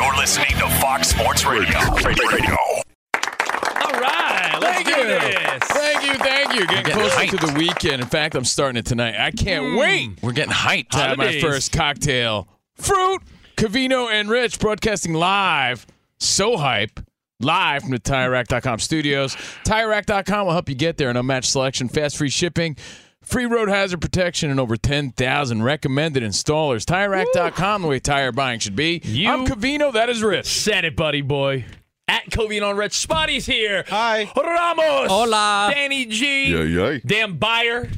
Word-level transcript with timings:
You're 0.00 0.16
listening 0.16 0.48
to 0.56 0.68
Fox 0.80 1.08
Sports 1.08 1.44
Radio. 1.44 1.78
Radio. 2.02 2.26
Radio. 2.30 2.56
All 2.56 4.00
right, 4.00 4.56
let's 4.58 4.82
Thank 4.82 4.86
do 4.86 4.92
you. 4.92 5.06
this. 5.06 5.62
Thank 5.64 6.04
you, 6.06 6.14
thank 6.14 6.54
you. 6.54 6.66
Getting 6.66 6.84
getting 6.84 7.10
closer 7.10 7.36
to 7.36 7.46
the 7.46 7.52
weekend. 7.58 8.00
In 8.00 8.08
fact, 8.08 8.34
I'm 8.34 8.46
starting 8.46 8.78
it 8.78 8.86
tonight. 8.86 9.14
I 9.20 9.30
can't 9.30 9.72
hmm. 9.72 9.76
wait 9.76 10.22
We're 10.22 10.32
getting 10.32 10.54
hyped. 10.54 10.88
to 10.90 10.98
have 11.00 11.18
my 11.18 11.38
first 11.38 11.72
cocktail. 11.72 12.48
Fruit, 12.76 13.20
Covino, 13.58 14.10
and 14.10 14.30
Rich 14.30 14.58
broadcasting 14.58 15.12
live. 15.12 15.86
So 16.18 16.56
hype. 16.56 16.98
Live 17.38 17.82
from 17.82 17.90
the 17.90 18.00
TireRack.com 18.00 18.78
studios. 18.78 19.36
TireRack.com 19.66 20.46
will 20.46 20.54
help 20.54 20.70
you 20.70 20.76
get 20.76 20.96
there. 20.96 21.10
An 21.10 21.18
unmatched 21.18 21.50
selection, 21.50 21.90
fast 21.90 22.16
free 22.16 22.30
shipping, 22.30 22.74
free 23.22 23.46
road 23.46 23.68
hazard 23.68 24.00
protection, 24.00 24.50
and 24.50 24.58
over 24.60 24.76
10,000 24.76 25.62
recommended 25.62 26.22
installers. 26.22 26.84
TireRack.com, 26.84 27.82
the 27.82 27.88
way 27.88 28.00
tire 28.00 28.32
buying 28.32 28.58
should 28.60 28.76
be. 28.76 29.00
You- 29.04 29.28
I'm 29.30 29.46
Covino. 29.46 29.92
That 29.92 30.08
is 30.08 30.22
Rich. 30.22 30.46
Said 30.46 30.84
it, 30.84 30.96
buddy 30.96 31.20
boy. 31.22 31.64
At 32.08 32.24
Covino 32.30 32.70
on 32.70 32.76
Rich. 32.76 32.94
Spotty's 32.94 33.46
here. 33.46 33.84
Hi. 33.88 34.30
Ramos. 34.36 35.08
Hola. 35.08 35.70
Danny 35.72 36.06
G. 36.06 36.46
Yeah, 36.52 36.62
yeah. 36.90 36.98
Dan 37.06 37.38
Beyer. 37.38 37.88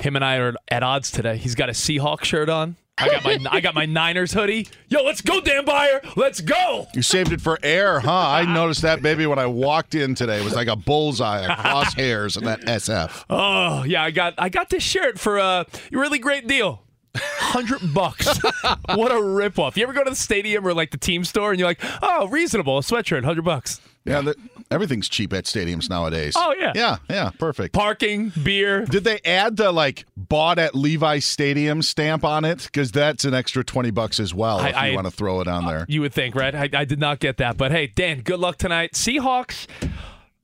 Him 0.00 0.16
and 0.16 0.24
I 0.24 0.36
are 0.36 0.54
at 0.68 0.82
odds 0.82 1.10
today. 1.10 1.36
He's 1.38 1.54
got 1.54 1.68
a 1.70 1.72
Seahawk 1.72 2.24
shirt 2.24 2.48
on. 2.50 2.76
I 3.02 3.08
got 3.08 3.24
my 3.24 3.38
I 3.50 3.60
got 3.60 3.74
my 3.74 3.86
Niners 3.86 4.32
hoodie. 4.32 4.68
Yo, 4.88 5.02
let's 5.02 5.20
go, 5.20 5.40
Dan 5.40 5.64
Beyer. 5.64 6.00
Let's 6.16 6.40
go. 6.40 6.86
You 6.94 7.02
saved 7.02 7.32
it 7.32 7.40
for 7.40 7.58
air, 7.62 8.00
huh? 8.00 8.10
I 8.12 8.44
noticed 8.52 8.82
that 8.82 9.02
baby 9.02 9.26
when 9.26 9.38
I 9.38 9.46
walked 9.46 9.94
in 9.94 10.14
today. 10.14 10.38
It 10.40 10.44
was 10.44 10.54
like 10.54 10.68
a 10.68 10.76
bullseye 10.76 11.40
across 11.40 11.94
hairs 11.94 12.36
in 12.36 12.44
that 12.44 12.60
SF. 12.62 13.24
Oh 13.28 13.84
yeah, 13.84 14.02
I 14.04 14.10
got 14.10 14.34
I 14.38 14.48
got 14.48 14.70
this 14.70 14.82
shirt 14.82 15.18
for 15.18 15.38
a 15.38 15.66
really 15.90 16.18
great 16.18 16.46
deal. 16.46 16.82
Hundred 17.14 17.92
bucks. 17.92 18.26
what 18.94 19.12
a 19.12 19.16
ripoff. 19.16 19.76
You 19.76 19.82
ever 19.82 19.92
go 19.92 20.02
to 20.02 20.10
the 20.10 20.16
stadium 20.16 20.66
or 20.66 20.72
like 20.72 20.90
the 20.92 20.96
team 20.96 21.24
store 21.24 21.50
and 21.50 21.58
you're 21.58 21.68
like, 21.68 21.80
oh, 22.00 22.28
reasonable, 22.28 22.78
a 22.78 22.80
sweatshirt, 22.80 23.24
hundred 23.24 23.44
bucks. 23.44 23.80
Yeah, 24.04 24.32
everything's 24.70 25.08
cheap 25.08 25.32
at 25.32 25.44
stadiums 25.44 25.88
nowadays. 25.88 26.34
Oh, 26.36 26.54
yeah. 26.58 26.72
Yeah, 26.74 26.96
yeah, 27.08 27.30
perfect. 27.38 27.72
Parking, 27.72 28.32
beer. 28.42 28.84
Did 28.84 29.04
they 29.04 29.20
add 29.24 29.56
the 29.56 29.70
like 29.70 30.06
bought 30.16 30.58
at 30.58 30.74
Levi 30.74 31.20
Stadium 31.20 31.82
stamp 31.82 32.24
on 32.24 32.44
it? 32.44 32.64
Because 32.64 32.90
that's 32.90 33.24
an 33.24 33.32
extra 33.34 33.62
twenty 33.62 33.90
bucks 33.92 34.18
as 34.18 34.34
well 34.34 34.58
I- 34.58 34.68
if 34.70 34.74
you 34.74 34.80
I- 34.80 34.94
want 34.94 35.06
to 35.06 35.12
throw 35.12 35.40
it 35.40 35.46
on 35.48 35.66
there. 35.66 35.86
You 35.88 36.00
would 36.00 36.12
think, 36.12 36.34
right? 36.34 36.54
I, 36.54 36.68
I 36.72 36.84
did 36.84 36.98
not 36.98 37.20
get 37.20 37.36
that. 37.36 37.56
But 37.56 37.70
hey, 37.70 37.86
Dan, 37.86 38.22
good 38.22 38.40
luck 38.40 38.56
tonight. 38.56 38.92
Seahawks 38.94 39.66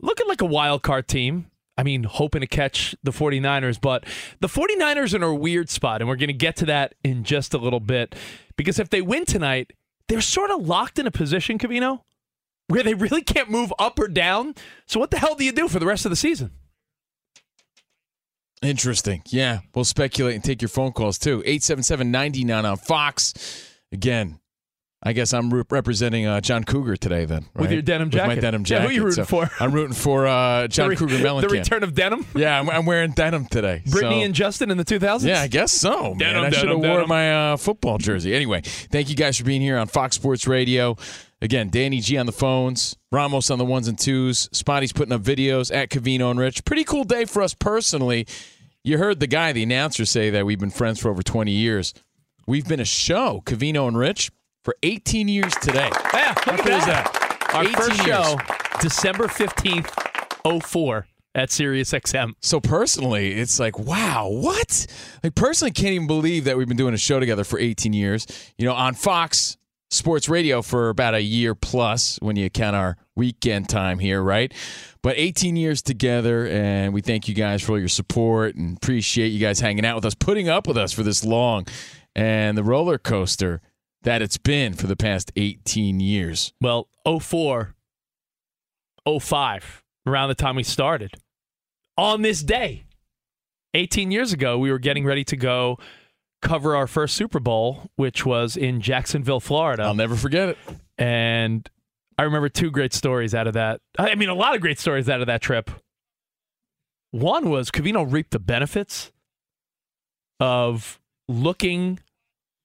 looking 0.01 0.29
like 0.29 0.41
a 0.41 0.47
wild 0.47 0.83
card 0.83 1.09
team. 1.09 1.51
I 1.77 1.85
mean, 1.85 2.03
hoping 2.03 2.41
to 2.41 2.47
catch 2.49 2.97
the 3.05 3.13
49ers, 3.13 3.81
but 3.81 4.05
the 4.41 4.49
49ers 4.49 5.13
are 5.13 5.17
in 5.17 5.23
a 5.23 5.33
weird 5.33 5.71
spot, 5.71 6.01
and 6.01 6.09
we're 6.09 6.17
going 6.17 6.27
to 6.27 6.33
get 6.33 6.57
to 6.57 6.67
that 6.67 6.95
in 7.05 7.23
just 7.23 7.55
a 7.55 7.59
little 7.59 7.79
bit. 7.79 8.17
Because 8.57 8.81
if 8.81 8.91
they 8.91 9.01
win 9.01 9.25
tonight, 9.25 9.73
they're 10.09 10.21
sort 10.21 10.51
of 10.51 10.67
locked 10.67 10.99
in 10.99 11.07
a 11.07 11.13
position, 11.13 11.57
Covino, 11.57 12.01
where 12.69 12.83
they 12.83 12.95
really 12.95 13.23
can't 13.23 13.51
move 13.51 13.73
up 13.79 13.99
or 13.99 14.09
down. 14.09 14.55
So 14.87 15.01
what 15.01 15.11
the 15.11 15.19
hell 15.19 15.35
do 15.35 15.45
you 15.45 15.53
do 15.53 15.69
for 15.69 15.79
the 15.79 15.87
rest 15.87 16.07
of 16.07 16.11
the 16.11 16.17
season? 16.17 16.53
Interesting. 18.63 19.23
Yeah, 19.27 19.61
we'll 19.75 19.85
speculate 19.85 20.35
and 20.35 20.45
take 20.45 20.63
your 20.63 20.69
phone 20.69 20.93
calls 20.93 21.19
too. 21.19 21.43
877-99 21.47 22.71
on 22.71 22.77
Fox. 22.77 23.35
Again, 23.93 24.41
I 25.01 25.13
guess 25.13 25.33
I'm 25.33 25.53
re- 25.55 25.63
representing 25.71 26.27
uh, 26.27 26.41
John 26.41 26.65
Cougar 26.65 26.97
today 26.97 27.25
then. 27.25 27.47
With 27.55 27.71
your 27.71 27.83
denim 27.83 28.11
jacket. 28.11 28.23
With 28.23 28.29
my 28.29 28.35
jacket. 28.35 28.41
denim 28.41 28.61
Yeah, 28.63 28.65
jacket. 28.65 28.89
who 28.89 28.95
you 28.95 29.05
rooting 29.05 29.25
So 29.25 29.27
for? 29.27 29.49
I'm 29.61 29.71
rooting 29.73 29.95
for 29.95 30.27
uh, 30.27 30.67
John 30.67 30.89
re- 30.89 30.97
Cougar 30.97 31.19
Mellencamp. 31.19 31.43
The 31.43 31.49
return 31.49 31.83
of 31.85 31.95
denim? 31.95 32.27
Yeah, 32.35 32.59
I'm, 32.59 32.69
I'm 32.69 32.85
wearing 32.85 33.13
denim 33.13 33.47
today. 33.47 33.83
Brittany 33.87 34.21
so- 34.23 34.25
and 34.27 34.35
Justin 34.35 34.71
in 34.73 34.77
the 34.77 34.85
2000s? 34.85 35.25
Yeah, 35.25 35.41
I 35.41 35.47
guess 35.47 35.71
so, 35.71 36.15
man. 36.15 36.19
Denim, 36.19 36.45
I 36.45 36.51
should 36.51 36.69
have 36.69 36.79
worn 36.81 37.07
my 37.09 37.53
uh, 37.53 37.57
football 37.57 37.99
jersey. 37.99 38.35
Anyway, 38.35 38.63
thank 38.65 39.09
you 39.09 39.15
guys 39.15 39.37
for 39.39 39.45
being 39.45 39.61
here 39.63 39.79
on 39.79 39.87
Fox 39.87 40.17
Sports 40.17 40.49
Radio. 40.49 40.97
Again, 41.41 41.69
Danny 41.71 42.01
G 42.01 42.17
on 42.19 42.27
the 42.27 42.33
phones, 42.33 42.97
Ramos 43.13 43.49
on 43.53 43.59
the 43.59 43.65
ones 43.65 43.87
and 43.87 43.97
twos, 43.97 44.49
Spotty's 44.51 44.93
putting 44.93 45.13
up 45.13 45.23
videos 45.23 45.73
at 45.73 45.91
Covino 45.91 46.33
and 46.33 46.41
Rich. 46.41 46.65
Pretty 46.65 46.83
cool 46.83 47.05
day 47.05 47.25
for 47.25 47.43
us 47.43 47.55
personally. 47.55 48.27
You 48.83 48.99
heard 48.99 49.21
the 49.21 49.29
guy, 49.29 49.53
the 49.53 49.63
announcer, 49.63 50.05
say 50.05 50.31
that 50.31 50.45
we've 50.45 50.59
been 50.59 50.71
friends 50.71 50.99
for 50.99 51.09
over 51.09 51.23
20 51.23 51.53
years. 51.53 51.95
We've 52.49 52.67
been 52.67 52.81
a 52.81 52.85
show, 52.85 53.43
Covino 53.47 53.87
and 53.87 53.97
Rich, 53.97 54.33
for 54.65 54.75
18 54.83 55.29
years 55.29 55.55
today. 55.57 55.91
Yeah, 56.13 56.35
look 56.47 56.47
How 56.47 56.53
at 56.53 56.87
that. 56.87 56.87
that? 57.13 57.55
Our 57.55 57.63
18 57.63 57.75
first 57.77 58.07
years. 58.07 58.07
show, 58.07 58.37
December 58.81 59.27
15th, 59.27 60.63
04 60.63 61.07
at 61.35 61.51
Sirius 61.51 61.93
XM. 61.93 62.33
So 62.41 62.61
personally, 62.61 63.33
it's 63.33 63.61
like, 63.61 63.79
wow, 63.79 64.29
what? 64.31 64.87
Like 65.23 65.35
personally, 65.35 65.71
can't 65.71 65.93
even 65.93 66.07
believe 66.07 66.45
that 66.45 66.57
we've 66.57 66.69
been 66.69 66.77
doing 66.77 66.95
a 66.95 66.99
show 66.99 67.21
together 67.21 67.45
for 67.45 67.59
18 67.59 67.93
years. 67.93 68.27
You 68.59 68.67
know, 68.67 68.75
on 68.75 68.95
Fox 68.95 69.57
Sports 69.91 70.29
Radio 70.29 70.61
for 70.61 70.91
about 70.91 71.15
a 71.15 71.23
year 71.23 71.55
plus 71.55 72.19
when 72.21 72.37
you 72.37 72.51
count 72.51 72.77
our 72.77 72.97
weekend 73.17 73.69
time 73.69 73.99
here, 73.99 74.23
right? 74.23 74.53
But 75.03 75.15
18 75.17 75.57
years 75.57 75.81
together, 75.81 76.47
and 76.47 76.93
we 76.93 77.01
thank 77.01 77.29
you 77.29 77.35
guys 77.35 77.63
for 77.63 77.73
all 77.73 77.79
your 77.79 77.89
support 77.89 78.55
and 78.57 78.77
appreciate 78.77 79.29
you 79.29 79.39
guys 79.39 79.61
hanging 79.61 79.87
out 79.87 79.95
with 79.97 80.05
us, 80.05 80.15
putting 80.15 80.49
up 80.49 80.67
with 80.67 80.77
us 80.77 80.93
for 80.93 81.03
this 81.03 81.25
long, 81.25 81.67
and 82.15 82.59
the 82.59 82.65
roller 82.65 82.99
coaster 82.99 83.61
that 84.09 84.23
it's 84.23 84.39
been 84.39 84.73
for 84.73 84.87
the 84.87 84.97
past 84.97 85.31
18 85.37 86.01
years. 86.01 86.55
Well, 86.63 86.89
04, 87.05 87.75
05, 89.21 89.83
around 90.07 90.29
the 90.31 90.35
time 90.35 90.57
we 90.57 90.63
started. 90.63 91.11
On 91.99 92.23
this 92.23 92.43
day, 92.43 92.85
18 93.75 94.11
years 94.11 94.33
ago, 94.33 94.57
we 94.57 94.71
were 94.71 94.79
getting 94.79 95.05
ready 95.05 95.25
to 95.25 95.37
go 95.37 95.77
cover 96.41 96.75
our 96.75 96.87
first 96.87 97.17
Super 97.17 97.39
Bowl, 97.39 97.91
which 97.97 98.25
was 98.25 98.57
in 98.57 98.81
Jacksonville, 98.81 99.41
Florida. 99.41 99.83
I'll 99.83 99.93
never 99.93 100.17
forget 100.17 100.49
it. 100.49 100.59
and 100.97 101.69
I 102.17 102.23
remember 102.23 102.49
two 102.49 102.71
great 102.71 102.95
stories 102.95 103.35
out 103.35 103.47
of 103.47 103.53
that. 103.53 103.83
I 103.99 104.15
mean, 104.15 104.31
a 104.31 104.35
lot 104.35 104.55
of 104.55 104.63
great 104.63 104.79
stories 104.79 105.11
out 105.11 105.21
of 105.21 105.27
that 105.27 105.43
trip. 105.43 105.71
One 107.11 107.51
was 107.51 107.71
Covino 107.71 108.11
reaped 108.11 108.31
the 108.31 108.39
benefits 108.39 109.13
of 110.41 110.99
looking 111.29 112.01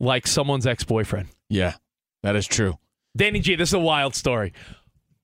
like 0.03 0.27
someone's 0.27 0.67
ex 0.67 0.83
boyfriend. 0.83 1.29
Yeah, 1.49 1.75
that 2.21 2.35
is 2.35 2.47
true. 2.47 2.77
Danny 3.15 3.39
G, 3.39 3.55
this 3.55 3.69
is 3.69 3.73
a 3.73 3.79
wild 3.79 4.15
story. 4.15 4.53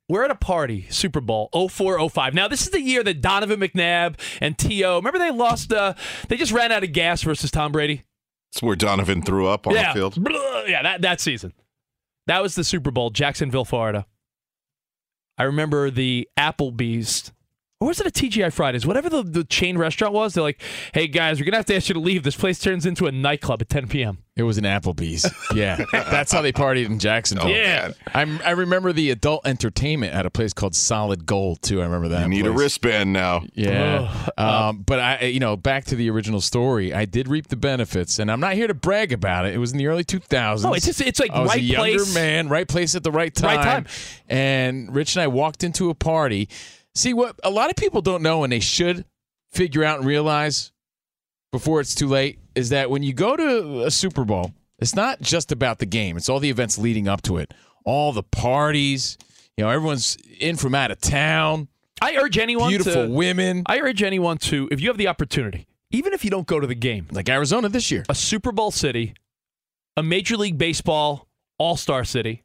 We're 0.08 0.26
at 0.26 0.32
a 0.32 0.36
party, 0.36 0.88
Super 0.90 1.22
Bowl 1.22 1.50
04 1.54 2.10
05. 2.10 2.34
Now, 2.34 2.48
this 2.48 2.64
is 2.64 2.72
the 2.72 2.82
year 2.82 3.04
that 3.04 3.22
Donovan 3.22 3.60
McNabb 3.60 4.16
and 4.42 4.58
T.O. 4.58 4.96
Remember 4.96 5.20
they 5.20 5.30
lost, 5.30 5.72
uh, 5.72 5.94
they 6.28 6.36
just 6.36 6.52
ran 6.52 6.72
out 6.72 6.84
of 6.84 6.92
gas 6.94 7.22
versus 7.22 7.52
Tom 7.52 7.72
Brady? 7.72 8.06
It's 8.52 8.64
where 8.64 8.76
Donovan 8.76 9.22
threw 9.22 9.48
up 9.48 9.68
on 9.68 9.76
yeah, 9.76 9.94
the 9.94 10.00
field. 10.00 10.24
Blah, 10.24 10.64
yeah, 10.66 10.82
that 10.82 11.02
that 11.02 11.22
season. 11.22 11.54
That 12.26 12.42
was 12.42 12.56
the 12.56 12.64
Super 12.64 12.90
Bowl, 12.92 13.12
Jacksonville, 13.12 13.66
Florida. 13.66 14.08
I 15.38 15.44
remember 15.44 15.92
the 15.92 16.28
Applebee's. 16.38 17.32
Or 17.82 17.88
was 17.88 18.02
it 18.02 18.08
a 18.08 18.12
TGI 18.12 18.52
Fridays? 18.52 18.86
Whatever 18.86 19.10
the, 19.10 19.24
the 19.24 19.44
chain 19.46 19.78
restaurant 19.78 20.14
was, 20.14 20.34
they're 20.34 20.44
like, 20.44 20.62
hey 20.94 21.08
guys, 21.08 21.40
we're 21.40 21.46
going 21.46 21.54
to 21.54 21.60
have 21.60 21.66
to 21.68 21.76
ask 21.78 21.88
you 21.88 21.94
to 21.94 22.00
leave. 22.02 22.24
This 22.24 22.36
place 22.36 22.60
turns 22.60 22.86
into 22.86 23.08
a 23.08 23.12
nightclub 23.14 23.62
at 23.62 23.70
10 23.70 23.88
p.m. 23.88 24.18
It 24.36 24.44
was 24.44 24.58
an 24.58 24.66
Applebee's. 24.66 25.26
Yeah, 25.56 25.84
that's 25.94 26.32
how 26.34 26.42
they 26.42 26.52
partied 26.52 26.86
in 26.88 27.00
Jacksonville. 27.00 27.48
Yeah. 27.50 27.92
I'm, 28.14 28.42
I 28.44 28.52
remember 28.52 28.92
the 28.92 29.12
adult 29.12 29.48
entertainment 29.48 30.14
at 30.14 30.26
a 30.26 30.30
place 30.30 30.52
called 30.54 30.76
Solid 30.76 31.26
Gold 31.26 31.62
too. 31.62 31.82
I 31.82 31.86
remember 31.86 32.10
that. 32.10 32.24
You 32.24 32.28
need 32.30 32.46
a 32.46 32.52
wristband 32.52 33.14
now. 33.14 33.44
Yeah. 33.54 34.14
Um, 34.38 34.80
but 34.82 35.00
I, 35.00 35.22
you 35.28 35.40
know, 35.40 35.56
back 35.56 35.86
to 35.86 35.96
the 35.96 36.10
original 36.10 36.42
story, 36.42 36.94
I 36.94 37.06
did 37.06 37.30
reap 37.30 37.48
the 37.48 37.56
benefits, 37.58 38.20
and 38.20 38.30
I'm 38.30 38.42
not 38.42 38.54
here 38.56 38.68
to 38.68 38.74
brag 38.74 39.14
about 39.14 39.46
it. 39.46 39.54
It 39.56 39.58
was 39.58 39.72
in 39.72 39.78
the 39.78 39.88
early 39.88 40.04
2000s. 40.04 40.66
Oh, 40.66 40.74
it's 40.74 40.86
just- 40.86 41.00
it's 41.02 41.20
like 41.20 41.32
I 41.32 41.40
was 41.40 41.50
right 41.50 41.60
a 41.60 41.64
younger 41.64 41.94
place- 42.00 42.14
man, 42.14 42.50
right 42.50 42.68
place 42.68 42.94
at 42.96 43.04
the 43.04 43.12
right 43.12 43.34
time. 43.34 43.56
Right 43.58 43.64
time. 43.64 43.88
And 44.28 44.94
Rich 44.94 45.16
and 45.16 45.24
I 45.24 45.28
walked 45.28 45.64
into 45.64 45.90
a 45.90 45.96
party. 45.96 46.50
See 47.00 47.14
what 47.14 47.40
a 47.46 47.50
lot 47.50 47.70
of 47.70 47.78
people 47.78 48.02
don't 48.02 48.22
know, 48.22 48.44
and 48.44 48.52
they 48.52 48.60
should 48.60 49.06
figure 49.54 49.86
out 49.86 50.00
and 50.00 50.06
realize 50.06 50.74
before 51.54 51.80
it's 51.80 51.96
too 51.96 52.08
late, 52.10 52.40
is 52.56 52.70
that 52.72 52.90
when 52.90 53.04
you 53.04 53.14
go 53.14 53.38
to 53.38 53.84
a 53.86 53.90
Super 53.90 54.26
Bowl, 54.26 54.52
it's 54.80 54.94
not 54.94 55.22
just 55.22 55.54
about 55.54 55.80
the 55.80 55.86
game. 55.86 56.18
It's 56.18 56.28
all 56.28 56.42
the 56.42 56.50
events 56.50 56.78
leading 56.78 57.08
up 57.08 57.22
to 57.22 57.38
it, 57.38 57.54
all 57.86 58.12
the 58.12 58.24
parties. 58.24 59.18
You 59.56 59.64
know, 59.64 59.70
everyone's 59.70 60.18
in 60.42 60.58
from 60.58 60.76
out 60.76 60.92
of 60.92 61.00
town. 61.00 61.70
I 62.02 62.18
urge 62.18 62.38
anyone 62.38 62.68
Beautiful 62.68 63.08
to. 63.08 63.10
women. 63.10 63.64
I 63.66 63.80
urge 63.80 64.04
anyone 64.04 64.38
to, 64.40 64.68
if 64.70 64.82
you 64.82 64.90
have 64.90 64.98
the 64.98 65.08
opportunity, 65.08 65.68
even 65.92 66.12
if 66.12 66.26
you 66.26 66.30
don't 66.30 66.48
go 66.48 66.60
to 66.60 66.68
the 66.68 66.76
game, 66.76 67.08
like 67.12 67.30
Arizona 67.30 67.70
this 67.70 67.92
year. 67.92 68.04
a 68.10 68.16
Super 68.16 68.52
Bowl 68.52 68.72
city, 68.72 69.14
a 69.96 70.04
Major 70.04 70.36
League 70.36 70.58
Baseball 70.58 71.30
All 71.58 71.78
Star 71.78 72.04
city, 72.04 72.44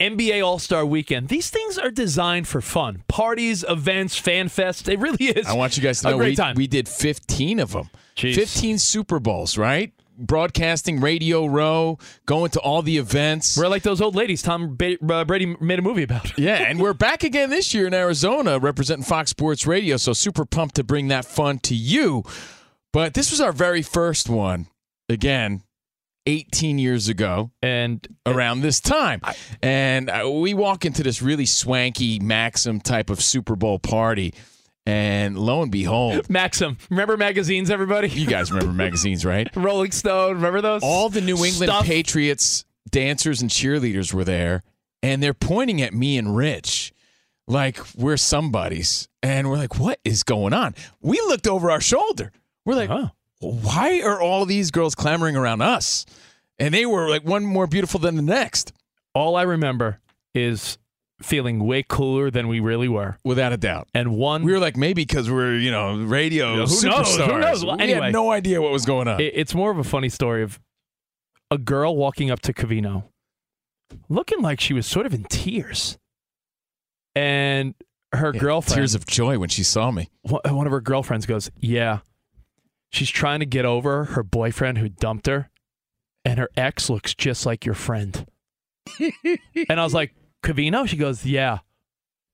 NBA 0.00 0.44
All 0.44 0.58
Star 0.58 0.86
weekend. 0.86 1.28
These 1.28 1.50
things 1.50 1.78
are 1.78 1.90
designed 1.90 2.48
for 2.48 2.60
fun. 2.60 3.04
Parties, 3.06 3.64
events, 3.68 4.16
fan 4.16 4.48
fest. 4.48 4.88
It 4.88 4.98
really 4.98 5.26
is. 5.26 5.46
I 5.46 5.52
want 5.54 5.76
you 5.76 5.82
guys 5.82 6.00
to 6.00 6.10
know 6.10 6.16
we, 6.16 6.36
we 6.56 6.66
did 6.66 6.88
15 6.88 7.60
of 7.60 7.72
them. 7.72 7.90
Jeez. 8.16 8.34
15 8.34 8.78
Super 8.78 9.20
Bowls, 9.20 9.58
right? 9.58 9.92
Broadcasting, 10.18 11.00
Radio 11.00 11.46
Row, 11.46 11.98
going 12.26 12.50
to 12.50 12.60
all 12.60 12.82
the 12.82 12.98
events. 12.98 13.56
We're 13.56 13.68
like 13.68 13.82
those 13.82 14.00
old 14.00 14.14
ladies 14.14 14.42
Tom 14.42 14.76
ba- 14.76 14.98
uh, 15.08 15.24
Brady 15.24 15.56
made 15.60 15.78
a 15.78 15.82
movie 15.82 16.02
about. 16.02 16.38
yeah, 16.38 16.56
and 16.68 16.80
we're 16.80 16.92
back 16.92 17.22
again 17.22 17.48
this 17.48 17.72
year 17.72 17.86
in 17.86 17.94
Arizona 17.94 18.58
representing 18.58 19.04
Fox 19.04 19.30
Sports 19.30 19.66
Radio. 19.66 19.96
So 19.96 20.12
super 20.12 20.44
pumped 20.44 20.74
to 20.76 20.84
bring 20.84 21.08
that 21.08 21.24
fun 21.24 21.58
to 21.60 21.74
you. 21.74 22.24
But 22.92 23.14
this 23.14 23.30
was 23.30 23.40
our 23.40 23.52
very 23.52 23.82
first 23.82 24.28
one, 24.28 24.66
again, 25.08 25.62
18 26.26 26.78
years 26.78 27.08
ago 27.08 27.50
And 27.62 28.06
around 28.26 28.60
this 28.60 28.80
time. 28.80 29.20
And 29.62 30.10
uh, 30.10 30.30
we 30.30 30.54
walk 30.54 30.84
into 30.84 31.02
this 31.02 31.22
really 31.22 31.46
swanky 31.46 32.18
Maxim 32.20 32.80
type 32.80 33.10
of 33.10 33.20
Super 33.20 33.56
Bowl 33.56 33.78
party. 33.78 34.34
And 34.86 35.38
lo 35.38 35.62
and 35.62 35.70
behold, 35.70 36.28
Maxim, 36.30 36.78
remember 36.88 37.16
magazines, 37.16 37.70
everybody? 37.70 38.08
you 38.08 38.26
guys 38.26 38.50
remember 38.50 38.72
magazines, 38.84 39.24
right? 39.24 39.48
Rolling 39.54 39.92
Stone, 39.92 40.36
remember 40.36 40.60
those? 40.60 40.82
All 40.82 41.08
the 41.08 41.20
New 41.20 41.44
England 41.44 41.70
Stuff. 41.70 41.84
Patriots 41.84 42.64
dancers 42.90 43.40
and 43.42 43.50
cheerleaders 43.50 44.12
were 44.12 44.24
there, 44.24 44.62
and 45.02 45.22
they're 45.22 45.34
pointing 45.34 45.82
at 45.82 45.92
me 45.92 46.16
and 46.18 46.34
Rich 46.36 46.92
like 47.46 47.78
we're 47.94 48.16
somebodies. 48.16 49.06
And 49.22 49.50
we're 49.50 49.58
like, 49.58 49.78
what 49.78 50.00
is 50.04 50.22
going 50.22 50.54
on? 50.54 50.74
We 51.02 51.18
looked 51.20 51.46
over 51.46 51.70
our 51.70 51.80
shoulder. 51.80 52.32
We're 52.64 52.74
like, 52.74 52.88
Huh. 52.88 53.08
Why 53.40 54.00
are 54.02 54.20
all 54.20 54.44
these 54.46 54.70
girls 54.70 54.94
clamoring 54.94 55.36
around 55.36 55.62
us? 55.62 56.04
And 56.58 56.74
they 56.74 56.84
were 56.86 57.08
like 57.08 57.24
one 57.24 57.44
more 57.44 57.66
beautiful 57.66 57.98
than 58.00 58.16
the 58.16 58.22
next, 58.22 58.72
All 59.14 59.34
I 59.36 59.42
remember 59.42 59.98
is 60.34 60.76
feeling 61.22 61.64
way 61.66 61.82
cooler 61.86 62.30
than 62.30 62.48
we 62.48 62.60
really 62.60 62.88
were. 62.88 63.18
without 63.24 63.52
a 63.52 63.56
doubt. 63.56 63.88
And 63.94 64.16
one, 64.16 64.42
We 64.42 64.52
were 64.52 64.58
like, 64.58 64.76
maybe 64.76 65.02
because 65.04 65.30
we're, 65.30 65.56
you 65.56 65.70
know, 65.70 65.96
radio 65.96 66.52
who 66.52 66.58
knows? 66.60 66.82
Who 66.82 66.88
superstars. 66.90 67.40
knows? 67.40 67.64
Well, 67.64 67.76
we 67.78 67.90
had 67.90 68.12
no 68.12 68.30
idea 68.30 68.60
what 68.62 68.72
was 68.72 68.84
going 68.86 69.08
on. 69.08 69.20
It- 69.20 69.32
it's 69.34 69.54
more 69.54 69.70
of 69.70 69.78
a 69.78 69.84
funny 69.84 70.08
story 70.10 70.42
of 70.42 70.60
a 71.50 71.58
girl 71.58 71.96
walking 71.96 72.30
up 72.30 72.40
to 72.40 72.52
Covino, 72.52 73.04
looking 74.08 74.40
like 74.40 74.60
she 74.60 74.72
was 74.72 74.86
sort 74.86 75.04
of 75.06 75.12
in 75.12 75.24
tears, 75.24 75.98
and 77.14 77.74
her 78.12 78.32
Yeah, 78.34 78.40
girlfriend, 78.40 78.76
Tears 78.76 78.94
of 78.94 79.04
joy 79.06 79.38
when 79.38 79.48
she 79.48 79.62
saw 79.62 79.90
me. 79.90 80.10
one 80.22 80.66
of 80.66 80.72
her 80.72 80.80
girlfriends, 80.80 81.26
goes, 81.26 81.50
"Yeah, 81.58 81.98
she's 82.90 83.10
trying 83.10 83.40
to 83.40 83.46
get 83.46 83.64
over 83.64 84.04
her 84.04 84.22
boyfriend 84.22 84.78
who 84.78 84.88
dumped 84.88 85.26
her, 85.26 85.50
and 86.24 86.38
her 86.38 86.48
ex 86.56 86.90
looks 86.90 87.14
just 87.14 87.46
like 87.46 87.64
your 87.64 87.74
friend." 87.74 88.26
and 88.98 89.80
I 89.80 89.84
was 89.84 89.94
like, 89.94 90.14
"Covino?" 90.42 90.86
She 90.86 90.96
goes, 90.96 91.24
"Yeah." 91.24 91.58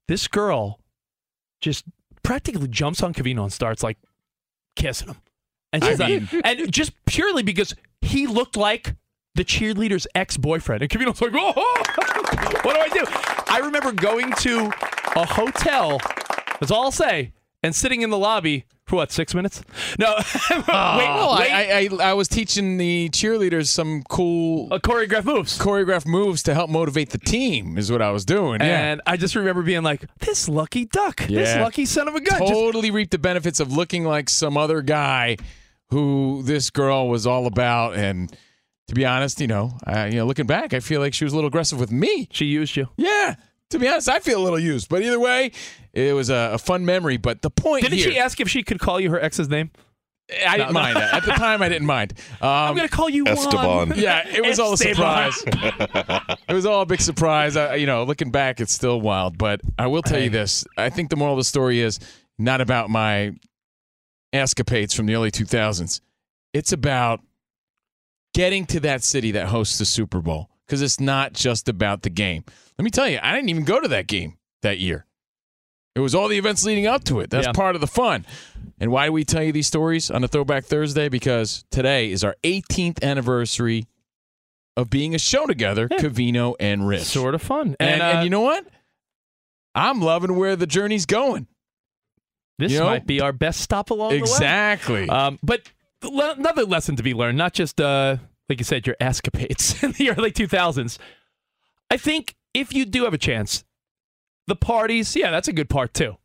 This 0.09 0.29
girl 0.29 0.81
just 1.61 1.85
practically 2.23 2.69
jumps 2.69 3.03
on 3.03 3.13
Covino 3.15 3.43
and 3.43 3.53
starts 3.53 3.83
like 3.83 3.99
kissing 4.77 5.09
him. 5.09 5.17
And 5.73 5.83
she's 5.85 6.01
I 6.01 6.09
like, 6.09 6.33
and 6.45 6.73
just 6.73 6.93
purely 7.07 7.43
because 7.43 7.75
he 8.01 8.27
looked 8.27 8.57
like 8.57 8.95
the 9.35 9.45
cheerleader's 9.45 10.07
ex-boyfriend. 10.15 10.83
And 10.83 10.91
Covino's 10.91 11.21
like, 11.21 11.33
oh, 11.35 11.53
what 12.63 12.75
do 12.75 12.81
I 12.81 12.89
do? 12.89 13.05
I 13.49 13.61
remember 13.65 13.93
going 13.93 14.33
to 14.33 14.73
a 15.15 15.27
hotel, 15.27 15.99
that's 16.61 16.71
all 16.71 16.85
I'll 16.85 16.93
say, 16.93 17.33
and 17.63 17.75
sitting 17.75 18.03
in 18.03 18.11
the 18.11 18.19
lobby 18.19 18.65
for 18.87 18.97
what, 18.97 19.11
six 19.11 19.35
minutes? 19.35 19.63
No, 19.99 20.15
wait, 20.51 20.69
Well, 20.69 21.39
wait, 21.39 21.51
I, 21.51 21.89
I, 22.01 22.11
I 22.11 22.13
was 22.13 22.29
teaching 22.29 22.77
the 22.77 23.09
cheerleaders 23.11 23.67
some 23.67 24.03
cool 24.09 24.73
uh, 24.73 24.79
choreographed 24.79 25.25
moves. 25.25 25.59
choreographed 25.59 26.07
moves 26.07 26.43
to 26.45 26.55
help 26.55 26.71
motivate 26.71 27.11
the 27.11 27.19
team 27.19 27.79
is 27.79 27.91
what 27.91 28.01
I 28.01 28.11
was 28.13 28.25
doing. 28.25 28.61
Yeah. 28.61 28.93
And 28.93 29.03
I 29.07 29.17
just 29.17 29.35
remember 29.35 29.63
being 29.63 29.83
like, 29.83 30.05
this 30.21 30.49
lucky 30.49 30.85
duck, 30.85 31.21
this 31.23 31.57
lucky 31.57 31.85
son 31.85 32.07
of 32.07 32.15
a 32.15 32.21
gun. 32.21 32.39
Just- 32.39 32.53
totally 32.53 32.91
reaped 32.93 33.11
the 33.11 33.19
benefits 33.19 33.59
of 33.59 33.73
looking 33.73 34.05
like 34.05 34.31
some 34.31 34.57
other 34.57 34.83
guy 34.83 35.37
who 35.91 36.43
this 36.45 36.71
girl 36.71 37.09
was 37.09 37.27
all 37.27 37.47
about. 37.47 37.97
And 37.97 38.33
to 38.89 38.95
be 38.95 39.05
honest, 39.05 39.41
you 39.41 39.49
know, 39.49 39.77
I, 39.85 40.07
you 40.07 40.15
know, 40.17 40.27
looking 40.27 40.47
back, 40.47 40.73
I 40.75 40.81
feel 40.81 41.01
like 41.01 41.13
she 41.13 41.25
was 41.25 41.33
a 41.33 41.37
little 41.37 41.49
aggressive 41.49 41.81
with 41.81 41.91
me. 41.91 42.29
she 42.31 42.45
used 42.45 42.77
you. 42.77 42.89
Yeah. 42.97 43.35
To 43.71 43.79
be 43.79 43.89
honest, 43.89 44.09
I 44.09 44.21
feel 44.21 44.41
a 44.41 44.45
little 44.45 44.59
used. 44.59 44.89
But 44.89 45.03
either 45.03 45.19
way, 45.19 45.51
it 45.93 46.15
was 46.15 46.31
a, 46.31 46.51
a 46.55 46.59
fun 46.59 46.85
memory. 46.85 47.17
But 47.17 47.43
the 47.43 47.51
point 47.51 47.83
Didn't 47.83 47.99
here, 47.99 48.13
she 48.13 48.19
ask 48.19 48.41
if 48.41 48.49
she 48.49 48.63
could 48.63 48.79
call 48.79 49.01
you 49.01 49.11
her 49.11 49.21
ex's 49.21 49.49
name? 49.49 49.71
I 50.47 50.57
didn't 50.57 50.73
No, 50.73 50.81
no. 50.81 50.85
mind 50.85 50.97
that. 50.97 51.15
At 51.15 51.25
the 51.25 51.33
time, 51.37 51.63
I 51.63 51.69
didn't 51.69 51.87
mind. 51.87 52.15
Um, 52.41 52.49
I'm 52.49 52.77
going 52.77 52.89
to 52.89 52.95
call 52.95 53.09
you 53.09 53.27
Esteban. 53.27 53.91
Juan. 53.91 53.93
Yeah, 53.97 54.27
it 54.29 54.45
was 54.45 54.59
all 54.59 54.73
a 54.73 54.77
surprise. 54.77 55.43
it 55.47 56.53
was 56.53 56.67
all 56.67 56.83
a 56.83 56.87
big 56.87 57.01
surprise. 57.01 57.57
I, 57.57 57.75
you 57.77 57.87
know, 57.87 58.05
looking 58.05 58.31
back, 58.31 58.61
it's 58.61 58.73
still 58.73 59.01
wild. 59.01 59.39
But 59.39 59.61
I 59.79 59.87
will 59.89 60.03
tell 60.03 60.21
you 60.21 60.31
this: 60.31 60.65
I 60.77 60.91
think 60.91 61.11
the 61.11 61.17
moral 61.17 61.35
of 61.35 61.39
the 61.39 61.45
story 61.45 61.81
is 61.81 61.99
not 62.39 62.61
about 62.61 62.91
my 62.91 63.33
escapades 64.33 64.95
from 64.95 65.07
the 65.07 65.15
early 65.15 65.31
2000s. 65.31 66.01
It's 66.53 66.73
about 66.73 67.21
getting 68.35 68.67
to 68.67 68.81
that 68.81 69.03
city 69.03 69.31
that 69.33 69.47
hosts 69.49 69.79
the 69.79 69.85
Super 69.85 70.21
Bowl 70.21 70.51
because 70.67 70.83
it's 70.83 71.01
not 71.01 71.33
just 71.33 71.69
about 71.69 72.03
the 72.03 72.11
game. 72.11 72.45
Let 72.79 72.85
me 72.85 72.91
tell 72.91 73.09
you, 73.09 73.19
I 73.23 73.35
didn't 73.35 73.49
even 73.49 73.65
go 73.65 73.81
to 73.81 73.89
that 73.89 74.07
game 74.07 74.37
that 74.63 74.79
year. 74.79 75.07
It 75.95 76.01
was 76.01 76.15
all 76.15 76.29
the 76.29 76.37
events 76.37 76.65
leading 76.65 76.87
up 76.87 77.05
to 77.05 77.21
it. 77.21 77.31
That's 77.31 77.47
Yeah. 77.47 77.53
part 77.53 77.75
of 77.75 77.81
the 77.81 77.87
fun. 77.87 78.27
And 78.79 78.91
why 78.91 79.07
do 79.07 79.13
we 79.13 79.25
tell 79.25 79.43
you 79.43 79.53
these 79.53 79.67
stories 79.67 80.11
on 80.11 80.23
a 80.23 80.29
Throwback 80.29 80.65
Thursday? 80.67 81.09
Because 81.09 81.65
today 81.71 82.11
is 82.11 82.23
our 82.23 82.37
18th 82.45 83.03
anniversary 83.03 83.87
of 84.77 84.91
being 84.91 85.15
a 85.15 85.19
show 85.19 85.47
together, 85.47 85.89
Yeah. 85.91 85.97
Covino 85.99 86.55
and 86.61 86.87
Rich. 86.87 87.05
Sort 87.05 87.35
of 87.35 87.41
fun. 87.41 87.77
And, 87.81 88.03
uh, 88.03 88.05
and 88.05 88.25
you 88.25 88.31
know 88.31 88.43
what? 88.43 88.67
I'm 89.75 90.03
loving 90.03 90.37
where 90.37 90.55
the 90.57 90.67
journey's 90.67 91.07
going. 91.07 91.47
this 92.59 92.73
you 92.73 92.79
know- 92.79 92.87
might 92.87 93.07
be 93.07 93.21
our 93.21 93.33
best 93.35 93.61
stop 93.61 93.91
along 93.91 94.13
Exactly. 94.13 95.05
the 95.07 95.13
way. 95.13 95.19
Um, 95.19 95.39
but 95.43 95.71
le- 96.03 96.33
another 96.33 96.65
lesson 96.65 96.97
to 96.97 97.03
be 97.03 97.13
learned, 97.13 97.37
not 97.37 97.53
just, 97.53 97.79
uh, 97.83 98.17
like 98.49 98.59
you 98.61 98.65
said, 98.65 98.87
your 98.87 98.97
escapades 99.01 99.83
in 99.83 99.93
the 99.93 100.11
early 100.11 100.31
2000s. 100.33 100.99
I 101.91 101.97
think 101.99 102.35
if 102.61 102.73
you 102.75 102.85
do 102.85 103.05
have 103.05 103.15
a 103.15 103.19
chance, 103.19 103.65
the 104.47 104.57
parties, 104.57 105.15
yeah, 105.17 105.31
that's 105.31 105.49
a 105.49 105.53
good 105.53 105.69
part 105.69 105.95
too. 105.95 106.17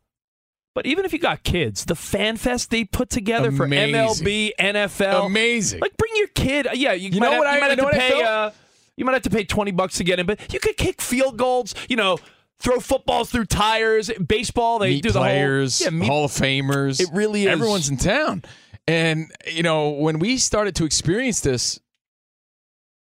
But 0.74 0.86
even 0.86 1.04
if 1.04 1.12
you 1.12 1.20
got 1.20 1.44
kids, 1.44 1.84
the 1.86 1.96
fan 1.96 2.38
fest 2.38 2.70
they 2.70 2.86
put 2.86 3.10
together 3.10 3.50
Amazing. 3.50 4.24
for 4.24 4.24
MLB, 4.24 4.52
NFL, 4.58 5.26
Amazing. 5.26 5.80
Like 5.82 5.98
bring 5.98 6.12
your 6.16 6.28
kid. 6.28 6.68
Uh, 6.68 6.72
Yeah, 6.74 6.94
you, 6.94 7.10
You 7.10 7.20
might 7.20 7.26
know 7.26 7.32
have, 7.32 7.40
what 7.40 7.48
I- 7.48 7.56
you 7.56 7.62
might 7.62 7.66
you 7.66 7.70
have 7.72 7.78
know 7.80 7.90
to 7.92 7.98
pay. 7.98 8.24
Uh, 8.24 8.52
you 8.98 9.06
might 9.06 9.14
have 9.14 9.22
to 9.24 9.30
pay 9.30 9.44
twenty 9.44 9.72
bucks 9.72 9.98
to 9.98 10.04
get 10.04 10.20
in, 10.20 10.26
but 10.26 10.54
you 10.54 10.60
could 10.60 10.78
kick 10.78 11.02
field 11.02 11.38
goals. 11.38 11.74
You 11.90 11.96
know, 11.98 12.18
throw 12.60 12.80
footballs 12.80 13.32
through 13.32 13.46
tires. 13.46 14.10
Baseball, 14.26 14.80
they 14.80 14.92
meet 14.92 15.04
do 15.04 15.12
the 15.12 15.20
players, 15.20 15.80
whole. 15.80 15.92
Yeah, 15.92 16.00
meet, 16.00 16.08
Hall 16.08 16.26
of 16.26 16.32
Famers. 16.32 17.00
It 17.02 17.10
really 17.12 17.44
is. 17.44 17.48
Everyone's 17.50 17.90
in 17.90 17.98
town. 17.98 18.44
And, 18.88 19.32
you 19.52 19.64
know, 19.64 19.90
when 19.90 20.20
we 20.20 20.38
started 20.38 20.76
to 20.78 20.86
experience 20.86 21.40
this, 21.42 21.80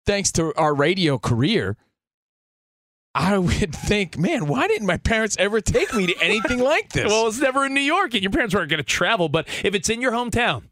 thanks 0.07 0.33
to 0.33 0.55
our 0.57 0.75
radio 0.75 1.19
career, 1.19 1.77
I 3.15 3.39
would 3.39 3.75
think, 3.75 4.17
man, 4.17 4.47
why 4.47 4.69
didn't 4.69 4.87
my 4.87 4.97
parents 4.97 5.37
ever 5.39 5.61
take 5.61 5.93
me 5.95 6.07
to 6.07 6.15
anything 6.23 6.61
like 6.61 6.89
this? 6.93 7.07
well, 7.07 7.27
it's 7.27 7.41
never 7.41 7.67
in 7.67 7.75
New 7.75 7.81
York, 7.81 8.15
and 8.15 8.23
your 8.23 8.31
parents 8.31 8.55
weren't 8.55 8.71
going 8.71 8.79
to 8.79 8.85
travel. 8.85 9.29
But 9.29 9.49
if 9.65 9.75
it's 9.75 9.89
in 9.89 10.01
your 10.01 10.13
hometown, 10.13 10.65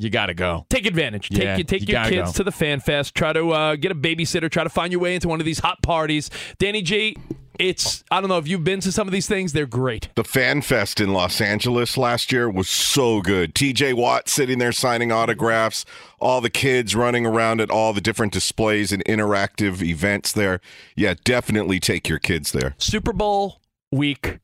You 0.00 0.08
got 0.10 0.26
to 0.26 0.34
go. 0.34 0.66
Take 0.70 0.86
advantage. 0.86 1.28
Take 1.28 1.42
Yeah, 1.42 1.56
you 1.58 1.64
take 1.64 1.86
you 1.88 1.94
your 1.94 2.04
kids 2.04 2.32
go. 2.32 2.36
to 2.38 2.44
the 2.44 2.52
fan 2.52 2.80
fest. 2.80 3.14
Try 3.14 3.32
to 3.34 3.50
uh, 3.50 3.76
get 3.76 3.92
a 3.92 3.94
babysitter. 3.94 4.50
Try 4.50 4.64
to 4.64 4.70
find 4.70 4.92
your 4.92 5.00
way 5.00 5.14
into 5.14 5.28
one 5.28 5.40
of 5.40 5.46
these 5.46 5.58
hot 5.58 5.82
parties. 5.82 6.30
Danny 6.58 6.80
G, 6.80 7.16
it's 7.58 8.02
I 8.10 8.20
don't 8.20 8.30
know 8.30 8.38
if 8.38 8.48
you've 8.48 8.64
been 8.64 8.80
to 8.80 8.90
some 8.90 9.06
of 9.06 9.12
these 9.12 9.26
things. 9.26 9.52
They're 9.52 9.66
great. 9.66 10.08
The 10.14 10.24
Fan 10.24 10.62
Fest 10.62 11.00
in 11.00 11.12
Los 11.12 11.42
Angeles 11.42 11.98
last 11.98 12.32
year 12.32 12.48
was 12.48 12.68
so 12.68 13.20
good. 13.20 13.54
TJ 13.54 13.92
Watt 13.92 14.30
sitting 14.30 14.58
there 14.58 14.72
signing 14.72 15.12
autographs, 15.12 15.84
all 16.18 16.40
the 16.40 16.48
kids 16.48 16.96
running 16.96 17.26
around 17.26 17.60
at 17.60 17.70
all 17.70 17.92
the 17.92 18.00
different 18.00 18.32
displays 18.32 18.92
and 18.92 19.04
interactive 19.04 19.82
events 19.82 20.32
there. 20.32 20.62
Yeah, 20.96 21.14
definitely 21.22 21.78
take 21.78 22.08
your 22.08 22.18
kids 22.18 22.52
there. 22.52 22.74
Super 22.78 23.12
Bowl 23.12 23.60
week, 23.92 24.38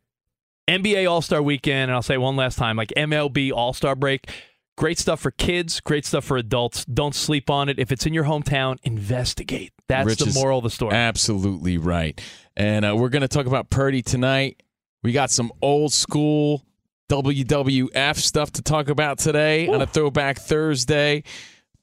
NBA 0.69 1.11
All 1.11 1.23
Star 1.23 1.41
weekend, 1.41 1.85
and 1.85 1.93
I'll 1.93 2.03
say 2.03 2.19
one 2.19 2.37
last 2.37 2.57
time, 2.59 2.77
like 2.77 2.93
MLB 2.97 3.51
All 3.53 3.73
Star 3.73 3.97
break. 3.97 4.31
Great 4.77 4.99
stuff 4.99 5.21
for 5.21 5.31
kids, 5.31 5.81
great 5.81 6.05
stuff 6.05 6.25
for 6.25 6.37
adults. 6.37 6.85
Don't 6.85 7.15
sleep 7.15 7.49
on 7.49 7.69
it. 7.69 7.79
If 7.79 7.91
it's 7.91 8.05
in 8.05 8.13
your 8.13 8.25
hometown, 8.25 8.77
investigate. 8.83 9.73
That's 9.89 10.07
Rich 10.07 10.19
the 10.19 10.33
moral 10.39 10.59
of 10.59 10.65
the 10.65 10.71
story. 10.71 10.95
Absolutely 10.95 11.79
right. 11.79 12.21
And 12.57 12.85
uh, 12.85 12.95
we're 12.97 13.09
going 13.09 13.23
to 13.23 13.29
talk 13.29 13.47
about 13.47 13.71
Purdy 13.71 14.03
tonight. 14.03 14.63
We 15.03 15.13
got 15.13 15.31
some 15.31 15.51
old 15.63 15.93
school 15.93 16.67
WWF 17.09 18.17
stuff 18.17 18.53
to 18.53 18.63
talk 18.63 18.89
about 18.89 19.19
today 19.19 19.69
on 19.69 19.81
a 19.81 19.87
Throwback 19.87 20.39
Thursday. 20.39 21.23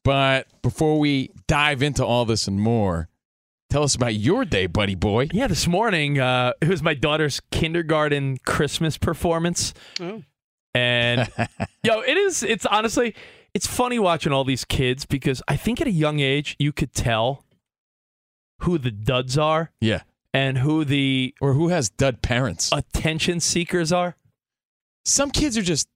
But 0.04 0.48
before 0.62 1.00
we 1.00 1.32
dive 1.48 1.82
into 1.82 2.06
all 2.06 2.26
this 2.26 2.48
and 2.48 2.60
more, 2.60 3.08
tell 3.70 3.84
us 3.84 3.96
about 3.96 4.16
your 4.16 4.44
day, 4.44 4.68
buddy 4.68 4.96
boy. 4.96 5.30
Yeah, 5.32 5.48
this 5.48 5.66
morning 5.66 6.20
uh, 6.20 6.54
it 6.62 6.68
was 6.68 6.84
my 6.84 6.94
daughter's 6.94 7.42
kindergarten 7.52 8.38
Christmas 8.46 8.98
performance, 8.98 9.74
and 10.74 11.30
yo, 11.84 12.02
it 12.02 12.18
is. 12.18 12.44
It's 12.44 12.66
honestly, 12.66 13.16
it's 13.54 13.68
funny 13.68 14.00
watching 14.00 14.32
all 14.34 14.44
these 14.44 14.66
kids 14.66 15.06
because 15.06 15.42
I 15.48 15.56
think 15.56 15.80
at 15.82 15.88
a 15.88 15.92
young 15.92 16.20
age 16.20 16.56
you 16.60 16.72
could 16.72 16.94
tell 16.94 17.44
who 18.60 18.78
the 18.78 18.92
duds 18.92 19.38
are 19.38 19.72
Yeah. 19.82 20.02
and 20.34 20.58
who 20.60 20.86
the 20.86 21.36
Or 21.42 21.54
who 21.54 21.68
has 21.70 21.90
dud 21.90 22.22
parents? 22.22 22.72
attention 22.72 23.40
seekers 23.40 23.92
are. 23.92 24.16
some 25.06 25.32
kids 25.32 25.58
are 25.58 25.62
just 25.62 25.88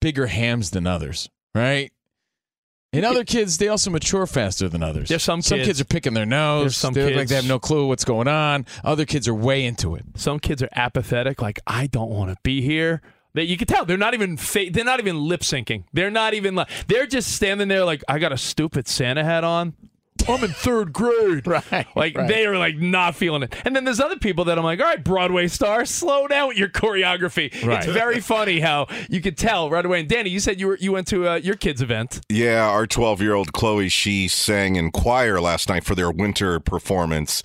bigger 0.00 0.26
hams 0.26 0.70
than 0.70 0.86
others, 0.86 1.30
right? 1.54 1.90
And 2.92 3.04
other 3.04 3.24
kids, 3.24 3.58
they 3.58 3.66
also 3.68 3.90
mature 3.90 4.24
faster 4.26 4.68
than 4.68 4.82
others. 4.82 5.08
There's 5.08 5.22
some 5.24 5.42
some 5.42 5.58
kids- 5.58 5.66
kids 5.68 5.80
are 5.80 5.84
picking 5.86 6.14
their 6.14 6.26
nose. 6.26 6.62
There's 6.62 6.76
some 6.76 6.92
they 6.94 7.04
look 7.06 7.16
like 7.16 7.28
they 7.28 7.34
have 7.34 7.48
no 7.48 7.58
clue 7.58 7.88
what's 7.88 8.04
going 8.04 8.28
on. 8.28 8.66
Other 8.84 9.04
kids 9.04 9.26
are 9.26 9.34
way 9.34 9.64
into 9.64 9.96
it. 9.96 10.04
Some 10.14 10.38
kids 10.38 10.62
are 10.62 10.68
apathetic, 10.76 11.42
like 11.42 11.58
I 11.66 11.88
don't 11.88 12.10
want 12.10 12.30
to 12.30 12.36
be 12.44 12.60
here. 12.62 13.02
That 13.34 13.46
you 13.46 13.56
can 13.56 13.66
tell 13.66 13.84
they're 13.84 13.96
not 13.96 14.14
even 14.14 14.36
fa- 14.36 14.66
they're 14.70 14.84
not 14.84 15.00
even 15.00 15.18
lip 15.20 15.40
syncing. 15.40 15.84
They're 15.92 16.10
not 16.10 16.34
even 16.34 16.54
like 16.54 16.68
they're 16.86 17.06
just 17.06 17.32
standing 17.32 17.68
there 17.68 17.84
like 17.84 18.02
I 18.08 18.18
got 18.18 18.32
a 18.32 18.38
stupid 18.38 18.86
Santa 18.88 19.24
hat 19.24 19.42
on. 19.44 19.74
I'm 20.26 20.42
in 20.42 20.52
third 20.52 20.92
grade. 20.94 21.46
Right, 21.46 21.86
Like 21.94 22.16
right. 22.16 22.26
they 22.26 22.46
are 22.46 22.56
like 22.56 22.76
not 22.78 23.14
feeling 23.14 23.42
it. 23.42 23.54
And 23.66 23.76
then 23.76 23.84
there's 23.84 24.00
other 24.00 24.16
people 24.16 24.46
that 24.46 24.56
I'm 24.56 24.64
like, 24.64 24.80
all 24.80 24.86
right, 24.86 25.02
Broadway 25.04 25.48
star, 25.48 25.84
slow 25.84 26.26
down 26.26 26.48
with 26.48 26.56
your 26.56 26.68
choreography. 26.70 27.52
Right. 27.66 27.78
It's 27.84 27.86
very 27.92 28.20
funny 28.20 28.60
how 28.60 28.86
you 29.10 29.20
could 29.20 29.36
tell 29.36 29.68
right 29.68 29.84
away. 29.84 30.00
And 30.00 30.08
Danny, 30.08 30.30
you 30.30 30.40
said 30.40 30.58
you 30.58 30.68
were 30.68 30.78
you 30.80 30.92
went 30.92 31.08
to 31.08 31.28
uh, 31.28 31.34
your 31.36 31.56
kid's 31.56 31.82
event. 31.82 32.20
Yeah, 32.30 32.66
our 32.66 32.86
12 32.86 33.20
year 33.20 33.34
old 33.34 33.52
Chloe, 33.52 33.88
she 33.90 34.28
sang 34.28 34.76
in 34.76 34.92
choir 34.92 35.40
last 35.42 35.68
night 35.68 35.84
for 35.84 35.94
their 35.94 36.10
winter 36.10 36.58
performance. 36.60 37.42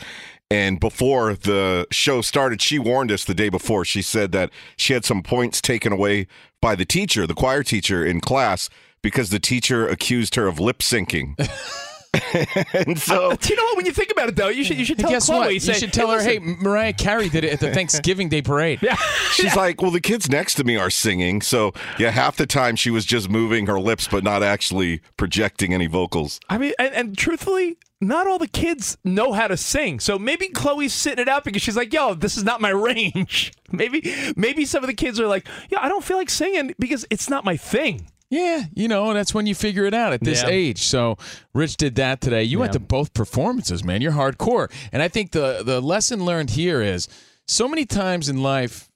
And 0.51 0.79
before 0.79 1.36
the 1.36 1.86
show 1.91 2.22
started, 2.22 2.62
she 2.62 2.79
warned 2.79 3.12
us 3.12 3.24
the 3.24 3.36
day 3.36 3.50
before. 3.50 3.86
She 3.86 4.01
said 4.01 4.32
that 4.32 4.50
she 4.77 4.94
had 4.94 5.06
some 5.06 5.22
points 5.22 5.62
taken 5.62 5.94
away 5.94 6.27
by 6.60 6.75
the 6.75 6.86
teacher, 6.86 7.27
the 7.27 7.36
choir 7.36 7.62
teacher 7.62 8.03
in 8.03 8.20
class, 8.20 8.68
because 9.03 9.29
the 9.29 9.39
teacher 9.39 9.88
accused 9.88 10.36
her 10.36 10.48
of 10.48 10.60
lip 10.60 10.79
syncing. 10.79 11.36
and 12.74 13.00
so 13.00 13.29
But 13.29 13.48
you 13.48 13.56
know 13.56 13.63
what? 13.63 13.77
When 13.77 13.86
you 13.86 13.91
think 13.91 14.12
about 14.12 14.29
it, 14.29 14.36
though, 14.36 14.48
you 14.48 14.63
should 14.63 14.77
you 14.77 14.86
should 14.86 14.98
tell 14.98 15.12
guess 15.12 15.27
Chloe. 15.27 15.39
what? 15.39 15.53
You 15.53 15.60
say, 15.60 15.74
should 15.74 15.94
tell 15.94 16.10
her, 16.10 16.22
hey. 16.22 16.39
Mariah 16.39 16.94
Carey 16.94 17.29
did 17.29 17.44
it 17.44 17.53
at 17.53 17.60
the 17.60 17.72
Thanksgiving 17.74 18.29
Day 18.29 18.41
parade. 18.41 18.79
Yeah. 18.82 18.96
she's 19.34 19.56
like, 19.56 19.82
well, 19.82 19.91
the 19.91 20.01
kids 20.01 20.29
next 20.29 20.56
to 20.56 20.63
me 20.63 20.75
are 20.75 20.89
singing. 20.89 21.41
So, 21.41 21.74
yeah, 22.00 22.10
half 22.10 22.38
the 22.38 22.48
time 22.48 22.75
she 22.75 22.89
was 22.89 23.06
just 23.06 23.29
moving 23.29 23.68
her 23.68 23.79
lips, 23.79 24.08
but 24.08 24.24
not 24.24 24.41
actually 24.41 25.01
projecting 25.18 25.74
any 25.75 25.86
vocals. 25.86 26.39
I 26.50 26.58
mean, 26.58 26.74
and, 26.79 26.94
and 26.96 27.18
truthfully, 27.18 27.77
not 28.01 28.27
all 28.27 28.38
the 28.39 28.48
kids 28.48 28.98
know 29.03 29.34
how 29.34 29.48
to 29.48 29.58
sing. 29.58 30.00
So 30.00 30.18
maybe 30.18 30.48
Chloe's 30.48 30.94
sitting 30.94 31.22
it 31.22 31.27
out 31.27 31.44
because 31.44 31.62
she's 31.62 31.75
like, 31.77 31.94
"Yo, 31.94 32.13
this 32.13 32.38
is 32.38 32.44
not 32.44 32.62
my 32.62 32.70
range." 32.89 33.51
maybe, 33.72 34.13
maybe 34.36 34.65
some 34.65 34.84
of 34.84 34.88
the 34.88 34.94
kids 34.94 35.20
are 35.20 35.27
like, 35.27 35.48
"Yeah, 35.70 35.79
I 35.82 35.89
don't 35.89 36.03
feel 36.03 36.18
like 36.18 36.29
singing 36.29 36.74
because 36.79 37.06
it's 37.10 37.29
not 37.29 37.44
my 37.46 37.58
thing." 37.58 38.08
Yeah, 38.32 38.65
you 38.75 38.88
know, 38.88 39.12
that's 39.15 39.34
when 39.34 39.48
you 39.48 39.56
figure 39.56 39.86
it 39.86 39.94
out 39.96 40.13
at 40.13 40.24
this 40.24 40.44
Yeah. 40.44 40.50
age. 40.50 40.84
So 40.84 41.18
Rich 41.56 41.77
did 41.77 41.96
that 41.96 42.22
today. 42.22 42.44
You 42.44 42.60
went 42.60 42.74
to 42.74 42.79
both 42.79 43.13
performances, 43.15 43.84
man. 43.84 44.01
You're 44.01 44.12
hardcore. 44.12 44.72
And 44.91 45.01
I 45.01 45.08
think 45.08 45.32
the 45.32 45.63
the 45.65 45.82
lesson 45.82 46.24
learned 46.24 46.51
here 46.51 46.79
is 46.82 47.08
so 47.48 47.68
many 47.68 47.86
times 47.88 48.29
in 48.29 48.44
life, 48.44 48.88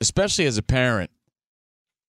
especially 0.00 0.46
as 0.46 0.58
a 0.58 0.62
parent, 0.62 1.10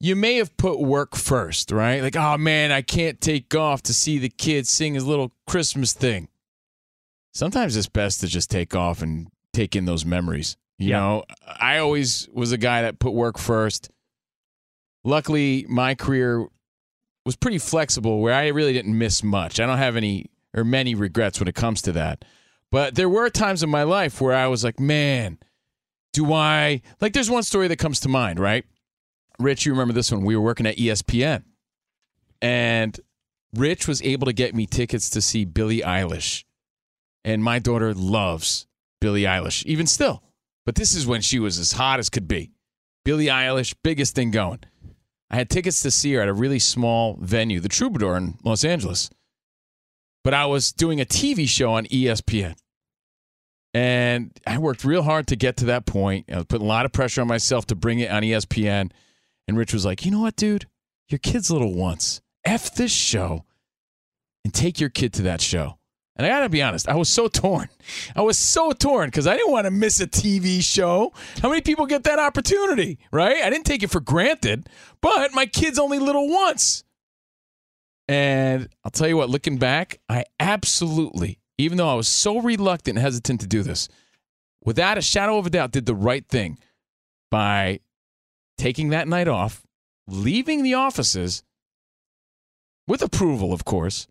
you 0.01 0.15
may 0.15 0.35
have 0.37 0.55
put 0.57 0.79
work 0.79 1.15
first, 1.15 1.71
right? 1.71 2.01
Like, 2.01 2.15
oh 2.15 2.37
man, 2.37 2.71
I 2.71 2.81
can't 2.81 3.21
take 3.21 3.53
off 3.55 3.83
to 3.83 3.93
see 3.93 4.17
the 4.17 4.29
kid 4.29 4.67
sing 4.67 4.95
his 4.95 5.05
little 5.05 5.31
Christmas 5.47 5.93
thing. 5.93 6.27
Sometimes 7.33 7.77
it's 7.77 7.87
best 7.87 8.19
to 8.21 8.27
just 8.27 8.49
take 8.49 8.75
off 8.75 9.01
and 9.01 9.27
take 9.53 9.75
in 9.75 9.85
those 9.85 10.03
memories. 10.03 10.57
You 10.77 10.89
Yeah. 10.89 10.99
know, 10.99 11.23
I 11.45 11.77
always 11.77 12.27
was 12.33 12.51
a 12.51 12.57
guy 12.57 12.81
that 12.81 12.99
put 12.99 13.13
work 13.13 13.37
first. 13.37 13.89
Luckily, 15.03 15.65
my 15.69 15.95
career 15.95 16.47
was 17.25 17.35
pretty 17.35 17.57
flexible 17.59 18.19
where 18.19 18.33
I 18.33 18.47
really 18.47 18.73
didn't 18.73 18.97
miss 18.97 19.23
much. 19.23 19.59
I 19.59 19.65
don't 19.65 19.77
have 19.77 19.95
any 19.95 20.29
or 20.53 20.63
many 20.63 20.95
regrets 20.95 21.39
when 21.39 21.47
it 21.47 21.55
comes 21.55 21.81
to 21.83 21.91
that. 21.93 22.25
But 22.71 22.95
there 22.95 23.09
were 23.09 23.29
times 23.29 23.63
in 23.63 23.69
my 23.69 23.83
life 23.83 24.19
where 24.21 24.35
I 24.35 24.47
was 24.47 24.63
like, 24.63 24.79
man, 24.79 25.37
do 26.13 26.33
I 26.33 26.81
like 26.99 27.13
there's 27.13 27.29
one 27.29 27.43
story 27.43 27.67
that 27.67 27.77
comes 27.77 27.99
to 28.01 28.09
mind, 28.09 28.39
right? 28.39 28.65
Rich, 29.41 29.65
you 29.65 29.73
remember 29.73 29.93
this 29.93 30.11
one. 30.11 30.23
We 30.23 30.35
were 30.35 30.41
working 30.41 30.65
at 30.65 30.77
ESPN. 30.77 31.43
And 32.41 32.99
Rich 33.53 33.87
was 33.87 34.01
able 34.01 34.25
to 34.25 34.33
get 34.33 34.55
me 34.55 34.65
tickets 34.65 35.09
to 35.11 35.21
see 35.21 35.45
Billie 35.45 35.81
Eilish. 35.81 36.43
And 37.23 37.43
my 37.43 37.59
daughter 37.59 37.93
loves 37.93 38.67
Billie 38.99 39.23
Eilish, 39.23 39.65
even 39.65 39.87
still. 39.87 40.23
But 40.65 40.75
this 40.75 40.95
is 40.95 41.05
when 41.05 41.21
she 41.21 41.39
was 41.39 41.59
as 41.59 41.73
hot 41.73 41.99
as 41.99 42.09
could 42.09 42.27
be. 42.27 42.51
Billie 43.03 43.25
Eilish, 43.25 43.75
biggest 43.83 44.15
thing 44.15 44.31
going. 44.31 44.59
I 45.29 45.37
had 45.37 45.49
tickets 45.49 45.81
to 45.81 45.91
see 45.91 46.13
her 46.13 46.21
at 46.21 46.27
a 46.27 46.33
really 46.33 46.59
small 46.59 47.17
venue, 47.19 47.59
the 47.59 47.69
Troubadour 47.69 48.17
in 48.17 48.37
Los 48.43 48.63
Angeles. 48.63 49.09
But 50.23 50.33
I 50.33 50.45
was 50.45 50.71
doing 50.71 51.01
a 51.01 51.05
TV 51.05 51.47
show 51.47 51.73
on 51.73 51.85
ESPN. 51.85 52.55
And 53.73 54.37
I 54.45 54.57
worked 54.57 54.83
real 54.83 55.03
hard 55.03 55.27
to 55.27 55.35
get 55.35 55.57
to 55.57 55.65
that 55.65 55.85
point. 55.85 56.25
I 56.31 56.35
was 56.35 56.45
putting 56.45 56.65
a 56.65 56.69
lot 56.69 56.85
of 56.85 56.91
pressure 56.91 57.21
on 57.21 57.27
myself 57.27 57.65
to 57.67 57.75
bring 57.75 57.99
it 57.99 58.11
on 58.11 58.21
ESPN. 58.21 58.91
And 59.47 59.57
Rich 59.57 59.73
was 59.73 59.85
like, 59.85 60.05
you 60.05 60.11
know 60.11 60.21
what, 60.21 60.35
dude? 60.35 60.67
Your 61.09 61.19
kid's 61.19 61.51
little 61.51 61.73
once. 61.73 62.21
F 62.45 62.73
this 62.73 62.91
show 62.91 63.45
and 64.43 64.53
take 64.53 64.79
your 64.79 64.89
kid 64.89 65.13
to 65.13 65.21
that 65.23 65.41
show. 65.41 65.77
And 66.15 66.25
I 66.25 66.29
got 66.29 66.41
to 66.41 66.49
be 66.49 66.61
honest, 66.61 66.89
I 66.89 66.95
was 66.95 67.09
so 67.09 67.27
torn. 67.27 67.69
I 68.15 68.21
was 68.21 68.37
so 68.37 68.73
torn 68.73 69.07
because 69.07 69.27
I 69.27 69.35
didn't 69.37 69.51
want 69.51 69.65
to 69.65 69.71
miss 69.71 69.99
a 69.99 70.07
TV 70.07 70.61
show. 70.61 71.13
How 71.41 71.49
many 71.49 71.61
people 71.61 71.85
get 71.85 72.03
that 72.03 72.19
opportunity, 72.19 72.99
right? 73.11 73.37
I 73.37 73.49
didn't 73.49 73.65
take 73.65 73.81
it 73.81 73.89
for 73.89 74.01
granted, 74.01 74.69
but 75.01 75.33
my 75.33 75.45
kid's 75.45 75.79
only 75.79 75.99
little 75.99 76.29
once. 76.29 76.83
And 78.07 78.67
I'll 78.83 78.91
tell 78.91 79.07
you 79.07 79.15
what, 79.15 79.29
looking 79.29 79.57
back, 79.57 79.99
I 80.09 80.25
absolutely, 80.39 81.39
even 81.57 81.77
though 81.77 81.89
I 81.89 81.95
was 81.95 82.09
so 82.09 82.39
reluctant 82.41 82.97
and 82.97 83.03
hesitant 83.03 83.41
to 83.41 83.47
do 83.47 83.63
this, 83.63 83.87
without 84.63 84.97
a 84.97 85.01
shadow 85.01 85.37
of 85.37 85.47
a 85.47 85.49
doubt, 85.49 85.71
did 85.71 85.85
the 85.85 85.95
right 85.95 86.27
thing 86.27 86.59
by 87.29 87.79
taking 88.61 88.89
that 88.89 89.07
night 89.07 89.27
off, 89.27 89.63
leaving 90.07 90.61
the 90.61 90.75
offices 90.75 91.41
with 92.87 93.01
approval, 93.01 93.53
of 93.53 93.65
course, 93.65 94.05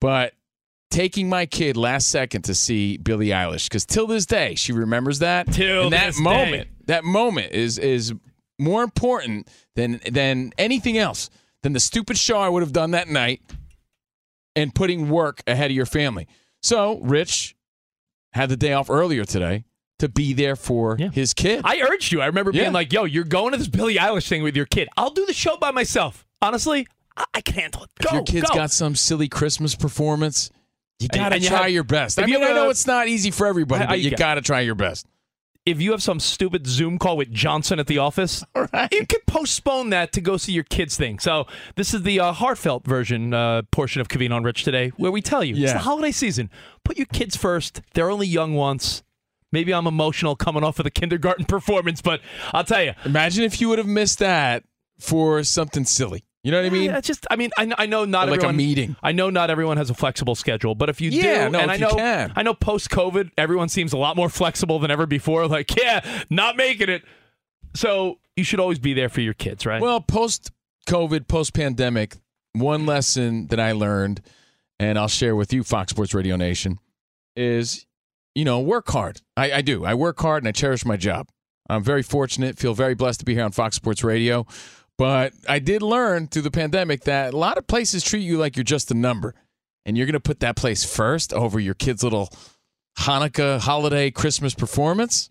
but 0.00 0.32
taking 0.90 1.28
my 1.28 1.46
kid 1.46 1.76
last 1.76 2.08
second 2.08 2.42
to 2.42 2.52
see 2.52 2.96
Billie 2.96 3.28
Eilish 3.28 3.68
because 3.68 3.86
till 3.86 4.08
this 4.08 4.26
day 4.26 4.56
she 4.56 4.72
remembers 4.72 5.20
that. 5.20 5.52
Till 5.52 5.84
and 5.84 5.92
that 5.92 6.18
moment, 6.18 6.64
day. 6.64 6.84
that 6.86 7.04
moment 7.04 7.52
is 7.52 7.78
is 7.78 8.12
more 8.58 8.82
important 8.82 9.48
than 9.76 10.00
than 10.10 10.52
anything 10.58 10.98
else 10.98 11.30
than 11.62 11.74
the 11.74 11.80
stupid 11.80 12.18
show 12.18 12.38
I 12.38 12.48
would 12.48 12.64
have 12.64 12.72
done 12.72 12.90
that 12.90 13.08
night 13.08 13.40
and 14.56 14.74
putting 14.74 15.08
work 15.08 15.44
ahead 15.46 15.70
of 15.70 15.76
your 15.76 15.86
family. 15.86 16.26
So 16.60 16.98
Rich 16.98 17.54
had 18.32 18.48
the 18.48 18.56
day 18.56 18.72
off 18.72 18.90
earlier 18.90 19.24
today 19.24 19.64
to 20.02 20.08
be 20.08 20.32
there 20.34 20.54
for 20.54 20.96
Yeah. 20.98 21.08
his 21.10 21.32
kid. 21.34 21.62
I 21.64 21.80
urged 21.80 22.12
you. 22.12 22.20
I 22.20 22.26
remember 22.26 22.50
Yeah. 22.52 22.62
being 22.64 22.72
like, 22.72 22.92
"Yo, 22.92 23.04
you're 23.04 23.24
going 23.24 23.52
to 23.52 23.58
this 23.58 23.66
Billie 23.68 23.96
Eilish 23.96 24.28
thing 24.28 24.42
with 24.42 24.54
your 24.54 24.66
kid. 24.66 24.88
I'll 24.96 25.10
do 25.10 25.24
the 25.26 25.32
show 25.34 25.56
by 25.56 25.70
myself." 25.70 26.24
Honestly, 26.40 26.86
I, 27.16 27.24
I 27.34 27.40
can 27.40 27.54
handle 27.54 27.84
it. 27.84 27.90
Go, 28.00 28.08
if 28.08 28.14
your 28.14 28.24
kid's 28.24 28.50
go. 28.50 28.54
got 28.54 28.70
some 28.70 28.94
silly 28.94 29.28
Christmas 29.28 29.74
performance, 29.74 30.50
you 31.00 31.08
got 31.08 31.30
to 31.30 31.34
and 31.36 31.42
you 31.42 31.48
try 31.48 31.62
have- 31.62 31.70
your 31.70 31.84
best. 31.84 32.18
I 32.18 32.26
you 32.26 32.38
mean, 32.38 32.44
I 32.48 32.52
know 32.52 32.68
it's 32.70 32.86
not 32.86 33.08
easy 33.08 33.30
for 33.30 33.46
everybody, 33.46 33.84
I- 33.84 33.88
but 33.88 34.00
you 34.00 34.10
got 34.14 34.34
to 34.34 34.40
try 34.42 34.60
your 34.60 34.74
best. 34.76 35.06
if 35.64 35.80
you 35.80 35.92
have 35.92 36.02
some 36.02 36.18
stupid 36.18 36.66
Zoom 36.66 36.98
call 36.98 37.16
with 37.16 37.30
Johnson 37.32 37.78
at 37.78 37.86
the 37.86 37.96
office, 37.98 38.42
you 38.90 39.06
can 39.06 39.20
postpone 39.28 39.90
that 39.90 40.12
to 40.12 40.20
go 40.20 40.36
see 40.36 40.50
your 40.50 40.64
kids' 40.64 40.96
thing. 40.96 41.20
So 41.20 41.46
this 41.76 41.94
is 41.94 42.02
the 42.02 42.18
uh, 42.18 42.32
heartfelt 42.32 42.84
version 42.84 43.32
uh, 43.32 43.62
portion 43.70 44.00
of 44.00 44.08
Covino 44.08 44.36
and 44.36 44.44
Rich 44.44 44.64
today, 44.64 44.88
where 44.96 45.12
we 45.12 45.22
tell 45.22 45.44
you 45.44 45.54
it's 45.62 45.72
the 45.72 45.78
holiday 45.78 46.10
season. 46.10 46.50
Put 46.84 46.96
your 46.96 47.06
kids 47.06 47.36
first. 47.36 47.80
They're 47.94 48.10
only 48.10 48.26
young 48.26 48.54
once. 48.54 49.04
Maybe 49.52 49.72
I'm 49.72 49.86
emotional 49.86 50.34
coming 50.34 50.64
off 50.64 50.78
of 50.80 50.84
the 50.84 50.90
kindergarten 50.90 51.44
performance, 51.46 52.02
but 52.02 52.20
I'll 52.52 52.64
tell 52.64 52.82
you, 52.82 52.92
Imagine 53.04 53.44
if 53.44 53.60
you 53.60 53.68
would 53.68 53.78
have 53.78 53.86
missed 53.86 54.18
that 54.18 54.64
for 54.98 55.42
something 55.44 55.84
silly. 55.84 56.24
You 56.44 56.50
know 56.50 56.58
what 56.60 56.66
I 56.66 56.70
mean? 56.70 56.90
Yeah, 56.90 57.00
just 57.00 57.24
I 57.30 57.36
mean 57.36 57.50
I, 57.56 57.72
I 57.78 57.86
know 57.86 58.04
not 58.04 58.28
Like 58.28 58.42
a 58.42 58.52
meeting. 58.52 58.96
I 59.00 59.12
know 59.12 59.30
not 59.30 59.48
everyone 59.48 59.76
has 59.76 59.90
a 59.90 59.94
flexible 59.94 60.34
schedule, 60.34 60.74
but 60.74 60.88
if 60.88 61.00
you 61.00 61.10
Yeah, 61.10 61.44
do, 61.44 61.50
no, 61.52 61.60
and 61.60 61.70
if 61.70 61.70
I 61.70 61.74
you 61.74 61.80
know 61.82 61.94
can. 61.94 62.32
I 62.34 62.42
know 62.42 62.52
post 62.54 62.90
COVID, 62.90 63.30
everyone 63.38 63.68
seems 63.68 63.92
a 63.92 63.96
lot 63.96 64.16
more 64.16 64.28
flexible 64.28 64.80
than 64.80 64.90
ever 64.90 65.06
before. 65.06 65.46
Like, 65.52 65.76
yeah, 65.76 66.24
not 66.30 66.56
making 66.56 66.88
it. 66.88 67.04
So 67.74 68.18
you 68.36 68.42
should 68.42 68.58
always 68.58 68.78
be 68.80 68.92
there 68.94 69.08
for 69.08 69.20
your 69.20 69.34
kids, 69.34 69.64
right? 69.66 69.80
Well, 69.80 70.00
post 70.00 70.50
COVID, 70.88 71.28
post 71.28 71.54
pandemic, 71.54 72.16
one 72.54 72.86
lesson 72.86 73.46
that 73.48 73.60
I 73.60 73.72
learned, 73.72 74.20
and 74.80 74.98
I'll 74.98 75.08
share 75.08 75.36
with 75.36 75.52
you, 75.52 75.62
Fox 75.62 75.90
Sports 75.90 76.12
Radio 76.12 76.34
Nation, 76.36 76.78
is 77.36 77.86
you 78.34 78.44
know, 78.44 78.60
work 78.60 78.88
hard. 78.90 79.20
I, 79.36 79.52
I 79.52 79.60
do. 79.62 79.84
I 79.84 79.94
work 79.94 80.20
hard 80.20 80.42
and 80.42 80.48
I 80.48 80.52
cherish 80.52 80.84
my 80.84 80.96
job. 80.96 81.28
I'm 81.68 81.82
very 81.84 82.02
fortunate, 82.02 82.58
feel 82.58 82.74
very 82.74 82.94
blessed 82.94 83.20
to 83.20 83.24
be 83.24 83.34
here 83.34 83.44
on 83.44 83.52
Fox 83.52 83.76
Sports 83.76 84.02
Radio. 84.04 84.46
But 84.98 85.32
I 85.48 85.58
did 85.58 85.82
learn 85.82 86.28
through 86.28 86.42
the 86.42 86.50
pandemic 86.50 87.04
that 87.04 87.32
a 87.34 87.36
lot 87.36 87.56
of 87.58 87.66
places 87.66 88.02
treat 88.04 88.20
you 88.22 88.38
like 88.38 88.56
you're 88.56 88.64
just 88.64 88.90
a 88.90 88.94
number. 88.94 89.34
And 89.84 89.96
you're 89.96 90.06
going 90.06 90.12
to 90.14 90.20
put 90.20 90.40
that 90.40 90.54
place 90.56 90.84
first 90.84 91.32
over 91.32 91.58
your 91.58 91.74
kid's 91.74 92.04
little 92.04 92.28
Hanukkah, 93.00 93.58
holiday, 93.60 94.10
Christmas 94.10 94.54
performance. 94.54 95.30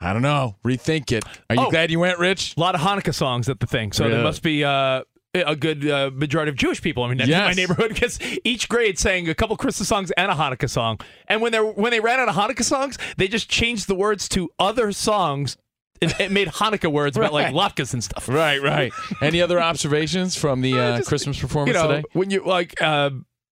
I 0.00 0.12
don't 0.12 0.22
know. 0.22 0.56
Rethink 0.64 1.12
it. 1.12 1.24
Are 1.50 1.56
you 1.56 1.62
Oh. 1.66 1.70
glad 1.70 1.90
you 1.90 2.00
went, 2.00 2.18
Rich? 2.18 2.54
a 2.56 2.60
lot 2.60 2.74
of 2.74 2.80
Hanukkah 2.80 3.14
songs 3.14 3.48
at 3.48 3.60
the 3.60 3.66
thing, 3.66 3.92
so 3.92 4.08
there 4.08 4.22
must 4.22 4.42
be 4.42 4.64
uh, 4.64 5.02
a 5.34 5.56
good 5.56 5.88
uh, 5.88 6.10
majority 6.12 6.50
of 6.50 6.56
Jewish 6.56 6.82
people. 6.82 7.02
I 7.04 7.08
mean, 7.08 7.18
that's 7.18 7.30
Yes. 7.30 7.48
my 7.48 7.52
neighborhood 7.54 7.88
because 7.88 8.18
each 8.44 8.68
grade 8.68 8.98
sang 8.98 9.28
a 9.28 9.34
couple 9.34 9.56
Christmas 9.56 9.88
songs 9.88 10.10
and 10.12 10.30
a 10.30 10.34
Hanukkah 10.34 10.68
song. 10.68 11.00
And 11.26 11.40
when 11.40 11.52
they 11.52 11.58
when 11.58 11.90
they 11.90 12.00
ran 12.00 12.20
out 12.20 12.28
of 12.28 12.34
Hanukkah 12.34 12.64
songs, 12.64 12.98
they 13.16 13.28
just 13.28 13.48
changed 13.48 13.88
the 13.88 13.94
words 13.94 14.28
to 14.30 14.50
other 14.58 14.92
songs. 14.92 15.56
It, 16.02 16.18
it 16.20 16.30
made 16.32 16.48
Hanukkah 16.48 16.92
words 16.92 17.16
about 17.16 17.32
like 17.32 17.54
latkes 17.54 17.92
and 17.94 18.02
stuff. 18.04 18.28
Right, 18.28 18.60
right. 18.60 18.92
Any 19.22 19.40
other 19.40 19.60
observations 19.60 20.36
from 20.36 20.60
the 20.60 20.72
uh, 20.78 20.96
just, 20.98 21.08
Christmas 21.08 21.38
performance 21.38 21.76
you 21.76 21.82
know, 21.82 21.88
today? 21.88 22.02
when 22.12 22.30
you 22.30 22.44
like 22.44 22.80
uh, 22.82 23.10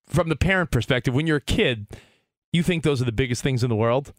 from 0.09 0.29
the 0.29 0.37
parent 0.37 0.71
perspective, 0.71 1.15
when 1.15 1.27
you're 1.27 1.37
a 1.39 1.41
kid, 1.41 1.87
you 2.53 2.63
think 2.63 2.83
those 2.83 3.01
are 3.01 3.05
the 3.07 3.13
biggest 3.13 3.43
things 3.43 3.63
in 3.63 3.71
the 3.71 3.77
world, 3.77 4.13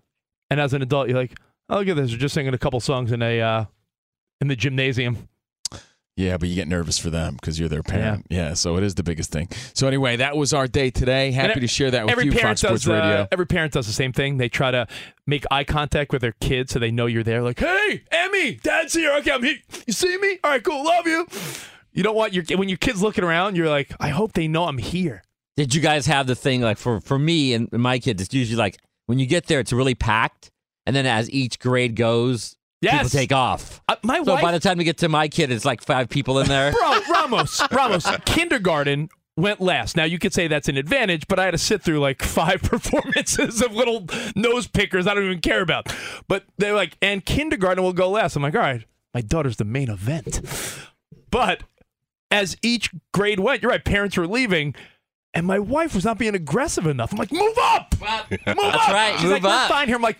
and 0.49 0.59
as 0.59 0.73
an 0.73 0.81
adult, 0.81 1.09
you're 1.09 1.17
like, 1.17 1.37
oh, 1.69 1.79
look 1.79 1.89
at 1.89 1.95
this, 1.97 2.09
they're 2.09 2.17
just 2.19 2.33
singing 2.33 2.53
a 2.53 2.57
couple 2.57 2.79
songs 2.79 3.11
in 3.11 3.21
a 3.21 3.39
uh, 3.41 3.65
in 4.39 4.47
the 4.47 4.55
gymnasium. 4.55 5.27
Yeah, 6.17 6.37
but 6.37 6.49
you 6.49 6.55
get 6.55 6.67
nervous 6.67 6.97
for 6.97 7.09
them 7.09 7.35
because 7.35 7.57
you're 7.59 7.69
their 7.69 7.83
parent. 7.83 8.27
Yeah. 8.29 8.53
so 8.53 8.75
it 8.77 8.83
is 8.83 8.95
the 8.95 9.03
biggest 9.03 9.31
thing. 9.31 9.47
So 9.73 9.87
anyway, 9.87 10.17
that 10.17 10.35
was 10.35 10.53
our 10.53 10.67
day 10.67 10.91
today. 10.91 11.31
Happy 11.31 11.53
And 11.53 11.61
to 11.61 11.67
share 11.67 11.89
that 11.91 12.05
with 12.05 12.25
you, 12.25 12.31
parent 12.31 12.59
Fox 12.59 12.61
Sports 12.61 12.83
does, 12.83 12.89
uh, 12.89 12.93
Radio. 12.93 13.27
every 13.31 13.47
parent 13.47 13.73
does 13.73 13.87
the 13.87 13.93
same 13.93 14.11
thing. 14.11 14.37
They 14.37 14.49
try 14.49 14.71
to 14.71 14.87
make 15.25 15.45
eye 15.49 15.63
contact 15.63 16.11
with 16.11 16.21
their 16.21 16.33
kids 16.41 16.73
so 16.73 16.79
they 16.79 16.91
know 16.91 17.05
you're 17.05 17.23
there. 17.23 17.41
Like, 17.41 17.59
hey, 17.59 18.03
Emmy, 18.11 18.55
Dad's 18.55 18.93
here. 18.93 19.13
Okay, 19.19 19.31
I'm 19.31 19.41
here. 19.41 19.55
You 19.87 19.93
see 19.93 20.17
me? 20.17 20.37
All 20.43 20.51
right, 20.51 20.63
cool. 20.63 20.83
Love 20.83 21.07
you. 21.07 21.27
You 21.93 22.03
don't 22.03 22.15
want 22.15 22.33
your 22.33 22.43
when 22.57 22.69
your 22.69 22.77
kids 22.77 23.01
looking 23.01 23.23
around. 23.23 23.55
You're 23.55 23.69
like, 23.69 23.91
I 23.99 24.09
hope 24.09 24.33
they 24.33 24.47
know 24.47 24.65
I'm 24.65 24.77
here. 24.77 25.23
Did 25.57 25.73
you 25.73 25.81
guys 25.81 26.05
have 26.07 26.27
the 26.27 26.35
thing 26.35 26.61
like 26.61 26.77
for 26.77 26.99
for 26.99 27.17
me 27.17 27.53
and 27.53 27.71
my 27.71 27.99
kids? 27.99 28.21
It's 28.21 28.33
usually 28.33 28.57
like 28.57 28.77
when 29.07 29.17
you 29.17 29.25
get 29.25 29.47
there, 29.47 29.59
it's 29.59 29.73
really 29.73 29.95
packed, 29.95 30.51
and 30.85 30.95
then 30.95 31.05
as 31.05 31.29
each 31.31 31.59
grade 31.59 31.95
goes, 31.95 32.55
people 32.81 33.09
take 33.09 33.31
off. 33.31 33.81
Uh, 33.87 33.95
my 34.03 34.23
So 34.23 34.33
wife, 34.33 34.41
by 34.41 34.51
the 34.51 34.59
time 34.59 34.77
we 34.77 34.83
get 34.83 34.97
to 34.99 35.09
my 35.09 35.27
kid, 35.27 35.51
it's 35.51 35.65
like 35.65 35.81
five 35.81 36.09
people 36.09 36.39
in 36.39 36.47
there. 36.47 36.71
bro, 36.79 36.99
Ramos, 37.09 37.61
Ramos, 37.71 38.05
kindergarten 38.25 39.09
went 39.37 39.61
last. 39.61 39.95
Now 39.95 40.03
you 40.03 40.19
could 40.19 40.33
say 40.33 40.47
that's 40.47 40.67
an 40.67 40.77
advantage, 40.77 41.27
but 41.27 41.39
I 41.39 41.45
had 41.45 41.51
to 41.51 41.57
sit 41.57 41.81
through 41.81 41.99
like 41.99 42.21
five 42.21 42.61
performances 42.63 43.61
of 43.61 43.73
little 43.73 44.07
nose 44.35 44.67
pickers 44.67 45.07
I 45.07 45.13
don't 45.13 45.25
even 45.25 45.41
care 45.41 45.61
about. 45.61 45.93
But 46.27 46.45
they're 46.57 46.75
like, 46.75 46.97
and 47.01 47.23
kindergarten 47.25 47.83
will 47.83 47.93
go 47.93 48.09
last. 48.09 48.35
I'm 48.35 48.43
like, 48.43 48.55
all 48.55 48.61
right, 48.61 48.83
my 49.13 49.21
daughter's 49.21 49.57
the 49.57 49.65
main 49.65 49.89
event. 49.89 50.41
But 51.29 51.63
as 52.29 52.57
each 52.61 52.89
grade 53.13 53.39
went, 53.39 53.61
you're 53.61 53.71
right, 53.71 53.83
parents 53.83 54.17
were 54.17 54.27
leaving. 54.27 54.75
And 55.33 55.45
my 55.47 55.59
wife 55.59 55.95
was 55.95 56.03
not 56.03 56.17
being 56.17 56.35
aggressive 56.35 56.85
enough. 56.85 57.13
I'm 57.13 57.17
like, 57.17 57.31
move 57.31 57.57
up, 57.57 57.95
move 57.99 58.09
up. 58.09 58.27
That's 58.29 58.47
right, 58.57 59.13
She's 59.15 59.23
move 59.23 59.31
like, 59.31 59.43
we're 59.43 59.49
up. 59.49 59.69
fine 59.69 59.87
here. 59.87 59.95
I'm 59.95 60.01
like, 60.01 60.17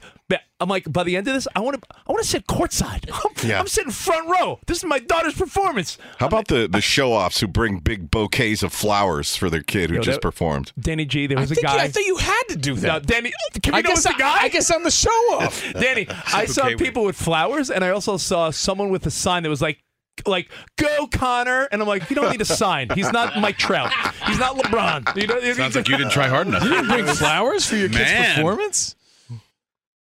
I'm 0.62 0.70
like, 0.70 0.90
by 0.90 1.04
the 1.04 1.18
end 1.18 1.28
of 1.28 1.34
this, 1.34 1.50
I 1.54 1.60
want 1.60 1.82
to, 1.82 1.88
I 2.08 2.12
want 2.14 2.24
to 2.24 2.30
sit 2.30 2.48
courtside. 2.48 3.10
I'm, 3.44 3.50
Yeah. 3.50 3.60
I'm 3.60 3.68
sitting 3.68 3.92
front 3.92 4.30
row. 4.30 4.60
This 4.68 4.78
is 4.78 4.86
my 4.86 5.00
daughter's 5.00 5.34
performance. 5.34 5.98
How 6.18 6.28
about 6.28 6.48
the, 6.48 6.66
the 6.70 6.80
show 6.80 7.12
offs 7.12 7.42
who 7.42 7.48
bring 7.48 7.80
big 7.80 8.10
bouquets 8.10 8.64
of 8.64 8.72
flowers 8.72 9.36
for 9.36 9.50
their 9.50 9.64
kid 9.64 9.90
who 9.90 9.98
Yo, 9.98 10.02
just 10.02 10.18
that- 10.18 10.22
performed? 10.22 10.72
Danny 10.80 11.04
G, 11.04 11.28
there 11.28 11.38
was 11.40 11.52
a 11.52 11.56
think 11.56 11.68
guy. 11.68 11.78
I 11.84 11.88
thought 11.90 12.06
you 12.06 12.16
had 12.16 12.44
to 12.50 12.56
do 12.56 12.76
that. 12.76 12.88
no. 12.88 13.00
Danny, 13.02 13.34
can 13.62 13.74
we 13.74 13.80
I 13.80 13.82
know 13.82 13.90
guess 13.90 14.06
it's 14.06 14.16
the 14.16 14.18
guy? 14.22 14.44
I, 14.44 14.46
I 14.46 14.48
guess 14.50 14.72
I'm 14.72 14.84
the 14.86 14.92
show 14.92 15.10
off. 15.34 15.62
Danny, 15.74 16.08
I 16.34 16.46
saw 16.46 16.68
okay 16.68 16.76
people 16.78 17.04
with 17.04 17.18
flowers, 17.18 17.70
and 17.70 17.84
I 17.84 17.90
also 17.90 18.16
saw 18.16 18.50
someone 18.52 18.90
with 18.92 19.06
a 19.06 19.12
sign 19.12 19.44
that 19.44 19.50
was 19.50 19.62
like, 19.62 19.84
like 20.26 20.50
"Go 20.78 21.08
Connor," 21.08 21.68
and 21.72 21.82
I'm 21.82 21.88
like, 21.88 22.10
you 22.10 22.16
don't 22.16 22.32
need 22.32 22.42
a 22.42 22.46
sign. 22.46 22.90
He's 22.96 23.12
not 23.12 23.40
Mike 23.40 23.58
Trout. 23.58 23.92
He's 24.28 24.40
not 24.40 24.56
LeBron. 24.58 25.16
You 25.20 25.28
know, 25.28 25.54
Sounds 25.54 25.76
like 25.76 25.88
you 25.90 25.98
didn't 25.98 26.12
try 26.12 26.28
hard 26.28 26.48
enough. 26.48 26.64
You 26.64 26.70
didn't 26.70 26.88
bring 26.88 27.06
flowers 27.06 27.66
for 27.66 27.76
your 27.76 27.90
kid's 27.90 28.34
performance? 28.36 28.96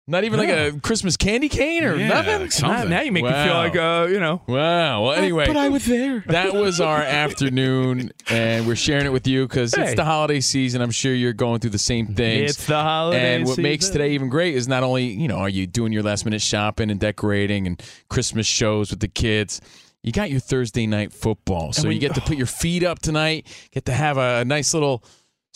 Not 0.10 0.24
even 0.24 0.40
like 0.40 0.48
a 0.48 0.80
Christmas 0.80 1.18
candy 1.18 1.50
cane 1.50 1.84
or 1.84 1.94
Yeah, 1.98 2.08
nothing? 2.08 2.44
Now, 2.44 2.48
something. 2.48 2.90
now 2.90 3.02
you 3.02 3.12
make 3.12 3.26
me 3.26 3.30
feel 3.30 3.54
like, 3.56 3.76
uh, 3.76 4.08
you 4.10 4.22
know, 4.22 4.42
Wow. 4.48 5.04
Well, 5.04 5.12
anyway. 5.12 5.48
But 5.48 5.58
I 5.58 5.68
was 5.68 5.86
there. 5.86 6.24
that 6.30 6.54
was 6.54 6.80
our 6.80 7.02
afternoon, 7.02 8.12
and 8.30 8.66
we're 8.66 8.78
sharing 8.78 9.06
it 9.06 9.12
with 9.12 9.28
you 9.28 9.46
because 9.46 9.76
Hey. 9.76 9.84
it's 9.88 9.96
the 9.96 10.06
holiday 10.06 10.40
season. 10.40 10.82
I'm 10.82 10.92
sure 10.92 11.14
you're 11.14 11.34
going 11.34 11.60
through 11.60 11.72
the 11.72 11.78
same 11.78 12.08
things. 12.16 12.52
it's 12.52 12.68
the 12.68 12.82
holiday. 12.82 13.36
and 13.36 13.46
what 13.46 13.58
makes 13.58 13.90
today 13.90 14.12
even 14.12 14.30
great 14.30 14.56
is 14.56 14.66
not 14.66 14.82
only 14.82 15.08
you 15.08 15.28
know 15.28 15.40
are 15.40 15.50
you 15.50 15.68
doing 15.68 15.92
your 15.92 16.04
last 16.04 16.24
minute 16.24 16.42
shopping 16.42 16.90
and 16.90 17.02
decorating 17.02 17.68
and 17.68 17.84
Christmas 18.10 18.48
shows 18.48 18.92
with 18.92 19.02
the 19.02 19.10
kids. 19.10 19.60
You 20.08 20.14
got 20.14 20.32
your 20.32 20.40
Thursday 20.40 20.88
night 20.88 21.12
football, 21.12 21.74
so 21.74 21.90
you 21.90 22.00
get 22.00 22.16
to 22.16 22.22
put 22.22 22.38
your 22.38 22.46
feet 22.46 22.82
up 22.82 23.00
tonight. 23.00 23.46
Get 23.72 23.84
to 23.88 23.92
have 23.92 24.18
a 24.18 24.46
nice 24.46 24.74
little 24.74 25.04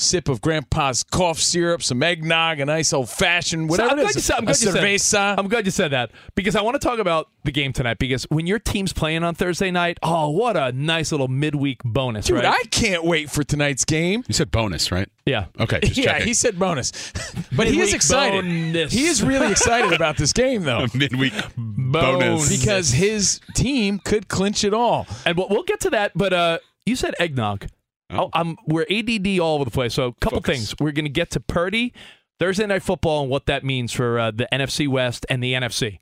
sip 0.02 0.28
of 0.30 0.42
Grandpa's 0.42 1.04
cough 1.04 1.40
syrup, 1.40 1.84
some 1.84 2.02
eggnog, 2.04 2.60
a 2.60 2.66
nice 2.66 2.92
old 2.94 3.10
fashioned 3.10 3.70
So 3.70 3.72
whatever 3.72 3.92
I'm 3.92 4.00
it 4.00 4.02
glad 4.02 4.10
is, 4.10 4.16
you 4.16 4.22
said, 4.22 4.36
I'm 4.38 4.44
a 4.44 4.46
glad 4.46 4.62
you 4.62 4.72
said- 4.72 4.84
cerveza. 4.84 5.36
I'm 5.38 5.48
glad 5.48 5.66
you 5.66 5.72
said 5.72 5.92
that 5.92 6.12
because 6.36 6.56
I 6.56 6.62
want 6.62 6.80
to 6.82 6.86
talk 6.88 7.00
about 7.00 7.30
the 7.44 7.52
game 7.52 7.72
tonight. 7.74 7.98
Because 8.00 8.24
when 8.30 8.48
your 8.48 8.60
team's 8.60 8.94
playing 8.94 9.24
on 9.24 9.36
Thursday 9.36 9.72
night, 9.72 9.98
oh, 10.04 10.30
what 10.30 10.58
a 10.58 10.72
nice 10.72 11.12
little 11.12 11.28
midweek 11.28 11.82
bonus, 11.84 12.26
Dude, 12.26 12.38
right? 12.44 12.46
I 12.46 12.64
can't 12.70 13.04
wait 13.04 13.30
for 13.30 13.44
tonight's 13.44 13.86
game. 13.86 14.24
You 14.28 14.34
said 14.34 14.52
bonus, 14.52 14.92
right? 14.92 15.08
yeah. 15.26 15.46
Okay, 15.60 15.80
just 15.82 15.98
yeah, 15.98 16.14
checking. 16.14 16.28
he 16.28 16.34
said 16.34 16.58
bonus, 16.60 16.92
but 17.56 17.68
he 17.68 17.80
is 17.80 17.94
excited. 17.94 18.44
bonus. 18.44 18.92
He 18.92 19.06
is 19.06 19.24
really 19.24 19.52
excited 19.52 19.94
about 19.94 20.18
this 20.18 20.34
game, 20.34 20.64
though. 20.64 20.88
midweek 20.94 21.34
bonus. 21.58 22.60
because 22.60 22.92
his 22.92 23.40
team 23.56 24.00
could 24.00 24.28
clinch 24.28 24.64
it 24.64 24.74
all. 24.74 25.08
And 25.26 25.38
we'll, 25.38 25.48
we'll 25.50 25.64
get 25.64 25.80
to 25.82 25.90
that, 25.92 26.12
but 26.16 26.34
uh, 26.34 26.58
you 26.86 26.96
said 26.96 27.14
eggnog. 27.20 27.68
Oh. 28.12 28.26
Oh, 28.26 28.30
I'm, 28.34 28.58
we're 28.67 28.86
ADD 28.89 29.39
all 29.39 29.56
over 29.56 29.65
the 29.65 29.71
place. 29.71 29.93
So 29.93 30.08
a 30.08 30.13
couple 30.13 30.39
Focus. 30.39 30.58
things. 30.58 30.76
We're 30.80 30.91
going 30.91 31.06
to 31.06 31.10
get 31.10 31.32
to 31.32 31.39
Purdy, 31.39 31.93
Thursday 32.39 32.65
Night 32.67 32.84
Football, 32.84 33.21
and 33.21 33.30
what 33.30 33.45
that 33.47 33.63
means 33.63 33.91
for 33.93 34.19
uh, 34.19 34.32
the 34.32 34.47
NFC 34.52 34.88
West 34.88 35.26
and 35.30 35.43
the 35.43 35.54
NFC. 35.54 36.00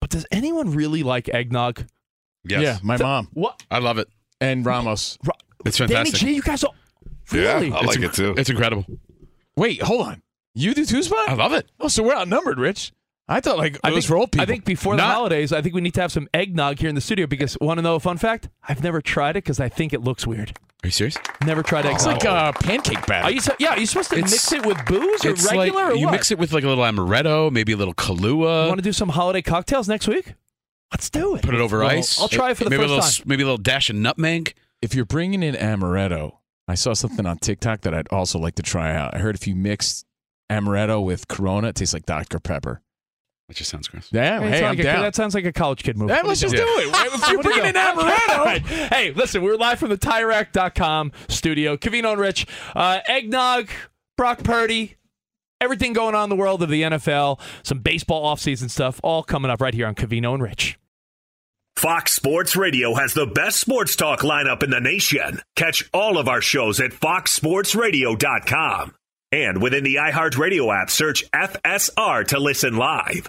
But 0.00 0.10
does 0.10 0.26
anyone 0.30 0.72
really 0.72 1.02
like 1.02 1.28
eggnog? 1.28 1.84
yes. 2.44 2.62
Yeah, 2.62 2.78
my 2.82 2.96
mom 2.96 3.28
What? 3.34 3.62
I 3.70 3.78
love 3.78 3.98
it. 3.98 4.08
and 4.40 4.64
Ramos. 4.64 5.18
Ro- 5.24 5.32
It's 5.66 5.76
Danny 5.78 5.92
fantastic. 5.94 6.20
G, 6.20 6.32
you 6.34 6.42
guys 6.42 6.64
are 6.64 6.70
Yeah. 7.32 7.56
I 7.58 7.84
like 7.84 7.98
It's 7.98 8.18
it 8.18 8.22
too. 8.22 8.34
It's 8.38 8.48
incredible. 8.50 8.86
Wait, 9.56 9.82
hold 9.82 10.06
on. 10.06 10.22
You 10.54 10.72
do 10.74 10.84
two 10.86 11.02
spot? 11.02 11.28
I 11.28 11.34
love 11.34 11.52
it. 11.52 11.70
Oh, 11.78 11.88
so 11.88 12.02
we're 12.02 12.14
outnumbered, 12.14 12.58
Rich. 12.58 12.92
I 13.28 13.40
thought 13.40 13.58
like 13.58 13.74
it 13.74 13.80
I 13.84 13.90
was 13.90 14.04
think, 14.04 14.08
for 14.08 14.16
old 14.16 14.32
people. 14.32 14.42
I 14.42 14.46
think 14.46 14.64
before 14.64 14.96
the 14.96 15.02
holidays, 15.02 15.52
I 15.52 15.62
think 15.62 15.74
we 15.74 15.80
need 15.80 15.94
to 15.94 16.00
have 16.00 16.10
some 16.10 16.28
eggnog 16.34 16.78
here 16.80 16.88
in 16.88 16.94
the 16.96 17.00
studio 17.00 17.26
because 17.26 17.56
want 17.60 17.78
to 17.78 17.82
know 17.82 17.94
a 17.94 18.00
fun 18.00 18.16
fact? 18.18 18.48
I've 18.68 18.82
never 18.82 19.00
tried 19.00 19.30
it 19.36 19.44
because 19.44 19.60
I 19.60 19.68
think 19.68 19.92
it 19.92 20.00
looks 20.00 20.26
weird. 20.26 20.58
Are 20.82 20.86
you 20.86 20.90
serious? 20.92 21.16
Never 21.44 21.62
tried 21.62 21.84
oh, 21.84 21.90
it's 21.90 22.06
like 22.06 22.24
a 22.24 22.52
pancake 22.58 23.04
batter. 23.06 23.24
are 23.24 23.30
you 23.30 23.40
so, 23.40 23.54
yeah, 23.58 23.70
are 23.70 23.78
you 23.78 23.84
supposed 23.86 24.10
to 24.10 24.16
It's- 24.16 24.30
mix 24.30 24.52
it 24.52 24.64
with 24.64 24.82
booze 24.86 25.24
or 25.26 25.30
it's 25.30 25.44
regular 25.44 25.66
like 25.84 25.92
or 25.92 25.96
you 25.96 26.06
what? 26.06 26.12
mix 26.12 26.30
it 26.30 26.38
with 26.38 26.52
like 26.52 26.64
a 26.64 26.68
little 26.68 26.84
amaretto, 26.84 27.52
maybe 27.52 27.72
a 27.72 27.76
little 27.76 27.92
Kahlua. 27.94 28.68
Want 28.68 28.78
to 28.78 28.82
do 28.82 28.92
some 28.92 29.10
holiday 29.10 29.42
cocktails 29.42 29.88
next 29.88 30.08
week? 30.08 30.34
Let's 30.90 31.10
do 31.10 31.34
it. 31.36 31.42
put 31.42 31.54
it 31.54 31.60
over 31.60 31.80
Well, 31.80 31.88
ice. 31.90 32.18
I'll 32.20 32.28
try 32.28 32.50
it 32.50 32.56
for 32.56 32.64
the 32.64 32.70
maybe 32.70 32.82
first 32.82 32.92
a 32.92 32.94
little, 32.96 33.10
time. 33.10 33.22
Maybe 33.26 33.42
a 33.42 33.46
little 33.46 33.58
dash 33.58 33.90
of 33.90 33.96
nutmeg. 33.96 34.54
if 34.80 34.94
you're 34.94 35.04
bringing 35.04 35.42
in 35.42 35.54
amaretto, 35.54 36.32
I 36.66 36.74
saw 36.74 36.94
something 36.94 37.26
on 37.26 37.36
TikTok 37.38 37.82
that 37.82 37.92
I'd 37.94 38.08
also 38.08 38.38
like 38.38 38.54
to 38.54 38.62
try 38.62 38.94
out. 38.94 39.14
I 39.14 39.18
heard 39.18 39.34
if 39.34 39.46
you 39.46 39.54
mix 39.54 40.04
amaretto 40.50 41.04
with 41.04 41.28
Corona, 41.28 41.68
it 41.68 41.76
tastes 41.76 41.92
like 41.94 42.06
Dr 42.06 42.40
Pepper. 42.40 42.80
That 43.50 43.56
just 43.56 43.70
sounds 43.70 43.88
gross. 43.88 44.08
Yeah, 44.12 44.38
Hey, 44.38 44.50
hey, 44.50 44.58
I'm 44.58 44.64
like 44.70 44.78
a- 44.78 44.82
down. 44.84 45.02
that 45.02 45.16
sounds 45.16 45.34
like 45.34 45.44
a 45.44 45.52
college 45.52 45.82
kid 45.82 45.98
movie. 45.98 46.12
Yeah, 46.12 46.22
let's 46.22 46.40
just 46.40 46.54
do? 46.54 46.62
do 46.62 46.68
it. 46.78 46.86
If 46.86 46.94
you're 47.28 47.38
What 47.38 47.42
do 47.42 47.48
you 47.48 47.52
bringing 47.56 47.64
in 47.66 47.72
go? 47.74 47.80
amaretto, 47.80 48.38
All 48.38 48.44
right. 48.44 48.62
Hey, 48.62 49.10
listen, 49.10 49.42
we're 49.42 49.56
live 49.56 49.80
from 49.80 49.88
the 49.88 49.98
TireRack.com 49.98 51.10
studio. 51.28 51.76
Covino 51.76 52.12
and 52.12 52.20
Rich, 52.20 52.46
uh, 52.76 53.00
eggnog, 53.08 53.68
Brock 54.16 54.44
Purdy. 54.44 54.94
Everything 55.60 55.92
going 55.94 56.14
on 56.14 56.22
in 56.22 56.30
the 56.30 56.36
world 56.36 56.62
of 56.62 56.68
the 56.68 56.82
NFL, 56.82 57.40
some 57.64 57.80
baseball 57.80 58.32
offseason 58.32 58.70
stuff, 58.70 59.00
all 59.02 59.24
coming 59.24 59.50
up 59.50 59.60
right 59.60 59.74
here 59.74 59.88
on 59.88 59.96
Covino 59.96 60.32
and 60.32 60.44
Rich. 60.44 60.78
Fox 61.74 62.12
Sports 62.12 62.54
Radio 62.54 62.94
has 62.94 63.14
the 63.14 63.26
best 63.26 63.58
sports 63.58 63.96
talk 63.96 64.20
lineup 64.20 64.62
in 64.62 64.70
the 64.70 64.80
nation. 64.80 65.40
Catch 65.56 65.90
all 65.92 66.18
of 66.18 66.28
our 66.28 66.40
shows 66.40 66.78
at 66.78 66.92
foxsportsradio.com. 66.92 68.94
And 69.32 69.62
within 69.62 69.84
the 69.84 69.94
iHeartRadio 69.94 70.76
app, 70.82 70.90
search 70.90 71.22
FSR 71.30 72.26
to 72.28 72.40
listen 72.40 72.76
live. 72.76 73.28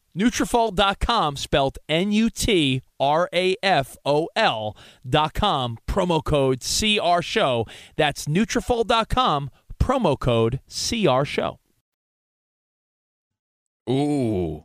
Nutrafol.com, 0.17 1.35
spelled 1.37 1.77
N-U-T-R-A-F-O-L 1.87 2.81
dot 5.09 5.33
com, 5.33 5.77
promo 5.87 6.23
code 6.23 6.61
CR 6.61 7.21
Show. 7.21 7.65
That's 7.95 8.25
Nutrafol.com, 8.25 9.51
promo 9.79 10.19
code 10.19 10.59
CR 10.67 11.23
Show. 11.23 11.59
Ooh. 13.89 14.63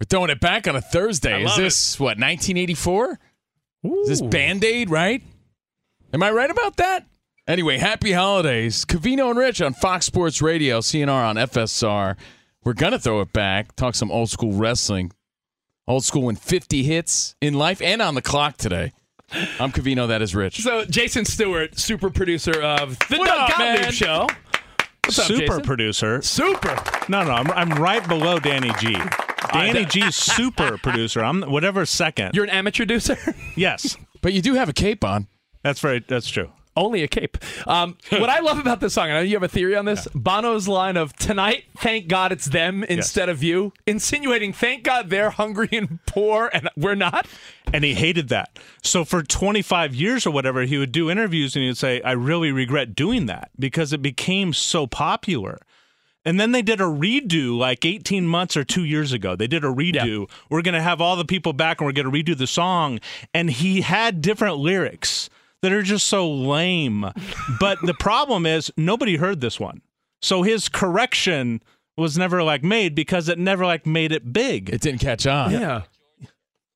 We're 0.00 0.06
throwing 0.08 0.30
it 0.30 0.40
back 0.40 0.66
on 0.68 0.76
a 0.76 0.80
Thursday. 0.80 1.44
Is 1.44 1.56
this, 1.56 2.00
what, 2.00 2.18
1984? 2.18 3.18
Is 3.84 4.08
this 4.08 4.22
Band 4.22 4.64
Aid, 4.64 4.90
right? 4.90 5.22
Am 6.12 6.22
I 6.22 6.30
right 6.30 6.50
about 6.50 6.76
that? 6.76 7.06
Anyway, 7.46 7.76
happy 7.78 8.12
holidays. 8.12 8.84
Covino 8.84 9.30
and 9.30 9.38
Rich 9.38 9.60
on 9.60 9.74
Fox 9.74 10.06
Sports 10.06 10.40
Radio, 10.40 10.80
CNR 10.80 11.28
on 11.28 11.36
FSR. 11.36 12.16
We're 12.64 12.72
going 12.74 12.92
to 12.92 12.98
throw 12.98 13.20
it 13.20 13.32
back, 13.32 13.76
talk 13.76 13.94
some 13.94 14.10
old 14.10 14.30
school 14.30 14.52
wrestling. 14.52 15.12
Old 15.86 16.04
school 16.04 16.30
and 16.30 16.38
50 16.40 16.82
hits 16.82 17.36
in 17.42 17.52
life 17.54 17.82
and 17.82 18.00
on 18.00 18.14
the 18.14 18.22
clock 18.22 18.56
today. 18.56 18.92
I'm 19.60 19.70
Covino, 19.72 20.08
that 20.08 20.22
is 20.22 20.34
Rich. 20.34 20.62
So, 20.62 20.84
Jason 20.86 21.24
Stewart, 21.26 21.78
super 21.78 22.08
producer 22.08 22.58
of 22.62 22.98
The 23.10 23.16
What 23.18 23.26
Doug 23.26 23.38
up, 23.38 23.48
Gottlieb 23.50 23.80
man? 23.82 23.92
Show. 23.92 24.26
What's 25.04 25.18
up, 25.18 25.26
super 25.26 25.40
Jason? 25.46 25.62
producer. 25.62 26.22
Super. 26.22 26.74
No, 27.10 27.22
no, 27.24 27.32
I'm, 27.32 27.50
I'm 27.50 27.68
right 27.82 28.06
below 28.08 28.38
Danny 28.38 28.70
G. 28.80 28.96
Danny 29.52 29.82
that- 29.84 29.90
G's 29.90 30.16
super 30.16 30.78
producer. 30.82 31.22
I'm 31.22 31.42
whatever 31.42 31.84
second. 31.84 32.34
You're 32.34 32.44
an 32.44 32.50
amateur 32.50 32.84
producer? 32.84 33.18
yes, 33.56 33.96
But 34.22 34.32
you 34.32 34.40
do 34.40 34.54
have 34.54 34.70
a 34.70 34.72
cape 34.72 35.04
on. 35.04 35.26
that's 35.62 35.80
very 35.80 35.98
that's 36.06 36.28
true. 36.28 36.50
Only 36.76 37.02
a 37.02 37.08
cape. 37.08 37.38
Um, 37.66 37.96
what 38.08 38.28
I 38.28 38.40
love 38.40 38.58
about 38.58 38.80
this 38.80 38.94
song, 38.94 39.10
I 39.10 39.14
know 39.14 39.20
you 39.20 39.34
have 39.34 39.42
a 39.42 39.48
theory 39.48 39.76
on 39.76 39.84
this. 39.84 40.08
Bono's 40.14 40.66
line 40.66 40.96
of 40.96 41.14
"Tonight, 41.14 41.64
thank 41.78 42.08
God 42.08 42.32
it's 42.32 42.46
them 42.46 42.82
instead 42.84 43.28
of 43.28 43.42
you," 43.42 43.72
insinuating, 43.86 44.52
"Thank 44.52 44.82
God 44.82 45.08
they're 45.08 45.30
hungry 45.30 45.68
and 45.72 46.04
poor, 46.06 46.50
and 46.52 46.68
we're 46.76 46.96
not." 46.96 47.26
And 47.72 47.84
he 47.84 47.94
hated 47.94 48.28
that. 48.28 48.58
So 48.82 49.04
for 49.04 49.22
25 49.22 49.94
years 49.94 50.26
or 50.26 50.30
whatever, 50.30 50.62
he 50.62 50.78
would 50.78 50.92
do 50.92 51.10
interviews 51.10 51.54
and 51.54 51.62
he 51.62 51.68
would 51.68 51.78
say, 51.78 52.00
"I 52.02 52.12
really 52.12 52.50
regret 52.50 52.94
doing 52.94 53.26
that 53.26 53.50
because 53.58 53.92
it 53.92 54.02
became 54.02 54.52
so 54.52 54.86
popular." 54.86 55.58
And 56.24 56.40
then 56.40 56.52
they 56.52 56.62
did 56.62 56.80
a 56.80 56.84
redo 56.84 57.56
like 57.56 57.84
18 57.84 58.26
months 58.26 58.56
or 58.56 58.64
two 58.64 58.84
years 58.84 59.12
ago. 59.12 59.36
They 59.36 59.46
did 59.46 59.62
a 59.62 59.68
redo. 59.68 60.28
We're 60.48 60.62
going 60.62 60.74
to 60.74 60.82
have 60.82 61.00
all 61.00 61.16
the 61.16 61.24
people 61.24 61.52
back 61.52 61.80
and 61.80 61.86
we're 61.86 61.92
going 61.92 62.10
to 62.10 62.32
redo 62.32 62.36
the 62.36 62.46
song. 62.46 62.98
And 63.34 63.50
he 63.50 63.82
had 63.82 64.22
different 64.22 64.56
lyrics 64.56 65.28
that 65.64 65.72
are 65.72 65.82
just 65.82 66.06
so 66.08 66.30
lame. 66.30 67.10
but 67.58 67.78
the 67.84 67.94
problem 67.94 68.44
is 68.44 68.70
nobody 68.76 69.16
heard 69.16 69.40
this 69.40 69.58
one. 69.58 69.80
So 70.20 70.42
his 70.42 70.68
correction 70.68 71.62
was 71.96 72.18
never 72.18 72.42
like 72.42 72.62
made 72.62 72.94
because 72.94 73.30
it 73.30 73.38
never 73.38 73.64
like 73.64 73.86
made 73.86 74.12
it 74.12 74.30
big. 74.30 74.68
It 74.68 74.82
didn't 74.82 75.00
catch 75.00 75.26
on. 75.26 75.52
Yeah. 75.52 75.82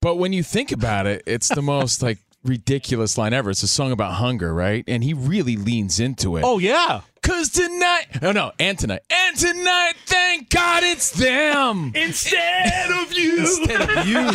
But 0.00 0.16
when 0.16 0.32
you 0.32 0.42
think 0.42 0.72
about 0.72 1.06
it, 1.06 1.22
it's 1.26 1.48
the 1.50 1.60
most 1.60 2.02
like 2.02 2.16
ridiculous 2.44 3.18
line 3.18 3.34
ever. 3.34 3.50
It's 3.50 3.62
a 3.62 3.68
song 3.68 3.92
about 3.92 4.12
hunger, 4.14 4.54
right? 4.54 4.84
And 4.88 5.04
he 5.04 5.12
really 5.12 5.56
leans 5.56 6.00
into 6.00 6.38
it. 6.38 6.44
Oh 6.46 6.58
yeah. 6.58 7.02
Cause 7.20 7.50
tonight, 7.50 8.06
oh 8.22 8.32
no, 8.32 8.52
and 8.58 8.78
tonight, 8.78 9.02
and 9.10 9.36
tonight, 9.36 9.94
thank 10.06 10.48
God 10.48 10.82
it's 10.82 11.10
them 11.10 11.92
Instead 11.94 12.90
of 12.90 13.12
you. 13.12 13.38
instead 13.40 13.98
of 13.98 14.06
you. 14.06 14.30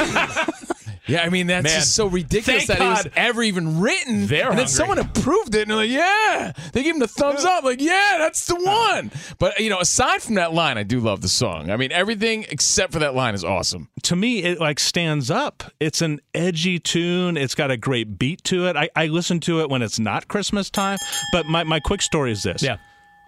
Yeah, 1.08 1.22
I 1.24 1.30
mean 1.30 1.48
that's 1.48 1.64
Man, 1.66 1.76
just 1.80 1.96
so 1.96 2.08
ridiculous 2.08 2.66
thank 2.66 2.80
that 2.80 2.86
it 2.86 2.90
was 2.90 3.08
ever 3.16 3.44
even 3.44 3.82
written. 3.82 4.28
they're 4.28 4.50
and 4.50 4.58
then 4.58 4.66
hungry. 4.66 4.68
someone 4.68 5.00
approved 5.00 5.54
it, 5.54 5.64
and 5.64 5.70
they're 5.72 5.78
like, 5.78 5.90
"Yeah." 5.90 6.54
They 6.72 6.82
give 6.84 6.96
him 6.96 7.00
the 7.02 7.08
thumbs 7.08 7.44
up, 7.44 7.64
like, 7.66 7.82
"Yeah, 7.82 8.16
that's 8.20 8.46
the 8.48 8.56
one." 8.56 9.12
But 9.38 9.60
you 9.60 9.70
know, 9.70 9.80
aside 9.80 10.22
from 10.22 10.36
that 10.36 10.54
line, 10.54 10.78
I 10.78 10.84
do 10.84 11.00
love 11.02 11.20
the 11.22 11.28
song. 11.28 11.70
I 11.70 11.76
mean, 11.78 11.92
everything 11.92 12.46
except 12.50 12.94
for 12.94 13.00
that 13.00 13.16
line 13.16 13.34
is 13.34 13.44
awesome. 13.44 13.90
to 14.04 14.16
me 14.16 14.44
it 14.44 14.60
like 14.60 14.80
stands 14.80 15.30
up 15.32 15.64
it's 15.80 16.02
an 16.02 16.20
edgy 16.34 16.80
tune 16.80 17.38
it's 17.38 17.56
got 17.56 17.70
a 17.72 17.78
great 17.78 18.18
beat 18.20 18.44
to 18.44 18.66
it 18.68 18.76
i, 18.76 18.90
I 18.96 19.06
listen 19.08 19.40
to 19.42 19.62
it 19.62 19.70
when 19.70 19.82
it's 19.82 19.98
not 20.00 20.28
christmas 20.28 20.70
time 20.70 20.98
but 21.32 21.46
my, 21.46 21.64
my 21.64 21.80
quick 21.80 22.02
story 22.02 22.32
is 22.32 22.44
this 22.44 22.62
Yeah. 22.64 22.78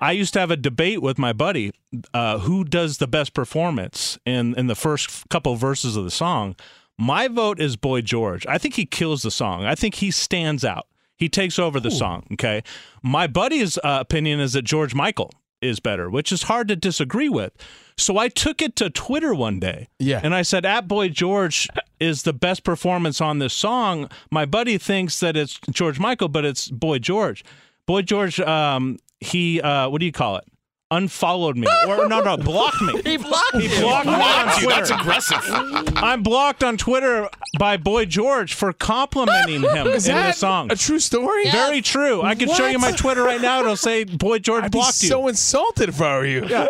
i 0.02 0.12
used 0.12 0.34
to 0.34 0.40
have 0.40 0.52
a 0.52 0.58
debate 0.58 1.02
with 1.02 1.18
my 1.18 1.32
buddy 1.34 1.72
uh, 2.14 2.40
who 2.40 2.64
does 2.66 2.98
the 2.98 3.08
best 3.08 3.34
performance 3.34 4.18
in, 4.26 4.54
in 4.58 4.68
the 4.68 4.76
first 4.76 5.30
couple 5.30 5.56
verses 5.56 5.96
of 5.96 6.04
the 6.04 6.12
song 6.12 6.56
my 6.98 7.28
vote 7.28 7.60
is 7.60 7.76
boy 7.76 8.02
george 8.02 8.46
i 8.48 8.58
think 8.58 8.76
he 8.76 8.86
kills 8.86 9.22
the 9.22 9.32
song 9.32 9.66
i 9.66 9.76
think 9.76 9.96
he 9.96 10.10
stands 10.12 10.64
out 10.64 10.88
he 11.18 11.28
takes 11.30 11.60
over 11.60 11.80
the 11.80 11.92
song 11.92 12.26
okay 12.34 12.62
my 13.04 13.28
buddy's 13.28 13.78
uh, 13.80 13.98
opinion 14.00 14.40
is 14.40 14.54
that 14.54 14.62
george 14.64 14.96
michael 14.96 15.32
is 15.62 15.80
better 15.80 16.10
which 16.10 16.32
is 16.32 16.44
hard 16.44 16.68
to 16.68 16.76
disagree 16.76 17.28
with 17.30 17.52
so 17.98 18.18
i 18.18 18.28
took 18.28 18.62
it 18.62 18.76
to 18.76 18.90
twitter 18.90 19.34
one 19.34 19.60
day 19.60 19.88
Yeah. 20.00 20.20
and 20.24 20.36
I 20.36 20.42
said, 20.42 20.66
"At 20.66 20.88
Boy 20.88 21.08
George 21.10 21.68
is 22.00 22.24
the 22.24 22.34
best 22.34 22.64
performance 22.66 23.22
on 23.22 23.40
this 23.40 23.54
song." 23.54 24.10
My 24.30 24.46
buddy 24.46 24.78
thinks 24.78 25.20
that 25.22 25.38
it's 25.38 25.60
George 25.72 25.98
Michael, 25.98 26.28
but 26.28 26.44
it's 26.44 26.68
Boy 26.70 27.00
George. 27.00 27.44
Boy 27.88 28.02
George, 28.02 28.40
um, 28.42 28.98
he 29.22 29.62
uh, 29.62 29.88
what 29.90 30.02
do 30.02 30.06
you 30.06 30.12
call 30.12 30.36
it? 30.36 30.44
Unfollowed 30.92 31.58
me, 31.58 31.68
or 31.88 32.08
no, 32.08 32.22
no, 32.22 32.38
blocked 32.38 32.80
me. 32.82 33.02
He 33.06 33.18
blocked 33.18 33.56
me. 33.56 33.68
He 33.68 33.76
you. 33.76 33.82
blocked 33.82 34.06
me 34.06 34.14
on 34.14 34.20
Blocked 34.20 34.62
you. 34.62 34.68
Twitter. 34.68 34.86
That's 34.86 34.92
aggressive. 34.92 35.94
I'm 35.98 36.22
blocked 36.22 36.64
on 36.64 36.78
Twitter 36.78 37.28
by 37.58 37.78
Boy 37.78 38.06
George 38.06 38.54
for 38.54 38.72
complimenting 38.72 39.62
him 39.74 39.88
Is 39.88 40.08
in 40.08 40.16
the 40.16 40.32
song. 40.32 40.72
a 40.72 40.76
true 40.76 41.00
story? 41.00 41.50
Very 41.50 41.82
true. 41.82 42.22
I 42.22 42.36
can 42.36 42.54
show 42.54 42.68
you 42.68 42.78
my 42.78 42.92
Twitter 42.92 43.24
right 43.24 43.42
now. 43.42 43.62
It'll 43.62 43.76
say 43.76 44.04
Boy 44.04 44.38
George 44.38 44.66
I'd 44.66 44.72
be 44.72 44.78
blocked 44.78 45.02
you. 45.02 45.10
so 45.10 45.28
insulted 45.28 45.90
if 45.90 46.00
I 46.00 46.18
were 46.18 46.26
you. 46.28 46.46
Yeah, 46.48 46.68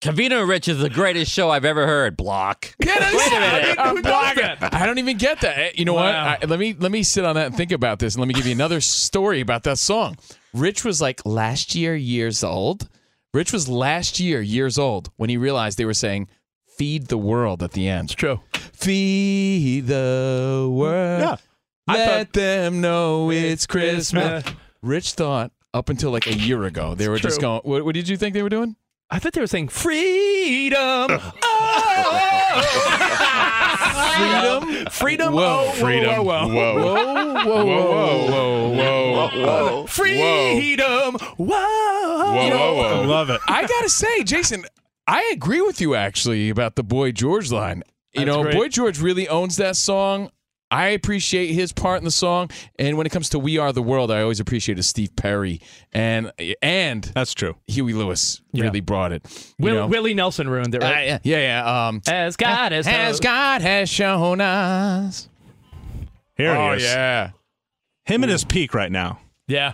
Covino 0.00 0.40
and 0.40 0.48
Rich 0.48 0.68
is 0.68 0.78
the 0.78 0.88
greatest 0.88 1.32
show 1.32 1.50
I've 1.50 1.64
ever 1.64 1.88
heard. 1.88 2.16
Block. 2.16 2.72
Wait 2.80 2.88
a 2.88 3.00
minute. 3.00 3.78
Who 3.80 4.00
does 4.02 4.36
that? 4.36 4.72
I 4.72 4.86
don't 4.86 4.98
even 4.98 5.18
get 5.18 5.40
that. 5.40 5.58
Eh, 5.58 5.70
You 5.74 5.86
know 5.86 5.94
Wow. 5.94 6.04
what? 6.04 6.44
I, 6.44 6.46
let 6.46 6.60
me 6.60 6.76
let 6.78 6.92
me 6.92 7.02
sit 7.02 7.24
on 7.24 7.34
that 7.34 7.46
and 7.48 7.56
think 7.56 7.72
about 7.72 7.98
this, 7.98 8.14
and 8.14 8.20
let 8.20 8.28
me 8.28 8.34
give 8.34 8.46
you 8.46 8.52
another 8.52 8.80
story 8.80 9.40
about 9.40 9.64
that 9.64 9.78
song. 9.80 10.18
Rich 10.54 10.84
was 10.84 11.00
like 11.02 11.26
last 11.26 11.74
year 11.74 11.96
years 11.96 12.44
old. 12.44 12.88
Rich 13.32 13.52
was 13.52 13.68
last 13.68 14.18
year 14.18 14.40
years 14.40 14.76
old 14.78 15.10
when 15.16 15.30
he 15.30 15.36
realized 15.36 15.78
they 15.78 15.84
were 15.84 15.94
saying 15.94 16.28
"feed 16.76 17.06
the 17.06 17.18
world" 17.18 17.62
at 17.62 17.72
the 17.72 17.88
end. 17.88 18.06
It's 18.06 18.14
true. 18.14 18.40
Feed 18.54 19.86
the 19.86 20.68
world. 20.70 21.20
Yeah. 21.20 21.36
I 21.86 21.96
Let 21.96 22.08
thought- 22.28 22.32
them 22.32 22.80
know 22.80 23.30
it's 23.30 23.66
Christmas. 23.66 24.42
Christmas. 24.42 24.54
Rich 24.82 25.12
thought 25.12 25.52
up 25.72 25.88
until 25.88 26.10
like 26.10 26.26
a 26.26 26.34
year 26.34 26.64
ago 26.64 26.94
they 26.94 27.08
were 27.08 27.18
just 27.18 27.40
going. 27.40 27.60
What, 27.64 27.84
what 27.84 27.94
did 27.94 28.08
you 28.08 28.16
think 28.16 28.34
they 28.34 28.42
were 28.42 28.48
doing? 28.48 28.76
I 29.10 29.18
thought 29.18 29.32
they 29.32 29.40
were 29.40 29.46
saying 29.46 29.68
freedom. 29.68 31.20
Freedom. 34.20 34.86
Freedom. 34.90 35.34
Whoa. 35.34 35.64
Oh, 35.68 35.72
Freedom. 35.72 36.24
Whoa, 36.24 36.46
whoa, 36.48 36.74
Whoa. 36.74 37.34
Whoa, 37.34 37.44
whoa, 37.44 37.64
whoa, 37.64 38.74
whoa, 38.74 39.30
whoa, 39.30 39.82
Whoa. 39.82 39.86
Freedom. 39.86 41.14
Whoa. 41.36 41.46
Whoa, 41.46 42.44
You 42.44 42.50
know, 42.50 42.74
whoa, 42.74 42.74
whoa. 42.76 43.02
I 43.02 43.06
love 43.06 43.30
it. 43.30 43.40
I 43.48 43.66
gotta 43.66 43.88
say, 43.88 44.22
Jason, 44.24 44.64
I 45.06 45.30
agree 45.32 45.60
with 45.60 45.80
you 45.80 45.94
actually 45.94 46.50
about 46.50 46.76
the 46.76 46.82
Boy 46.82 47.12
George 47.12 47.50
line. 47.50 47.82
You 48.12 48.24
That's 48.24 48.36
know, 48.36 48.42
great. 48.42 48.54
Boy 48.54 48.68
George 48.68 49.00
really 49.00 49.28
owns 49.28 49.56
that 49.56 49.76
song. 49.76 50.30
I 50.70 50.88
appreciate 50.88 51.48
his 51.52 51.72
part 51.72 51.98
in 51.98 52.04
the 52.04 52.10
song, 52.10 52.50
and 52.78 52.96
when 52.96 53.06
it 53.06 53.10
comes 53.10 53.28
to 53.30 53.38
"We 53.38 53.58
Are 53.58 53.72
the 53.72 53.82
World," 53.82 54.10
I 54.10 54.22
always 54.22 54.38
appreciated 54.40 54.82
Steve 54.84 55.16
Perry 55.16 55.60
and 55.92 56.30
and 56.62 57.04
That's 57.14 57.34
true. 57.34 57.56
Huey 57.66 57.92
Lewis 57.92 58.40
Yeah. 58.52 58.64
really 58.64 58.80
brought 58.80 59.12
it. 59.12 59.26
You 59.58 59.64
Will, 59.64 59.74
know? 59.74 59.86
Willie 59.88 60.14
Nelson 60.14 60.48
ruined 60.48 60.74
it, 60.74 60.82
Uh, 60.82 60.86
right? 60.86 61.06
yeah, 61.06 61.18
yeah, 61.24 61.38
yeah. 61.38 61.86
Um, 61.88 62.02
As 62.06 62.36
God 62.36 62.72
has 62.72 62.86
as 62.86 63.18
God 63.20 63.62
has 63.62 63.88
shown 63.90 64.40
us. 64.40 65.28
Here 66.36 66.52
oh 66.52 66.70
he 66.70 66.76
is. 66.78 66.82
yeah, 66.84 67.30
Him 68.04 68.22
at 68.24 68.30
his 68.30 68.44
peak 68.44 68.72
right 68.74 68.90
now. 68.92 69.18
Yeah. 69.46 69.72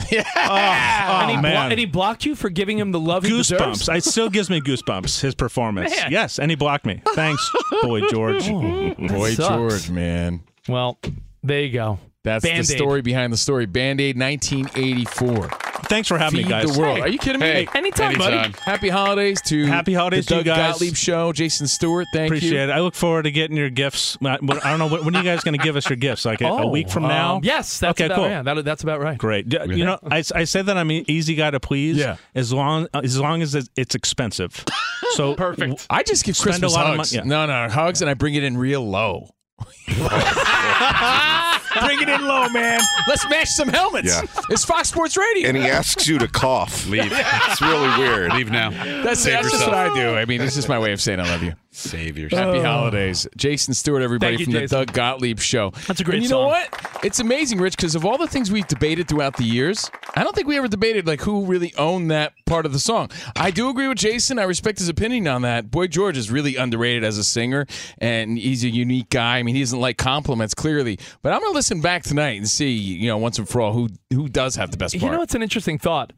yeah. 0.10 0.24
Oh, 0.36 0.40
oh, 0.42 1.20
and, 1.22 1.30
he 1.30 1.36
blo- 1.36 1.42
man. 1.42 1.70
and 1.72 1.78
he 1.80 1.86
blocked 1.86 2.24
you 2.24 2.34
for 2.34 2.48
giving 2.50 2.78
him 2.78 2.92
the 2.92 3.00
love 3.00 3.24
he 3.24 3.30
deserves? 3.30 3.82
Goosebumps. 3.88 3.96
It 3.96 4.04
still 4.04 4.30
gives 4.30 4.50
me 4.50 4.60
goosebumps. 4.60 5.20
His 5.20 5.34
performance. 5.34 5.94
Man. 5.96 6.12
Yes, 6.12 6.38
and 6.38 6.50
he 6.50 6.56
blocked 6.56 6.86
me. 6.86 7.02
Thanks, 7.14 7.50
boy 7.82 8.06
George. 8.08 8.48
Boy 8.48 9.34
sucks. 9.34 9.48
George, 9.48 9.90
man. 9.90 10.42
Well, 10.68 10.98
there 11.42 11.60
you 11.62 11.72
go. 11.72 11.98
That's 12.22 12.44
Band-Aid. 12.44 12.60
the 12.66 12.76
story 12.76 13.00
behind 13.02 13.32
the 13.32 13.36
story. 13.38 13.64
Band 13.66 13.98
Aid 14.00 14.18
1984. 14.18 15.48
Thanks 15.84 16.06
for 16.06 16.18
having 16.18 16.36
Feed 16.40 16.46
me, 16.46 16.50
guys. 16.50 16.72
the 16.74 16.78
world. 16.80 17.00
Are 17.00 17.08
you 17.08 17.18
kidding 17.18 17.40
me? 17.40 17.46
Hey, 17.46 17.68
Anytime, 17.74 18.10
anytime. 18.14 18.52
buddy. 18.52 18.54
Happy 18.62 18.88
holidays 18.90 19.40
to 19.46 19.66
Happy 19.66 19.94
holidays 19.94 20.26
the 20.26 20.34
to 20.34 20.38
you 20.40 20.44
guys. 20.44 20.72
Gottlieb 20.74 20.94
Show. 20.94 21.32
Jason 21.32 21.66
Stewart, 21.66 22.06
thank 22.12 22.28
Appreciate 22.28 22.50
you. 22.50 22.56
Appreciate 22.58 22.68
it. 22.68 22.76
I 22.78 22.80
look 22.80 22.94
forward 22.94 23.22
to 23.22 23.30
getting 23.32 23.56
your 23.56 23.70
gifts. 23.70 24.18
I 24.22 24.34
I 24.34 24.36
don't 24.38 24.78
know 24.78 24.86
when 24.88 25.04
when 25.06 25.16
are 25.16 25.18
you 25.18 25.24
guys 25.24 25.42
going 25.42 25.58
to 25.58 25.64
give 25.64 25.76
us 25.76 25.88
your 25.88 25.96
gifts. 25.96 26.24
Like 26.26 26.42
a, 26.42 26.46
a 26.46 26.66
week 26.68 26.90
from 26.90 27.04
now. 27.04 27.36
Um, 27.36 27.40
yes, 27.44 27.80
that's 27.80 27.92
okay, 27.98 28.04
about, 28.06 28.16
cool. 28.16 28.28
yeah, 28.28 28.42
that, 28.42 28.64
that's 28.64 28.82
about 28.82 29.00
right. 29.00 29.16
Great. 29.18 29.48
D- 29.48 29.56
You 29.70 29.86
know, 29.86 29.98
I, 30.08 30.22
I 30.34 30.44
said 30.44 30.66
that 30.66 30.76
I'm 30.76 30.90
an 30.90 31.04
easy 31.10 31.34
guy 31.34 31.50
to 31.50 31.58
please. 31.58 31.96
Yeah. 31.96 32.18
As 32.34 32.52
long 32.52 32.86
as 32.94 33.18
long 33.18 33.40
as 33.42 33.54
it's- 33.54 33.70
it's 33.76 33.94
expensive. 33.94 34.64
So 35.14 35.34
Perfect. 35.34 35.88
I 35.90 36.04
just 36.04 36.24
give 36.24 36.36
Spend 36.36 36.50
a 36.54 36.60
Christmas 36.60 36.74
lot 36.74 36.86
of 36.92 36.96
hugs. 36.98 37.12
yeah. 37.12 37.22
No, 37.24 37.44
no, 37.44 37.68
hugs, 37.68 38.00
and 38.00 38.08
I 38.08 38.14
bring 38.14 38.34
it 38.34 38.44
in 38.44 38.56
real 38.56 38.88
low. 38.88 39.30
bring 41.86 42.00
it 42.02 42.08
in 42.08 42.26
low, 42.26 42.48
man. 42.48 42.80
Let's 43.08 43.28
match 43.28 43.48
some 43.48 43.68
helmets. 43.68 44.08
Yeah. 44.14 44.42
It's 44.50 44.64
Fox 44.64 44.88
Sports 44.88 45.16
Radio. 45.16 45.48
And 45.48 45.56
he 45.56 45.64
asks 45.64 46.06
you 46.08 46.18
to 46.18 46.28
cough. 46.28 46.86
Leave. 46.88 47.10
It's 47.12 47.60
really 47.60 47.98
weird. 47.98 48.32
Leave 48.34 48.50
now. 48.50 48.70
that's 48.70 49.20
Save 49.20 49.34
that's 49.34 49.50
just 49.50 49.64
yourself. 49.66 49.72
what 49.72 49.92
I 49.92 49.94
do. 49.94 50.16
I 50.16 50.24
mean, 50.24 50.40
it's 50.40 50.54
just 50.54 50.68
my 50.68 50.78
way 50.78 50.92
of 50.92 51.00
saying 51.00 51.20
I 51.20 51.24
love 51.24 51.42
you. 51.42 51.52
Save 51.72 52.18
yourself. 52.18 52.46
Happy 52.46 52.60
holidays. 52.64 53.28
Jason 53.36 53.74
Stewart, 53.74 54.02
everybody 54.02 54.36
you, 54.36 54.44
from 54.44 54.54
the 54.54 54.60
Jason. 54.60 54.78
Doug 54.78 54.92
Gottlieb 54.92 55.38
Show. 55.38 55.70
That's 55.86 56.00
a 56.00 56.04
great 56.04 56.16
and 56.16 56.22
you 56.24 56.28
song. 56.28 56.42
know 56.42 56.48
what? 56.48 57.00
It's 57.04 57.20
amazing, 57.20 57.60
Rich, 57.60 57.76
because 57.76 57.94
of 57.94 58.04
all 58.04 58.18
the 58.18 58.26
things 58.26 58.50
we've 58.50 58.66
debated 58.66 59.06
throughout 59.06 59.36
the 59.36 59.44
years, 59.44 59.88
I 60.16 60.24
don't 60.24 60.34
think 60.34 60.48
we 60.48 60.56
ever 60.56 60.66
debated 60.66 61.06
like 61.06 61.20
who 61.20 61.44
really 61.44 61.72
owned 61.76 62.10
that 62.10 62.32
part 62.44 62.66
of 62.66 62.72
the 62.72 62.80
song. 62.80 63.10
I 63.36 63.52
do 63.52 63.68
agree 63.68 63.86
with 63.86 63.98
Jason. 63.98 64.40
I 64.40 64.42
respect 64.42 64.80
his 64.80 64.88
opinion 64.88 65.28
on 65.28 65.42
that. 65.42 65.70
Boy 65.70 65.86
George 65.86 66.16
is 66.16 66.28
really 66.28 66.56
underrated 66.56 67.04
as 67.04 67.18
a 67.18 67.24
singer, 67.24 67.66
and 67.98 68.36
he's 68.36 68.64
a 68.64 68.68
unique 68.68 69.08
guy. 69.08 69.38
I 69.38 69.44
mean, 69.44 69.54
he 69.54 69.60
doesn't 69.60 69.80
like 69.80 69.96
compliments, 69.96 70.54
clearly. 70.54 70.98
But 71.22 71.32
I'm 71.32 71.40
going 71.40 71.52
to 71.52 71.56
listen 71.56 71.80
back 71.80 72.02
tonight 72.02 72.38
and 72.38 72.48
see, 72.48 72.70
you 72.72 73.06
know, 73.06 73.16
once 73.18 73.38
and 73.38 73.48
for 73.48 73.60
all, 73.60 73.72
who 73.72 73.88
who 74.12 74.28
does 74.28 74.56
have 74.56 74.72
the 74.72 74.76
best 74.76 74.94
part. 74.94 75.04
You 75.04 75.16
know, 75.16 75.22
it's 75.22 75.36
an 75.36 75.42
interesting 75.42 75.78
thought. 75.78 76.12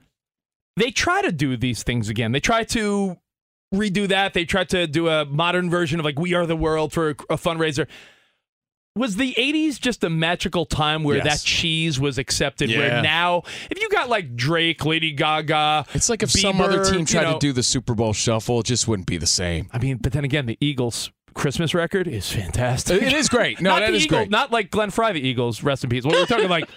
They 0.77 0.91
try 0.91 1.21
to 1.21 1.31
do 1.31 1.59
these 1.59 1.83
things 1.83 2.09
again. 2.09 2.33
They 2.33 2.41
try 2.41 2.65
to 2.65 3.19
redo 3.73 4.07
that. 4.09 4.35
They 4.35 4.45
tried 4.45 4.69
to 4.71 4.87
do 4.87 5.09
a 5.09 5.25
modern 5.25 5.71
version 5.71 5.99
of 5.99 6.05
like 6.05 6.19
"We 6.19 6.35
Are 6.35 6.47
the 6.47 6.57
World" 6.57 6.93
for 6.93 7.11
a, 7.11 7.13
a 7.31 7.37
fundraiser. 7.37 7.87
Was 8.95 9.17
the 9.17 9.33
'80s 9.39 9.81
just 9.81 10.05
a 10.05 10.11
magical 10.11 10.67
time 10.67 11.03
where 11.03 11.17
Yes. 11.17 11.25
that 11.43 11.47
cheese 11.49 11.99
was 11.99 12.19
accepted? 12.19 12.69
Yeah. 12.69 12.79
Where 12.79 13.03
now, 13.03 13.43
if 13.71 13.81
you 13.81 13.89
got 13.89 14.11
like 14.11 14.37
Drake, 14.37 14.85
Lady 14.85 15.13
Gaga, 15.13 15.87
it's 15.95 16.11
like 16.11 16.23
if 16.23 16.31
some 16.31 16.61
other 16.61 16.81
Bieber, 16.81 16.91
team 16.91 17.01
you 17.01 17.07
tried 17.07 17.23
know- 17.23 17.33
to 17.35 17.39
do 17.39 17.53
the 17.55 17.63
Super 17.63 17.95
Bowl 17.95 18.13
shuffle, 18.13 18.61
it 18.61 18.67
just 18.67 18.87
wouldn't 18.87 19.07
be 19.09 19.17
the 19.17 19.27
same. 19.27 19.71
I 19.73 19.79
mean, 19.79 19.97
but 19.97 20.13
then 20.13 20.25
again, 20.25 20.45
the 20.45 20.59
Eagles 20.61 21.11
Christmas 21.33 21.73
record 21.73 22.07
is 22.07 22.31
fantastic. 22.31 23.01
It 23.01 23.15
is 23.15 23.31
great. 23.31 23.63
No, 23.63 23.71
not 23.75 23.81
that 23.81 23.95
is 23.95 24.05
Eagle- 24.05 24.19
great. 24.19 24.31
Not 24.31 24.53
like 24.53 24.71
Glenn 24.71 24.91
Frey, 24.91 25.15
the 25.15 25.27
Eagles. 25.27 25.63
Rest 25.63 25.85
in 25.85 25.89
peace. 25.89 26.05
Well, 26.05 26.15
we're 26.15 26.27
talking 26.27 26.51
like 26.51 26.69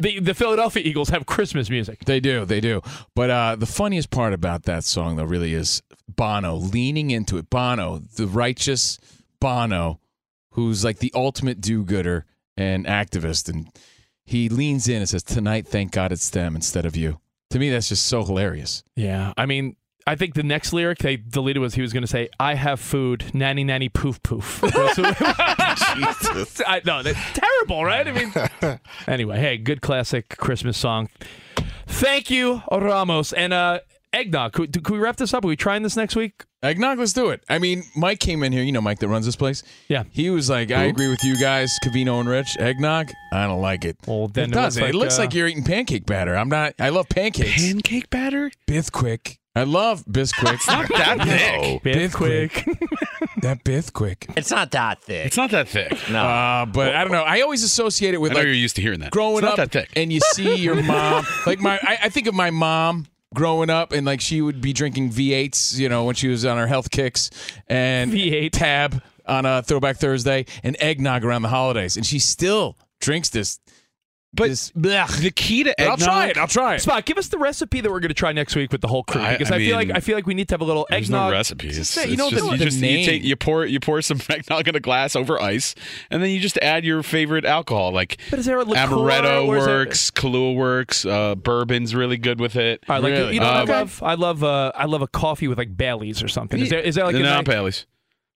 the 0.00 0.20
the 0.20 0.34
Philadelphia 0.34 0.82
Eagles 0.84 1.10
have 1.10 1.26
Christmas 1.26 1.70
music. 1.70 2.04
They 2.04 2.20
do, 2.20 2.44
they 2.44 2.60
do. 2.60 2.82
But 3.14 3.30
uh, 3.30 3.56
the 3.56 3.66
funniest 3.66 4.10
part 4.10 4.32
about 4.32 4.64
that 4.64 4.84
song, 4.84 5.16
though, 5.16 5.24
really 5.24 5.54
is 5.54 5.82
Bono 6.08 6.56
leaning 6.56 7.10
into 7.10 7.38
it. 7.38 7.50
Bono, 7.50 8.00
the 8.16 8.26
righteous 8.26 8.98
Bono, 9.40 10.00
who's 10.50 10.84
like 10.84 10.98
the 10.98 11.12
ultimate 11.14 11.60
do-gooder 11.60 12.26
and 12.56 12.86
activist, 12.86 13.48
and 13.48 13.68
he 14.24 14.48
leans 14.48 14.88
in 14.88 14.96
and 14.96 15.08
says, 15.08 15.22
"Tonight, 15.22 15.66
thank 15.66 15.92
God 15.92 16.12
it's 16.12 16.30
them 16.30 16.54
instead 16.56 16.84
of 16.86 16.96
you." 16.96 17.20
To 17.50 17.58
me, 17.58 17.70
that's 17.70 17.88
just 17.88 18.06
so 18.06 18.24
hilarious. 18.24 18.84
Yeah, 18.94 19.32
I 19.36 19.46
mean, 19.46 19.76
I 20.06 20.14
think 20.16 20.34
the 20.34 20.42
next 20.42 20.72
lyric 20.72 20.98
they 20.98 21.16
deleted 21.16 21.60
was 21.60 21.74
he 21.74 21.82
was 21.82 21.92
going 21.92 22.02
to 22.02 22.06
say, 22.08 22.28
"I 22.38 22.54
have 22.54 22.80
food, 22.80 23.26
nanny 23.34 23.64
nanny 23.64 23.88
poof 23.88 24.22
poof." 24.22 24.60
I, 26.66 26.80
no, 26.84 27.02
that's 27.02 27.18
terrible, 27.32 27.84
right? 27.84 28.06
I 28.06 28.12
mean, 28.12 28.78
anyway, 29.06 29.38
hey, 29.38 29.56
good 29.58 29.80
classic 29.82 30.28
Christmas 30.38 30.76
song. 30.78 31.08
Thank 31.86 32.30
you, 32.30 32.62
Ramos, 32.70 33.32
and 33.32 33.52
uh, 33.52 33.80
eggnog. 34.12 34.52
Could, 34.52 34.72
could 34.84 34.92
we 34.94 34.98
wrap 34.98 35.16
this 35.16 35.34
up? 35.34 35.44
Are 35.44 35.48
we 35.48 35.56
trying 35.56 35.82
this 35.82 35.96
next 35.96 36.16
week? 36.16 36.44
Eggnog, 36.62 36.98
let's 36.98 37.12
do 37.14 37.30
it. 37.30 37.42
I 37.48 37.58
mean, 37.58 37.84
Mike 37.96 38.20
came 38.20 38.42
in 38.42 38.52
here. 38.52 38.62
You 38.62 38.70
know 38.72 38.82
Mike 38.82 38.98
that 38.98 39.08
runs 39.08 39.24
this 39.26 39.36
place. 39.36 39.62
Yeah. 39.88 40.04
He 40.10 40.28
was 40.28 40.50
like, 40.50 40.70
I 40.70 40.84
Who? 40.84 40.88
agree 40.90 41.08
with 41.08 41.24
you 41.24 41.38
guys, 41.38 41.74
Covino 41.84 42.20
and 42.20 42.28
Rich. 42.28 42.58
Eggnog, 42.58 43.10
I 43.32 43.46
don't 43.46 43.62
like 43.62 43.84
it. 43.86 43.96
Well, 44.06 44.28
then 44.28 44.44
it 44.44 44.48
it 44.50 44.54
does. 44.54 44.76
looks 44.76 44.76
It 44.76 44.82
like, 44.82 44.94
looks 44.94 45.18
uh, 45.18 45.22
like 45.22 45.34
you're 45.34 45.48
eating 45.48 45.64
pancake 45.64 46.04
batter. 46.06 46.36
I'm 46.36 46.48
not. 46.50 46.74
I 46.78 46.90
love 46.90 47.08
pancakes. 47.08 47.62
Pancake 47.66 48.10
batter? 48.10 48.50
Bithquick. 48.66 49.38
I 49.56 49.64
love 49.64 50.04
Bisquick. 50.04 50.54
it's 50.54 50.66
not 50.68 50.88
that 50.90 51.18
thick. 51.26 51.82
Bithquick. 51.82 52.78
that 53.42 53.64
Bithquick. 53.64 54.32
It's 54.36 54.50
not 54.50 54.70
that 54.70 55.02
thick. 55.02 55.26
It's 55.26 55.36
not 55.36 55.50
that 55.50 55.66
thick. 55.68 55.92
No. 56.10 56.22
Uh, 56.22 56.66
but 56.66 56.94
I 56.94 57.02
don't 57.02 57.12
know. 57.12 57.22
I 57.24 57.40
always 57.40 57.64
associate 57.64 58.14
it 58.14 58.20
with 58.20 58.30
I 58.30 58.34
know 58.34 58.40
like 58.40 58.46
you're 58.46 58.54
used 58.54 58.76
to 58.76 58.82
hearing 58.82 59.00
that. 59.00 59.10
growing 59.10 59.38
it's 59.38 59.42
not 59.42 59.58
up 59.58 59.70
that 59.70 59.72
thick. 59.72 59.90
and 59.96 60.12
you 60.12 60.20
see 60.32 60.54
your 60.56 60.80
mom 60.82 61.26
like 61.46 61.58
my 61.58 61.78
I, 61.82 61.98
I 62.04 62.08
think 62.10 62.28
of 62.28 62.34
my 62.34 62.50
mom 62.50 63.06
growing 63.34 63.70
up 63.70 63.92
and 63.92 64.06
like 64.06 64.20
she 64.20 64.40
would 64.40 64.60
be 64.60 64.72
drinking 64.72 65.10
V8s 65.10 65.76
you 65.78 65.88
know 65.88 66.04
when 66.04 66.14
she 66.14 66.28
was 66.28 66.44
on 66.44 66.56
her 66.56 66.66
health 66.68 66.90
kicks 66.92 67.30
and 67.66 68.12
V8 68.12 68.50
tab 68.52 69.02
on 69.26 69.46
a 69.46 69.62
throwback 69.62 69.96
Thursday 69.96 70.46
and 70.62 70.76
eggnog 70.80 71.24
around 71.24 71.42
the 71.42 71.48
holidays 71.48 71.96
and 71.96 72.06
she 72.06 72.18
still 72.20 72.76
drinks 73.00 73.28
this 73.30 73.58
But 74.32 74.48
this, 74.50 74.70
blech. 74.70 75.20
the 75.20 75.32
key 75.32 75.64
to 75.64 75.74
But 75.76 75.88
I'll 75.88 75.96
try 75.96 76.26
it 76.28 76.38
I'll 76.38 76.46
try 76.46 76.76
it 76.76 76.80
Spot, 76.82 77.04
give 77.04 77.18
us 77.18 77.26
the 77.28 77.38
recipe 77.38 77.80
that 77.80 77.90
we're 77.90 77.98
going 77.98 78.10
to 78.10 78.14
try 78.14 78.30
next 78.32 78.54
week 78.54 78.70
with 78.70 78.80
the 78.80 78.86
whole 78.86 79.02
crew 79.02 79.20
I- 79.20 79.32
because 79.32 79.50
I 79.50 79.56
I, 79.56 79.58
feel 79.58 79.74
like 79.74 79.90
I 79.90 79.98
feel 79.98 80.14
like 80.14 80.24
we 80.26 80.34
need 80.34 80.46
to 80.50 80.54
have 80.54 80.60
a 80.60 80.64
little 80.64 80.86
eggnog. 80.88 81.30
no 81.32 81.36
recipe. 81.36 81.66
It's, 81.66 81.78
Just 81.78 81.90
say- 81.90 82.08
you 82.08 82.16
know 82.16 82.30
just, 82.30 82.44
the- 82.44 82.50
you 82.52 82.56
the 82.58 82.64
just 82.64 82.76
you 82.76 82.82
name. 82.82 83.06
take 83.06 83.24
you 83.24 83.34
pour 83.34 83.66
you 83.66 83.80
pour 83.80 84.00
some 84.02 84.20
eggnog 84.28 84.68
in 84.68 84.76
a 84.76 84.80
glass 84.80 85.16
over 85.16 85.42
ice, 85.42 85.74
and 86.10 86.22
then 86.22 86.30
you 86.30 86.38
just 86.38 86.58
add 86.58 86.84
your 86.84 87.02
favorite 87.02 87.44
alcohol 87.44 87.90
like 87.92 88.20
But 88.30 88.38
is 88.38 88.46
there 88.46 88.58
a 88.60 88.64
liqueur 88.64 88.86
amaretto 88.86 89.48
or 89.48 89.56
there- 89.64 89.66
works, 89.66 90.12
Kahlua 90.12 90.54
works, 90.54 91.04
uh, 91.04 91.34
bourbon's 91.34 91.94
really 91.96 92.16
good 92.16 92.38
with 92.40 92.54
it. 92.54 92.84
All 92.88 92.94
right, 92.96 93.02
like 93.02 93.12
Really? 93.12 93.34
you 93.34 93.40
know, 93.40 93.46
what 93.52 93.68
Um, 93.68 93.70
I 93.70 93.78
love 93.80 94.02
I 94.02 94.14
love 94.14 94.44
uh, 94.44 94.72
I 94.76 94.84
love 94.84 95.02
a 95.02 95.08
coffee 95.08 95.48
with 95.48 95.58
like 95.58 95.76
Bailey's 95.76 96.22
or 96.22 96.28
something. 96.28 96.60
Is 96.60 96.70
there 96.70 96.78
is 96.80 96.94
there 96.94 97.04
like 97.04 97.16
a 97.16 97.18
no, 97.18 97.42
Baileys. 97.42 97.86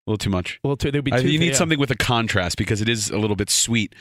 A 0.06 0.10
little 0.10 0.18
too 0.18 0.28
much. 0.28 0.58
Well, 0.62 0.76
too, 0.76 0.90
there'd 0.90 1.02
be 1.04 1.12
I- 1.12 1.18
you 1.20 1.38
need 1.38 1.52
yeah. 1.52 1.54
something 1.54 1.78
with 1.78 1.90
a 1.92 1.96
contrast 1.96 2.58
because 2.58 2.82
it 2.82 2.88
is 2.90 3.10
a 3.10 3.16
little 3.16 3.36
bit 3.36 3.48
sweet. 3.48 3.94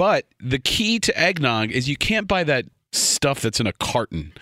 But 0.00 0.24
the 0.40 0.58
key 0.58 0.98
to 1.00 1.18
eggnog 1.20 1.70
is 1.72 1.86
you 1.90 1.96
can't 1.96 2.26
buy 2.26 2.42
that 2.44 2.64
stuff 2.90 3.42
that's 3.42 3.60
in 3.60 3.66
a 3.66 3.72
carton 3.74 4.32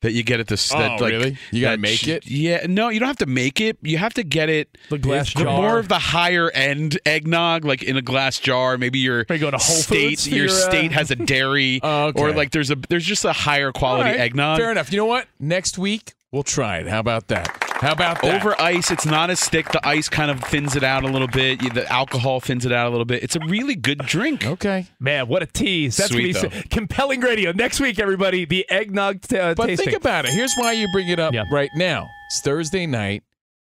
that 0.00 0.10
you 0.12 0.24
get 0.24 0.40
at 0.40 0.48
the 0.48 0.70
Oh, 0.74 0.78
that, 0.78 1.00
like, 1.00 1.12
really? 1.12 1.38
You 1.52 1.60
gotta 1.60 1.78
make 1.78 2.00
ch- 2.00 2.08
it? 2.08 2.26
Yeah, 2.26 2.66
no, 2.68 2.88
you 2.88 2.98
don't 2.98 3.06
have 3.06 3.18
to 3.18 3.26
make 3.26 3.60
it. 3.60 3.78
You 3.80 3.96
have 3.98 4.12
to 4.14 4.24
get 4.24 4.48
it 4.48 4.76
The 4.90 4.98
glass 4.98 5.28
jar. 5.28 5.44
more 5.44 5.78
of 5.78 5.86
the 5.88 6.00
higher 6.00 6.50
end 6.50 6.98
eggnog, 7.06 7.64
like 7.64 7.84
in 7.84 7.96
a 7.96 8.02
glass 8.02 8.40
jar. 8.40 8.76
Maybe 8.76 8.98
your 8.98 9.24
Or 9.30 9.34
you 9.36 9.38
go 9.38 9.52
to 9.52 9.56
Whole 9.56 9.76
state 9.76 10.18
Foods 10.18 10.28
your 10.28 10.46
your, 10.46 10.54
uh, 10.54 10.58
state 10.68 10.90
has 10.90 11.12
a 11.12 11.16
dairy, 11.16 11.78
Oh, 11.84 12.06
okay. 12.08 12.20
or 12.20 12.32
like 12.32 12.50
there's 12.50 12.72
a 12.72 12.76
there's 12.88 13.06
just 13.06 13.24
a 13.24 13.32
higher 13.32 13.70
quality 13.70 14.10
All 14.10 14.16
right, 14.16 14.20
eggnog. 14.20 14.58
fair 14.58 14.72
enough 14.72 14.90
you 14.92 14.98
know 14.98 15.06
what 15.06 15.28
next 15.38 15.78
week 15.78 16.12
we'll 16.32 16.42
try 16.42 16.78
it 16.78 16.88
how 16.88 16.98
about 16.98 17.28
that 17.28 17.63
how 17.84 17.92
about 17.92 18.22
that 18.22 18.34
Over 18.36 18.60
ice, 18.60 18.90
it's 18.90 19.06
not 19.06 19.30
as 19.30 19.46
thick. 19.48 19.70
The 19.70 19.86
ice 19.86 20.08
kind 20.08 20.30
of 20.30 20.40
thins 20.42 20.74
it 20.76 20.82
out 20.82 21.04
a 21.04 21.06
little 21.08 21.28
bit. 21.28 21.60
The 21.74 21.86
alcohol 21.90 22.40
thins 22.40 22.64
it 22.66 22.72
out 22.72 22.86
a 22.86 22.90
little 22.90 23.04
bit. 23.04 23.22
It's 23.22 23.36
a 23.36 23.40
really 23.40 23.74
good 23.74 23.98
drink. 23.98 24.46
okay 24.46 24.86
Man, 24.98 25.28
what 25.28 25.42
a 25.42 25.46
tease! 25.46 25.96
That's 25.96 26.10
Sweet, 26.10 26.34
gonna 26.34 26.48
be 26.48 26.56
so- 26.56 26.62
compelling 26.70 27.20
radio 27.20 27.52
next 27.52 27.80
week, 27.80 27.98
everybody. 27.98 28.44
The 28.44 28.66
eggnog 28.70 29.22
t- 29.22 29.38
uh, 29.38 29.54
But 29.54 29.66
tasting. 29.66 29.86
think 29.90 29.96
about 29.96 30.24
it. 30.24 30.32
Here's 30.32 30.54
why 30.54 30.72
you 30.72 30.88
bring 30.92 31.08
it 31.08 31.18
up 31.18 31.34
Yeah. 31.34 31.44
right 31.52 31.70
now. 31.76 32.08
It's 32.30 32.40
Thursday 32.40 32.86
night. 32.86 33.22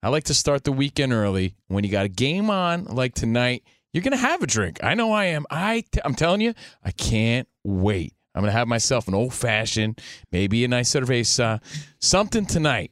I 0.01 0.09
like 0.09 0.25
to 0.25 0.33
start 0.33 0.63
the 0.63 0.71
weekend 0.71 1.13
early. 1.13 1.55
When 1.67 1.83
you 1.83 1.89
got 1.89 2.05
a 2.05 2.09
game 2.09 2.49
on 2.49 2.85
like 2.85 3.13
tonight, 3.15 3.63
you're 3.93 4.03
gonna 4.03 4.17
have 4.17 4.41
a 4.43 4.47
drink. 4.47 4.79
I 4.83 4.93
know 4.95 5.11
I 5.11 5.25
am. 5.25 5.45
I 5.49 5.83
t- 5.91 6.01
I'm 6.05 6.13
telling 6.15 6.41
you, 6.41 6.53
I 6.83 6.91
can't 6.91 7.47
wait. 7.63 8.13
I'm 8.35 8.41
gonna 8.41 8.51
have 8.51 8.67
myself 8.67 9.07
an 9.07 9.13
old 9.13 9.33
fashioned, 9.33 10.01
maybe 10.31 10.63
a 10.65 10.67
nice 10.67 10.91
cerveza, 10.91 11.61
something 11.99 12.45
tonight 12.45 12.91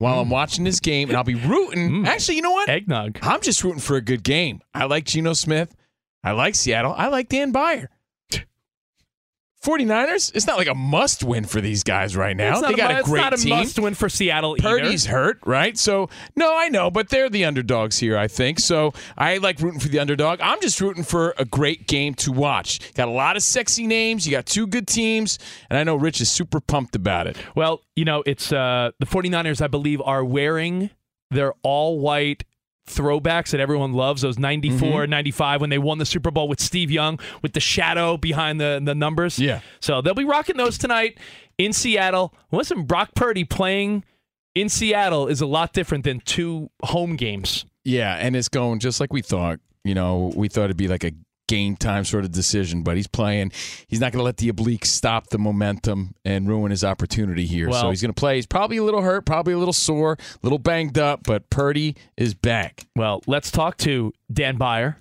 while 0.00 0.16
Mm. 0.16 0.22
I'm 0.22 0.30
watching 0.30 0.64
this 0.64 0.80
game, 0.80 1.08
and 1.10 1.16
I'll 1.16 1.22
be 1.24 1.34
rooting. 1.36 2.06
Actually, 2.06 2.36
you 2.36 2.42
know 2.42 2.50
what? 2.52 2.68
eggnog. 2.68 3.18
I'm 3.22 3.40
just 3.40 3.62
rooting 3.62 3.80
for 3.80 3.96
a 3.96 4.00
good 4.00 4.24
game. 4.24 4.60
I 4.74 4.86
like 4.86 5.04
Geno 5.04 5.34
Smith. 5.34 5.74
I 6.24 6.32
like 6.32 6.54
Seattle. 6.56 6.94
I 6.96 7.06
like 7.08 7.28
Dan 7.28 7.52
Beyer. 7.52 7.90
49ers, 9.62 10.34
it's 10.34 10.46
not 10.46 10.56
like 10.56 10.68
a 10.68 10.74
must 10.74 11.22
win 11.22 11.44
for 11.44 11.60
these 11.60 11.82
guys 11.82 12.16
right 12.16 12.36
now. 12.36 12.58
It's 12.58 12.66
they 12.66 12.74
got 12.74 12.90
a, 12.90 12.96
a, 12.96 12.98
it's 13.00 13.08
great 13.08 13.20
not 13.20 13.34
a 13.34 13.36
team. 13.36 13.50
must 13.50 13.78
win 13.78 13.94
for 13.94 14.08
Seattle 14.08 14.56
either. 14.58 14.68
Purdy's 14.68 15.06
hurt, 15.06 15.38
right? 15.44 15.76
So, 15.76 16.08
no, 16.34 16.56
I 16.56 16.68
know, 16.68 16.90
but 16.90 17.10
they're 17.10 17.28
the 17.28 17.44
underdogs 17.44 17.98
here, 17.98 18.16
I 18.16 18.26
think. 18.26 18.58
So, 18.58 18.94
I 19.18 19.36
like 19.36 19.60
rooting 19.60 19.80
for 19.80 19.88
the 19.88 19.98
underdog. 19.98 20.40
I'm 20.40 20.60
just 20.62 20.80
rooting 20.80 21.04
for 21.04 21.34
a 21.36 21.44
great 21.44 21.86
game 21.86 22.14
to 22.14 22.32
watch. 22.32 22.94
Got 22.94 23.08
a 23.08 23.12
lot 23.12 23.36
of 23.36 23.42
sexy 23.42 23.86
names. 23.86 24.26
You 24.26 24.32
got 24.32 24.46
two 24.46 24.66
good 24.66 24.86
teams, 24.86 25.38
and 25.68 25.78
I 25.78 25.84
know 25.84 25.96
Rich 25.96 26.22
is 26.22 26.30
super 26.30 26.60
pumped 26.60 26.96
about 26.96 27.26
it. 27.26 27.36
Well, 27.54 27.82
you 27.96 28.06
know, 28.06 28.22
it's 28.24 28.52
uh, 28.52 28.92
the 28.98 29.06
49ers, 29.06 29.60
I 29.60 29.66
believe, 29.66 30.00
are 30.02 30.24
wearing 30.24 30.90
their 31.30 31.52
all 31.62 32.00
white 32.00 32.44
throwbacks 32.94 33.50
that 33.50 33.60
everyone 33.60 33.92
loves, 33.92 34.22
those 34.22 34.38
94, 34.38 35.02
Mm-hmm. 35.02 35.10
95, 35.10 35.60
when 35.60 35.70
they 35.70 35.78
won 35.78 35.98
the 35.98 36.04
Super 36.06 36.30
Bowl 36.30 36.48
with 36.48 36.60
Steve 36.60 36.90
Young, 36.90 37.18
with 37.42 37.52
the 37.52 37.60
shadow 37.60 38.16
behind 38.16 38.60
the, 38.60 38.80
the 38.84 38.94
numbers. 38.94 39.38
Yeah. 39.38 39.60
So 39.80 40.00
they'll 40.02 40.14
be 40.14 40.24
rocking 40.24 40.56
those 40.56 40.76
tonight 40.78 41.18
in 41.58 41.72
Seattle. 41.72 42.34
Listen, 42.52 42.82
Brock 42.84 43.10
Purdy 43.14 43.44
playing 43.44 44.04
in 44.54 44.68
Seattle 44.68 45.26
is 45.28 45.40
a 45.40 45.46
lot 45.46 45.72
different 45.72 46.04
than 46.04 46.20
two 46.20 46.70
home 46.82 47.16
games. 47.16 47.64
Yeah, 47.84 48.16
and 48.16 48.36
it's 48.36 48.48
going 48.48 48.78
just 48.80 49.00
like 49.00 49.12
we 49.12 49.22
thought. 49.22 49.60
You 49.84 49.94
know, 49.94 50.32
we 50.36 50.48
thought 50.48 50.64
it'd 50.64 50.76
be 50.76 50.88
like 50.88 51.04
a 51.04 51.12
game 51.50 51.76
time 51.76 52.04
sort 52.04 52.24
of 52.24 52.30
decision, 52.30 52.82
but 52.82 52.96
he's 52.96 53.08
playing. 53.08 53.50
He's 53.88 53.98
not 53.98 54.12
going 54.12 54.20
to 54.20 54.24
let 54.24 54.36
the 54.36 54.48
oblique 54.48 54.84
stop 54.84 55.30
the 55.30 55.38
momentum 55.38 56.14
and 56.24 56.48
ruin 56.48 56.70
his 56.70 56.84
opportunity 56.84 57.44
here. 57.44 57.70
so 57.72 57.90
he's 57.90 58.00
going 58.00 58.14
to 58.14 58.18
play. 58.18 58.36
He's 58.36 58.46
probably 58.46 58.76
a 58.76 58.84
little 58.84 59.02
hurt, 59.02 59.26
probably 59.26 59.52
a 59.52 59.58
little 59.58 59.72
sore, 59.72 60.12
a 60.12 60.38
little 60.42 60.60
banged 60.60 60.96
up, 60.96 61.24
but 61.24 61.50
Purdy 61.50 61.96
is 62.16 62.34
back. 62.34 62.86
Well, 62.94 63.20
let's 63.26 63.50
talk 63.50 63.76
to 63.78 64.12
Dan 64.32 64.58
Beyer 64.58 64.98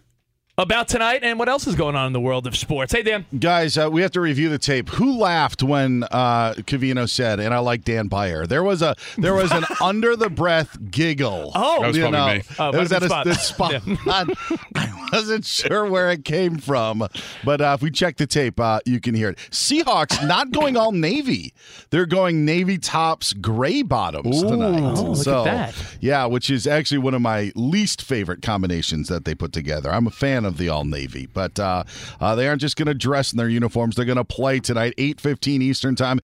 about 0.60 0.90
tonight 0.90 1.24
and 1.24 1.40
what 1.40 1.48
else 1.48 1.66
is 1.68 1.76
going 1.76 1.96
on 1.96 2.08
in 2.08 2.14
the 2.14 2.20
world 2.20 2.46
of 2.46 2.56
sports. 2.56 2.92
Hey, 2.92 3.02
Dan. 3.02 3.26
Guys, 3.40 3.78
uh, 3.78 3.90
we 3.90 4.02
have 4.02 4.12
to 4.12 4.22
review 4.22 4.50
the 4.50 4.58
tape. 4.58 4.90
Who 4.90 5.18
laughed 5.18 5.64
when 5.64 6.04
uh, 6.12 6.54
Covino 6.54 7.10
said, 7.10 7.40
"And 7.40 7.54
I 7.54 7.60
like 7.60 7.84
Dan 7.84 8.08
Beyer"? 8.08 8.46
There 8.46 8.64
was 8.64 8.82
a 8.82 8.96
there 9.18 9.34
was 9.34 9.52
an 9.52 9.64
under 9.82 10.16
the 10.16 10.30
breath 10.30 10.78
giggle. 10.92 11.52
Oh. 11.56 11.82
That 11.82 11.88
was 11.88 11.98
you 11.98 12.12
know, 12.12 12.28
me. 12.28 12.42
Oh, 12.60 12.70
it 12.70 12.76
was 12.76 12.92
at 12.92 13.02
have 13.02 13.26
a 13.28 13.36
Spot. 13.36 13.82
spot. 13.82 14.30
I 14.76 15.10
wasn't 15.14 15.46
sure 15.46 15.86
where 15.86 16.10
it 16.10 16.26
came 16.26 16.58
from, 16.58 17.08
but 17.44 17.62
uh, 17.62 17.74
if 17.76 17.82
we 17.82 17.90
check 17.90 18.18
the 18.18 18.28
tape, 18.28 18.60
uh, 18.60 18.80
you 18.86 19.00
can 19.00 19.16
hear 19.16 19.30
it. 19.30 19.38
Seahawks 19.52 20.26
not 20.28 20.52
going 20.52 20.76
all 20.76 20.92
navy; 20.92 21.54
they're 21.90 22.06
going 22.06 22.44
navy 22.46 22.78
tops, 22.78 23.34
gray 23.34 23.82
bottoms 23.82 24.44
tonight. 24.44 24.80
Oh, 24.80 25.04
look 25.04 25.18
at 25.20 25.24
so, 25.24 25.44
that. 25.46 25.76
yeah, 26.02 26.26
which 26.26 26.50
is 26.50 26.68
actually 26.68 26.98
one 26.98 27.14
of 27.14 27.22
my 27.22 27.52
least 27.56 28.02
favorite 28.02 28.42
combinations 28.42 29.08
that 29.08 29.26
they 29.26 29.34
put 29.34 29.54
together. 29.54 29.92
I'm 29.92 30.08
a 30.08 30.12
fan 30.12 30.46
of 30.50 30.58
the 30.58 30.68
all 30.68 30.84
navy, 30.84 31.26
but 31.34 31.58
uh, 31.58 31.86
uh, 32.20 32.36
they 32.36 32.50
aren't 32.50 32.60
just 32.60 32.76
going 32.76 32.88
to 32.88 32.94
dress 32.94 33.32
in 33.32 33.38
their 33.38 33.48
uniforms; 33.48 33.96
they're 33.96 34.04
going 34.04 34.18
to 34.18 34.26
play 34.26 34.60
tonight, 34.60 34.94
eight 34.98 35.22
fifteen 35.22 35.62
Eastern 35.62 35.96
time. 35.96 36.20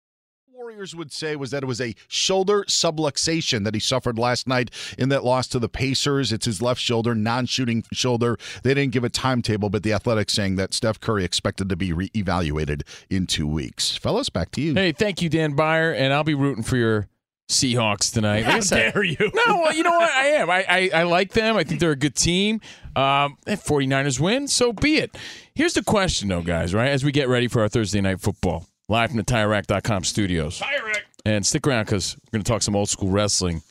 Warriors 0.54 0.96
would 0.96 1.12
say 1.12 1.36
was 1.36 1.50
that 1.52 1.64
it 1.64 1.66
was 1.66 1.82
a 1.82 1.96
shoulder 2.08 2.64
subluxation 2.68 3.66
that 3.66 3.74
he 3.74 3.80
suffered 3.80 4.20
last 4.20 4.48
night 4.48 4.70
in 4.98 5.10
that 5.10 5.26
loss 5.26 5.48
to 5.48 5.60
the 5.60 5.68
Pacers. 5.68 6.32
It's 6.32 6.46
his 6.46 6.62
left 6.62 6.80
shoulder, 6.80 7.16
non-shooting 7.16 7.84
shoulder. 7.92 8.38
They 8.64 8.76
didn't 8.76 8.94
give 8.94 9.04
a 9.04 9.10
timetable, 9.10 9.70
but 9.70 9.82
the 9.82 9.92
Athletic's 9.92 10.34
saying 10.34 10.56
that 10.58 10.74
Steph 10.74 11.00
Curry 11.00 11.26
expected 11.26 11.68
to 11.70 11.76
be 11.76 11.92
re-evaluated 11.92 12.84
in 13.10 13.26
two 13.26 13.48
weeks. 13.48 13.98
Fellas, 13.98 14.30
back 14.30 14.52
to 14.52 14.62
you. 14.62 14.76
Hey, 14.76 14.92
thank 14.92 15.22
you, 15.22 15.30
Dan 15.30 15.56
Beyer, 15.56 15.92
and 15.92 16.14
I'll 16.14 16.24
be 16.24 16.36
rooting 16.36 16.64
for 16.64 16.78
your 16.78 17.08
Seahawks 17.52 18.12
tonight. 18.14 18.40
Like 18.42 18.48
I 18.48 18.52
How 18.54 18.60
said- 18.62 18.94
dare 18.94 19.04
you? 19.04 19.18
No, 19.20 19.58
well, 19.62 19.74
you 19.74 19.84
know 19.84 19.92
what? 19.92 20.10
I 20.12 20.26
am. 20.28 20.50
I, 20.50 20.66
I, 20.68 20.90
I 20.94 21.04
like 21.04 21.34
them. 21.34 21.56
I 21.58 21.64
think 21.64 21.80
they're 21.80 21.92
a 21.92 21.96
good 21.96 22.16
team. 22.16 22.62
Um, 22.96 23.38
if 23.48 23.64
49ers 23.64 24.20
win, 24.20 24.48
so 24.48 24.74
be 24.74 24.98
it. 24.98 25.18
Here's 25.56 25.74
the 25.74 25.84
question, 25.84 26.28
though, 26.30 26.42
guys, 26.42 26.74
right? 26.74 26.90
As 26.90 27.04
we 27.04 27.12
get 27.12 27.28
ready 27.30 27.48
for 27.48 27.62
our 27.62 27.70
Thursday 27.70 28.02
night 28.02 28.20
football, 28.20 28.68
live 28.90 29.10
from 29.12 29.18
the 29.18 29.24
TireRack.com 29.24 30.04
studios. 30.04 30.60
TireRack. 30.60 31.02
And 31.26 31.46
stick 31.46 31.68
around 31.68 31.86
because 31.86 32.16
we're 32.18 32.38
going 32.38 32.44
to 32.44 32.52
talk 32.52 32.62
some 32.64 32.76
old 32.76 32.90
school 32.90 33.10
wrestling 33.10 33.62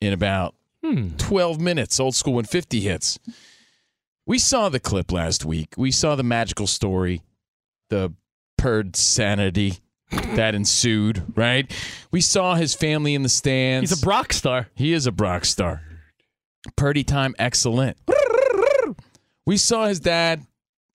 in 0.00 0.12
about 0.12 0.54
12 1.18 1.60
minutes. 1.60 2.00
Old 2.00 2.14
school 2.16 2.34
when 2.34 2.44
50 2.46 2.80
hits. 2.80 3.18
We 4.26 4.38
saw 4.38 4.68
the 4.70 4.80
clip 4.80 5.12
last 5.12 5.44
week. 5.44 5.74
We 5.76 5.90
saw 5.90 6.16
the 6.16 6.22
magical 6.22 6.66
story, 6.66 7.22
the 7.90 8.12
purd 8.56 8.96
sanity 8.96 9.78
that 10.10 10.54
ensued, 10.54 11.22
right? 11.36 11.70
We 12.10 12.20
saw 12.20 12.54
his 12.54 12.74
family 12.74 13.14
in 13.14 13.22
the 13.22 13.28
stands. 13.28 13.90
He's 13.90 14.02
a 14.02 14.04
Brock 14.04 14.32
star. 14.32 14.68
He 14.74 14.92
is 14.92 15.06
a 15.06 15.12
Brock 15.12 15.44
star. 15.44 15.82
Purdy 16.76 17.04
time 17.04 17.34
excellent. 17.38 17.96
We 19.46 19.56
saw 19.56 19.86
his 19.86 20.00
dad 20.00 20.46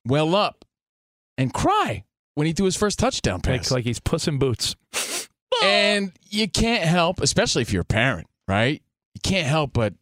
well 0.07 0.35
up 0.35 0.65
and 1.37 1.53
cry 1.53 2.03
when 2.35 2.47
he 2.47 2.53
threw 2.53 2.65
his 2.65 2.75
first 2.75 2.97
touchdown 2.97 3.41
pass. 3.41 3.71
Like 3.71 3.83
he's 3.83 3.99
puss 3.99 4.27
in 4.27 4.39
boots. 4.39 4.75
and 5.63 6.11
you 6.29 6.47
can't 6.49 6.83
help, 6.83 7.21
especially 7.21 7.61
if 7.61 7.71
you're 7.71 7.83
a 7.83 7.85
parent, 7.85 8.27
right? 8.47 8.81
You 9.13 9.21
can't 9.23 9.47
help 9.47 9.73
but 9.73 9.93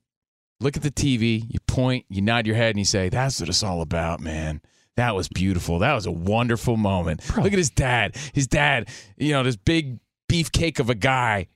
look 0.59 0.77
at 0.77 0.83
the 0.83 0.91
TV, 0.91 1.43
you 1.49 1.59
point, 1.67 2.05
you 2.09 2.21
nod 2.21 2.47
your 2.47 2.55
head, 2.55 2.69
and 2.71 2.79
you 2.79 2.85
say, 2.85 3.09
That's 3.09 3.39
what 3.39 3.49
it's 3.49 3.63
all 3.63 3.81
about, 3.81 4.19
man. 4.19 4.61
That 4.97 5.15
was 5.15 5.29
beautiful. 5.29 5.79
That 5.79 5.93
was 5.93 6.05
a 6.05 6.11
wonderful 6.11 6.75
moment. 6.77 7.21
Look 7.37 7.53
at 7.53 7.57
his 7.57 7.69
dad. 7.69 8.15
His 8.33 8.47
dad, 8.47 8.89
you 9.15 9.31
know, 9.31 9.43
this 9.43 9.55
big 9.55 9.99
beefcake 10.29 10.79
of 10.79 10.89
a 10.89 10.95
guy 10.95 11.47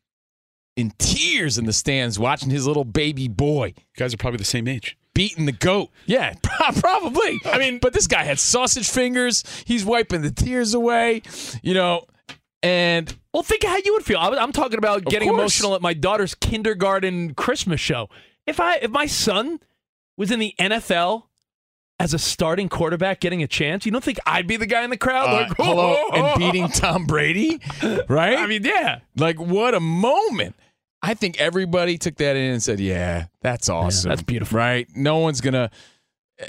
in 0.78 0.94
tears 0.98 1.58
in 1.58 1.66
the 1.66 1.74
stands 1.74 2.18
watching 2.18 2.50
his 2.50 2.66
little 2.66 2.86
baby 2.86 3.28
boy. 3.28 3.68
You 3.76 3.84
guys 3.98 4.14
are 4.14 4.18
probably 4.18 4.38
the 4.38 4.44
same 4.46 4.68
age. 4.68 4.98
Beating 5.14 5.46
the 5.46 5.52
goat. 5.52 5.90
Yeah, 6.06 6.36
probably. 6.80 7.40
I 7.46 7.58
mean, 7.58 7.80
but 7.80 7.92
this 7.92 8.08
guy 8.08 8.24
had 8.24 8.40
sausage 8.40 8.90
fingers. 8.90 9.44
He's 9.66 9.84
wiping 9.84 10.22
the 10.22 10.32
tears 10.32 10.74
away, 10.74 11.22
you 11.62 11.74
know, 11.74 12.06
and 12.64 13.14
Well, 13.34 13.44
think 13.44 13.64
of 13.66 13.72
how 13.72 13.78
you 13.84 13.92
would 13.94 14.06
feel. 14.06 14.20
I- 14.20 14.30
I'm 14.38 14.54
talking 14.54 14.78
about 14.78 15.04
getting 15.06 15.28
course. 15.28 15.40
emotional 15.40 15.76
at 15.76 15.82
my 15.82 15.94
daughter's 15.94 16.34
kindergarten 16.36 17.34
Christmas 17.34 17.82
show. 17.82 18.08
If 18.48 18.60
I 18.60 18.76
if 18.78 18.92
my 18.92 19.06
son 19.08 19.60
was 20.16 20.32
in 20.32 20.40
the 20.40 20.54
NFL 20.60 21.24
as 22.02 22.16
a 22.16 22.20
starting 22.20 22.68
quarterback 22.68 23.20
getting 23.20 23.44
a 23.44 23.48
chance, 23.48 23.86
you 23.86 23.92
don't 23.92 24.04
think 24.04 24.20
I'd 24.26 24.48
be 24.48 24.58
the 24.58 24.66
guy 24.66 24.84
in 24.84 24.90
the 24.90 24.98
crowd 24.98 25.30
uh, 25.30 25.34
like 25.34 25.56
hello, 25.56 25.96
and 26.14 26.40
beating 26.40 26.68
Tom 26.68 27.06
Brady, 27.06 27.62
right? 28.10 28.40
I 28.40 28.48
mean, 28.48 28.64
yeah. 28.64 29.02
Like, 29.16 29.40
what 29.40 29.76
a 29.76 29.80
moment. 29.80 30.56
I 31.04 31.14
think 31.14 31.40
everybody 31.40 32.00
took 32.00 32.16
that 32.16 32.36
in 32.36 32.54
and 32.54 32.64
said, 32.64 32.80
yeah, 32.80 33.26
that's 33.42 33.70
awesome. 33.70 34.10
that's 34.10 34.24
beautiful. 34.24 34.58
Right? 34.58 34.88
No 34.96 35.20
one's 35.20 35.42
going 35.42 35.54
to. 35.54 35.70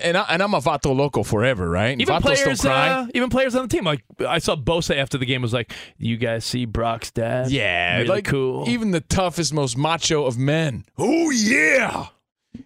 And, 0.02 0.16
I, 0.16 0.22
and 0.30 0.42
I'm 0.42 0.54
a 0.54 0.60
Vato 0.60 0.96
Loco 0.96 1.22
forever, 1.22 1.68
right? 1.68 2.00
Even 2.00 2.14
Vatos 2.14 2.42
players, 2.42 2.64
uh, 2.64 3.06
even 3.12 3.28
players 3.28 3.54
on 3.54 3.62
the 3.62 3.68
team. 3.68 3.84
Like 3.84 4.02
I 4.26 4.38
saw 4.38 4.56
Bosa 4.56 4.96
after 4.96 5.18
the 5.18 5.26
game 5.26 5.42
was 5.42 5.52
like, 5.52 5.70
"You 5.98 6.16
guys 6.16 6.46
see 6.46 6.64
Brock's 6.64 7.10
dad? 7.10 7.50
yeah, 7.50 7.96
really 7.98 8.08
like 8.08 8.24
cool." 8.24 8.66
Even 8.70 8.92
the 8.92 9.02
toughest, 9.02 9.52
most 9.52 9.76
macho 9.76 10.24
of 10.24 10.38
men. 10.38 10.86
Oh, 10.96 11.30
yeah. 11.30 12.06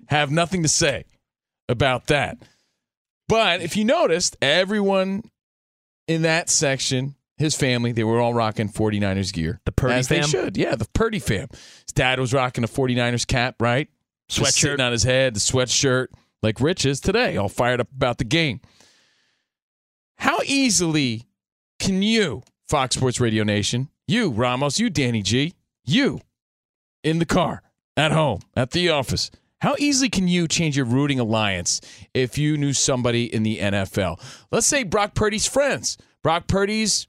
Have 0.07 0.31
nothing 0.31 0.63
to 0.63 0.69
say 0.69 1.05
about 1.69 2.07
that. 2.07 2.39
But 3.29 3.61
if 3.61 3.77
you 3.77 3.85
noticed, 3.85 4.37
everyone 4.41 5.31
in 6.07 6.23
that 6.23 6.49
section, 6.49 7.17
his 7.39 7.57
family, 7.57 7.93
they 7.93 8.05
were 8.05 8.21
all 8.21 8.33
rocking 8.35 8.69
49ers 8.69 9.33
gear. 9.33 9.61
The 9.65 9.73
Purdy 9.73 9.95
As 9.95 10.09
fam? 10.09 10.23
they 10.23 10.27
should. 10.29 10.57
Yeah, 10.57 10.77
the 10.77 10.87
Purdy 10.95 11.19
fam. 11.19 11.49
His 11.51 11.93
dad 11.95 12.21
was 12.21 12.33
rocking 12.33 12.65
a 12.65 12.69
49ers 12.69 13.27
cap, 13.27 13.57
right? 13.61 13.89
Sweatshirt. 14.31 14.53
sitting 14.53 14.81
on 14.81 14.93
his 14.93 15.03
head, 15.05 15.35
the 15.35 15.41
sweatshirt, 15.41 16.09
like 16.43 16.61
Rich 16.61 16.85
is 16.87 17.01
today, 17.01 17.37
all 17.37 17.49
fired 17.49 17.81
up 17.81 17.89
about 17.95 18.19
the 18.19 18.25
game. 18.25 18.61
How 20.19 20.39
easily 20.45 21.27
can 21.79 22.03
you, 22.03 22.43
Fox 22.67 22.97
Sports 22.97 23.21
Radio 23.21 23.45
Nation, 23.45 23.89
you, 24.09 24.31
Ramos, 24.31 24.81
you, 24.81 24.89
Danny 24.91 25.23
G, 25.23 25.55
you, 25.85 26.21
in 27.05 27.19
the 27.19 27.27
car, 27.27 27.63
at 27.97 28.13
home, 28.13 28.41
at 28.57 28.71
the 28.73 28.89
office, 28.89 29.31
how 29.61 29.75
easily 29.79 30.09
can 30.11 30.29
you 30.29 30.47
change 30.49 30.77
your 30.77 30.87
rooting 30.87 31.19
alliance 31.21 31.81
if 32.15 32.37
you 32.39 32.57
knew 32.57 32.73
somebody 32.73 33.33
in 33.33 33.43
the 33.43 33.59
NFL? 33.59 34.21
Let's 34.53 34.67
say 34.67 34.83
Brock 34.85 35.15
Purdy's 35.15 35.47
friends, 35.47 35.97
Brock 36.23 36.47
Purdy's 36.47 37.07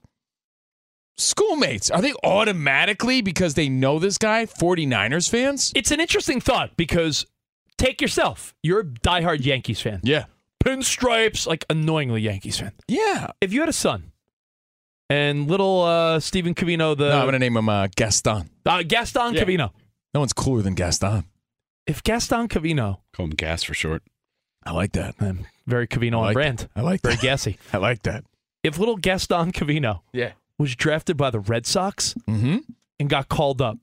schoolmates. 1.16 1.90
Are 1.90 2.00
they 2.02 2.14
automatically, 2.24 3.20
because 3.22 3.54
they 3.54 3.68
know 3.68 3.98
this 3.98 4.18
guy, 4.18 4.46
49ers 4.46 5.28
fans? 5.30 5.72
It's 5.74 5.90
an 5.90 6.00
interesting 6.00 6.40
thought 6.40 6.76
because 6.76 7.26
take 7.76 8.00
yourself. 8.00 8.54
You're 8.62 8.80
a 8.80 8.84
diehard 8.84 9.44
Yankees 9.44 9.80
fan. 9.80 10.00
Yeah. 10.02 10.24
Pinstripes, 10.64 11.46
like 11.46 11.64
annoyingly 11.70 12.20
Yankees 12.22 12.58
fan. 12.58 12.72
Yeah. 12.88 13.30
If 13.40 13.52
you 13.52 13.60
had 13.60 13.68
a 13.68 13.72
son 13.74 14.12
and 15.10 15.48
little 15.48 15.82
uh, 15.82 16.20
Stephen 16.20 16.54
Covino, 16.54 16.96
the 16.96 17.08
No, 17.10 17.16
I'm 17.18 17.22
going 17.24 17.32
to 17.32 17.38
name 17.38 17.56
him 17.56 17.68
uh, 17.68 17.88
Gaston. 17.96 18.50
uh, 18.66 18.82
Gaston 18.82 19.34
Yeah. 19.34 19.44
Covino. 19.44 19.70
No 20.14 20.20
one's 20.20 20.32
cooler 20.32 20.62
than 20.62 20.74
Gaston. 20.74 21.24
If 21.88 22.02
Gaston 22.04 22.46
Covino, 22.48 22.98
Call 23.14 23.24
him 23.26 23.30
Gas 23.30 23.62
for 23.64 23.74
short. 23.74 24.02
I 24.64 24.72
like 24.72 24.92
that. 24.92 25.14
um, 25.20 25.46
very 25.66 25.88
Covino 25.88 26.14
I 26.14 26.16
on 26.18 26.22
like 26.26 26.34
brand, 26.34 26.58
that. 26.58 26.70
I 26.76 26.82
like 26.82 27.00
very 27.02 27.14
that. 27.16 27.22
gassy. 27.22 27.58
I 27.72 27.78
like 27.78 28.02
that. 28.02 28.24
If 28.62 28.78
little 28.78 28.96
Gaston 28.96 29.52
Covino 29.52 30.00
Yeah. 30.12 30.32
was 30.58 30.76
drafted 30.76 31.16
by 31.16 31.30
the 31.30 31.40
Red 31.40 31.64
Sox 31.66 32.14
Mm-hmm. 32.28 32.58
and 33.00 33.08
got 33.08 33.28
called 33.28 33.62
up, 33.62 33.78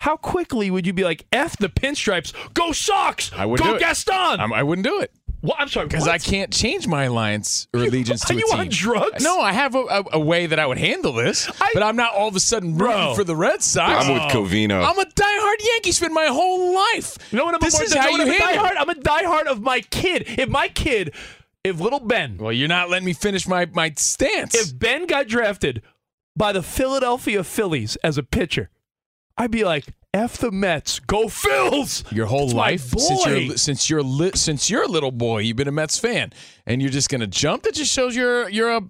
how 0.00 0.16
quickly 0.16 0.70
would 0.70 0.86
you 0.86 0.92
be 0.92 1.02
like, 1.04 1.26
"F 1.32 1.56
the 1.56 1.68
pinstripes, 1.68 2.32
go 2.54 2.70
Sox, 2.72 3.32
I 3.34 3.46
wouldn't 3.46 3.66
go 3.66 3.72
do 3.72 3.76
it. 3.76 3.80
Gaston"? 3.80 4.14
I'm, 4.40 4.52
I 4.52 4.62
wouldn't 4.62 4.86
do 4.86 5.00
it. 5.00 5.12
What? 5.40 5.56
I'm 5.60 5.68
sorry, 5.68 5.86
Because? 5.86 6.08
I 6.08 6.18
can't 6.18 6.52
change 6.52 6.88
my 6.88 7.04
alliance 7.04 7.68
or 7.72 7.80
allegiance 7.84 8.22
to 8.24 8.32
a 8.32 8.36
team. 8.36 8.44
Are 8.52 8.60
a 8.60 8.64
you 8.64 8.70
team. 8.70 8.90
on 8.92 9.00
drugs? 9.00 9.22
No, 9.22 9.40
I 9.40 9.52
have 9.52 9.74
a, 9.76 9.78
a, 9.78 10.04
a 10.14 10.18
way 10.20 10.46
that 10.46 10.58
I 10.58 10.66
would 10.66 10.78
handle 10.78 11.12
this, 11.12 11.48
I- 11.60 11.70
but 11.74 11.82
I'm 11.84 11.94
not 11.96 12.12
all 12.14 12.26
of 12.28 12.34
a 12.36 12.40
sudden 12.40 12.70
rooting 12.76 12.96
Bro. 12.96 13.14
for 13.14 13.22
the 13.24 13.36
Red 13.36 13.62
Sox. 13.62 14.04
I'm 14.06 14.12
with 14.14 14.22
oh. 14.22 14.28
Covino. 14.28 14.82
I'm 14.84 14.98
a 14.98 15.04
diehard 15.04 15.64
Yankees 15.74 15.98
fan 16.00 16.12
my 16.12 16.26
whole 16.26 16.74
life. 16.74 17.16
You 17.30 17.38
know 17.38 17.44
what 17.44 17.54
I'm 17.54 17.60
This 17.60 17.74
more, 17.74 17.84
is 17.84 17.94
how 17.94 18.08
you 18.08 18.14
I'm 18.22 18.28
a 18.28 18.32
handle 18.32 18.48
it. 18.48 18.68
diehard? 18.68 18.74
I'm 18.80 18.88
a 18.90 18.94
diehard 18.94 19.46
of 19.46 19.62
my 19.62 19.80
kid. 19.80 20.24
If 20.26 20.48
my 20.48 20.68
kid, 20.68 21.14
if 21.62 21.78
little 21.78 22.00
Ben, 22.00 22.38
Well, 22.38 22.52
you're 22.52 22.66
not 22.68 22.90
letting 22.90 23.06
me 23.06 23.12
finish 23.12 23.46
my, 23.46 23.66
my 23.66 23.92
stance. 23.96 24.54
if 24.56 24.76
Ben 24.76 25.06
got 25.06 25.28
drafted 25.28 25.82
by 26.36 26.52
the 26.52 26.62
Philadelphia 26.62 27.44
Phillies 27.44 27.96
as 28.02 28.18
a 28.18 28.22
pitcher, 28.24 28.70
I'd 29.36 29.50
be 29.52 29.64
like, 29.64 29.84
"F 30.14 30.38
the 30.38 30.50
Mets, 30.50 31.00
go 31.00 31.24
Phils." 31.26 32.10
your 32.12 32.26
whole 32.26 32.46
That's 32.46 32.54
life 32.54 32.90
since 32.98 33.26
you're 33.26 33.56
since 33.56 33.90
you're 33.90 34.02
li- 34.02 34.32
since 34.34 34.70
you're 34.70 34.82
a 34.84 34.88
little 34.88 35.12
boy, 35.12 35.38
you've 35.40 35.56
been 35.56 35.68
a 35.68 35.72
Mets 35.72 35.98
fan, 35.98 36.32
and 36.66 36.80
you're 36.80 36.90
just 36.90 37.08
gonna 37.08 37.26
jump. 37.26 37.62
That 37.64 37.74
just 37.74 37.92
shows 37.92 38.16
you're 38.16 38.48
you're 38.48 38.76
a 38.76 38.82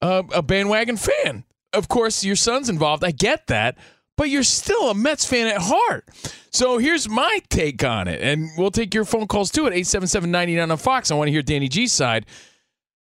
a, 0.00 0.24
a 0.34 0.42
bandwagon 0.42 0.96
fan. 0.96 1.44
Of 1.72 1.88
course, 1.88 2.24
your 2.24 2.36
son's 2.36 2.68
involved. 2.68 3.04
I 3.04 3.10
get 3.10 3.46
that, 3.48 3.76
but 4.16 4.30
you're 4.30 4.42
still 4.42 4.90
a 4.90 4.94
Mets 4.94 5.24
fan 5.24 5.46
at 5.46 5.58
heart. 5.60 6.08
So 6.50 6.78
here's 6.78 7.08
my 7.08 7.40
take 7.50 7.84
on 7.84 8.08
it, 8.08 8.22
and 8.22 8.48
we'll 8.56 8.70
take 8.70 8.94
your 8.94 9.04
phone 9.04 9.26
calls 9.26 9.50
too 9.50 9.66
at 9.66 9.72
877-99 9.72 10.70
on 10.70 10.76
Fox. 10.78 11.10
I 11.10 11.14
want 11.14 11.28
to 11.28 11.32
hear 11.32 11.42
Danny 11.42 11.68
G's 11.68 11.92
side. 11.92 12.26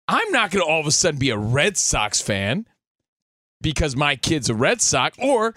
I'm 0.07 0.31
not 0.31 0.51
going 0.51 0.65
to 0.65 0.69
all 0.71 0.79
of 0.79 0.87
a 0.87 0.91
sudden 0.91 1.19
be 1.19 1.29
a 1.29 1.37
Red 1.37 1.77
Sox 1.77 2.21
fan 2.21 2.67
because 3.61 3.95
my 3.95 4.15
kid's 4.15 4.49
a 4.49 4.55
Red 4.55 4.81
Sox 4.81 5.17
or 5.19 5.55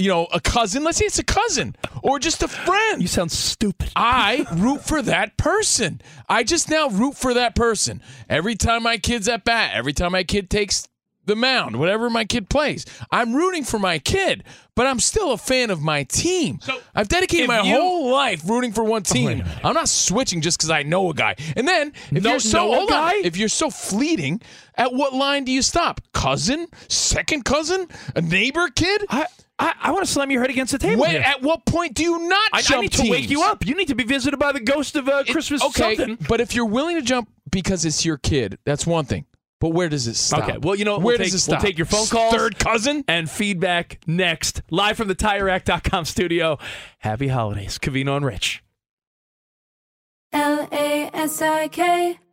you 0.00 0.08
know 0.08 0.26
a 0.32 0.40
cousin. 0.40 0.82
Let's 0.84 0.98
say 0.98 1.04
it's 1.06 1.18
a 1.18 1.24
cousin 1.24 1.76
or 2.02 2.18
just 2.18 2.42
a 2.42 2.48
friend. 2.48 3.00
You 3.02 3.08
sound 3.08 3.30
stupid. 3.32 3.90
I 3.94 4.46
root 4.56 4.82
for 4.82 5.02
that 5.02 5.36
person. 5.36 6.00
I 6.28 6.42
just 6.44 6.68
now 6.70 6.88
root 6.88 7.16
for 7.16 7.34
that 7.34 7.54
person. 7.54 8.02
Every 8.28 8.54
time 8.54 8.82
my 8.82 8.98
kid's 8.98 9.28
at 9.28 9.44
bat, 9.44 9.72
every 9.74 9.92
time 9.92 10.12
my 10.12 10.24
kid 10.24 10.48
takes 10.50 10.86
the 11.26 11.36
mound, 11.36 11.76
whatever 11.76 12.08
my 12.10 12.24
kid 12.24 12.48
plays, 12.48 12.86
I'm 13.12 13.34
rooting 13.34 13.62
for 13.62 13.78
my 13.78 13.98
kid, 13.98 14.42
but 14.74 14.86
I'm 14.86 14.98
still 14.98 15.32
a 15.32 15.36
fan 15.36 15.70
of 15.70 15.80
my 15.80 16.02
team. 16.04 16.58
So, 16.62 16.78
I've 16.94 17.08
dedicated 17.08 17.46
my 17.46 17.60
you- 17.62 17.74
whole 17.74 18.10
life 18.10 18.42
rooting 18.48 18.72
for 18.72 18.82
one 18.82 19.02
oh, 19.08 19.12
team. 19.12 19.26
minute. 19.38 19.46
I'm 19.62 19.74
not 19.74 19.88
switching 19.88 20.40
just 20.40 20.58
because 20.58 20.70
I 20.70 20.82
know 20.82 21.10
a 21.10 21.14
guy. 21.14 21.36
And 21.56 21.68
then 21.68 21.92
if 22.10 22.22
No- 22.24 22.30
you're 22.30 22.40
so 22.40 22.58
know 22.66 22.72
a 22.72 22.76
hold 22.76 22.90
on. 22.90 23.12
if 23.24 23.36
you're 23.36 23.48
so 23.50 23.70
fleeting, 23.70 24.40
at 24.74 24.92
what 24.94 25.12
line 25.12 25.44
do 25.44 25.52
you 25.52 25.62
stop? 25.62 26.00
Cousin, 26.14 26.66
second 26.88 27.44
cousin, 27.44 27.86
a 28.16 28.22
neighbor 28.22 28.68
kid? 28.74 29.04
I, 29.10 29.26
I, 29.60 29.74
I 29.80 29.90
want 29.92 30.06
to 30.06 30.10
slam 30.10 30.30
your 30.30 30.40
head 30.40 30.50
against 30.50 30.72
the 30.72 30.78
table. 30.78 31.02
When, 31.02 31.10
here. 31.10 31.20
at 31.20 31.42
what 31.42 31.66
point 31.66 31.94
do 31.94 32.02
you 32.02 32.18
not 32.28 32.50
I, 32.52 32.58
I 32.58 32.62
jump 32.62 32.82
need 32.82 32.92
to 32.92 33.10
wake 33.10 33.28
you 33.28 33.42
up. 33.42 33.66
You 33.66 33.74
need 33.74 33.88
to 33.88 33.94
be 33.94 34.04
visited 34.04 34.38
by 34.38 34.52
the 34.52 34.60
ghost 34.60 34.96
of 34.96 35.08
uh, 35.08 35.22
It- 35.26 35.32
Christmas 35.32 35.62
okay, 35.62 35.96
something. 35.96 36.18
But 36.28 36.40
if 36.40 36.54
you're 36.54 36.66
willing 36.66 36.96
to 36.96 37.02
jump 37.02 37.28
because 37.50 37.84
it's 37.84 38.04
your 38.04 38.16
kid, 38.16 38.58
that's 38.64 38.86
one 38.86 39.04
thing. 39.04 39.26
But 39.60 39.70
where 39.70 39.90
does 39.90 40.06
it 40.06 40.14
stop? 40.14 40.44
Okay, 40.48 40.56
well, 40.56 40.74
you 40.74 40.86
know, 40.86 40.96
where 40.96 41.04
we'll 41.04 41.18
does 41.18 41.26
take, 41.26 41.34
it 41.34 41.38
stop? 41.40 41.62
We'll 41.62 41.70
take 41.70 41.76
your 41.76 41.84
phone 41.84 42.06
calls. 42.06 42.34
Third 42.34 42.58
cousin. 42.58 43.04
and 43.06 43.28
feedback 43.30 44.00
next. 44.06 44.62
Live 44.70 44.96
from 44.96 45.08
the 45.08 45.14
TireRack.com 45.14 46.06
studio. 46.06 46.58
Happy 47.00 47.28
holidays, 47.28 47.78
Covino 47.78 48.16
and 48.16 48.24
Rich. 48.24 48.64
L 50.32 50.66
A 50.72 51.10
S 51.12 51.42
I 51.42 51.68
K, 51.68 52.18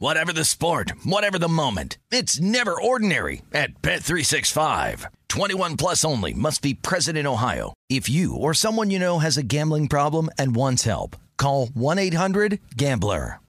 Whatever 0.00 0.32
the 0.32 0.46
sport, 0.46 0.92
whatever 1.04 1.38
the 1.38 1.46
moment, 1.46 1.98
it's 2.10 2.40
never 2.40 2.72
ordinary 2.72 3.42
at 3.52 3.82
Bet365. 3.82 5.04
21 5.28 5.76
plus 5.76 6.06
only 6.06 6.32
must 6.32 6.62
be 6.62 6.72
present 6.72 7.18
in 7.18 7.26
Ohio. 7.26 7.74
If 7.90 8.08
you 8.08 8.34
or 8.34 8.54
someone 8.54 8.90
you 8.90 8.98
know 8.98 9.18
has 9.18 9.36
a 9.36 9.42
gambling 9.42 9.88
problem 9.88 10.30
and 10.38 10.56
wants 10.56 10.84
help, 10.84 11.16
call 11.36 11.66
1-800-GAMBLER. 11.66 13.40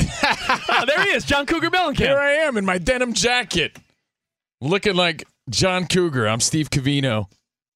oh, 0.00 0.84
there 0.86 1.02
he 1.02 1.10
is, 1.10 1.26
John 1.26 1.44
Cougar 1.44 1.68
Mellencamp. 1.68 1.98
Here 1.98 2.16
I 2.18 2.30
am 2.46 2.56
in 2.56 2.64
my 2.64 2.78
denim 2.78 3.12
jacket, 3.12 3.76
looking 4.62 4.94
like 4.94 5.22
John 5.50 5.86
Cougar. 5.86 6.26
I'm 6.26 6.40
Steve 6.40 6.70
Covino. 6.70 7.26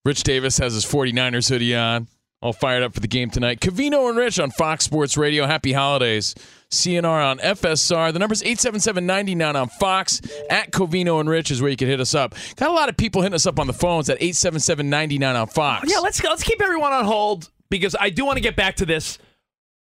Rich 0.07 0.23
Davis 0.23 0.57
has 0.57 0.73
his 0.73 0.87
49ers 0.87 1.51
hoodie 1.51 1.77
on. 1.77 2.09
All 2.41 2.55
fired 2.55 2.83
up 2.83 2.95
for 2.95 3.01
the 3.01 3.07
game 3.07 3.31
tonight. 3.31 3.61
Covino 3.61 4.09
and 4.09 4.19
Rich 4.19 4.41
on 4.41 4.51
Fox 4.51 4.85
Sports 4.85 5.17
Radio. 5.17 5.47
Happy 5.47 5.73
holidays. 5.73 6.35
CNR 6.73 7.25
on 7.25 7.39
FSR. 7.39 8.13
The 8.13 8.19
number's 8.19 8.43
877-99 8.43 9.55
on 9.55 9.69
Fox. 9.69 10.21
At 10.51 10.73
Covino 10.73 11.21
and 11.21 11.29
Rich 11.29 11.51
is 11.51 11.61
where 11.61 11.71
you 11.71 11.77
can 11.77 11.89
hit 11.89 12.01
us 12.01 12.15
up. 12.15 12.35
Got 12.57 12.71
a 12.71 12.73
lot 12.73 12.89
of 12.89 12.97
people 12.97 13.23
hitting 13.23 13.35
us 13.35 13.47
up 13.47 13.61
on 13.61 13.67
the 13.67 13.73
phones 13.73 14.09
at 14.09 14.19
877-99 14.21 15.41
on 15.41 15.47
Fox. 15.47 15.91
Yeah, 15.91 15.99
let's 15.99 16.23
let's 16.25 16.43
keep 16.43 16.63
everyone 16.63 16.93
on 16.93 17.05
hold 17.05 17.51
because 17.71 17.95
I 18.01 18.11
do 18.11 18.25
want 18.25 18.39
to 18.39 18.43
get 18.43 18.57
back 18.57 18.77
to 18.77 18.87
this 18.87 19.19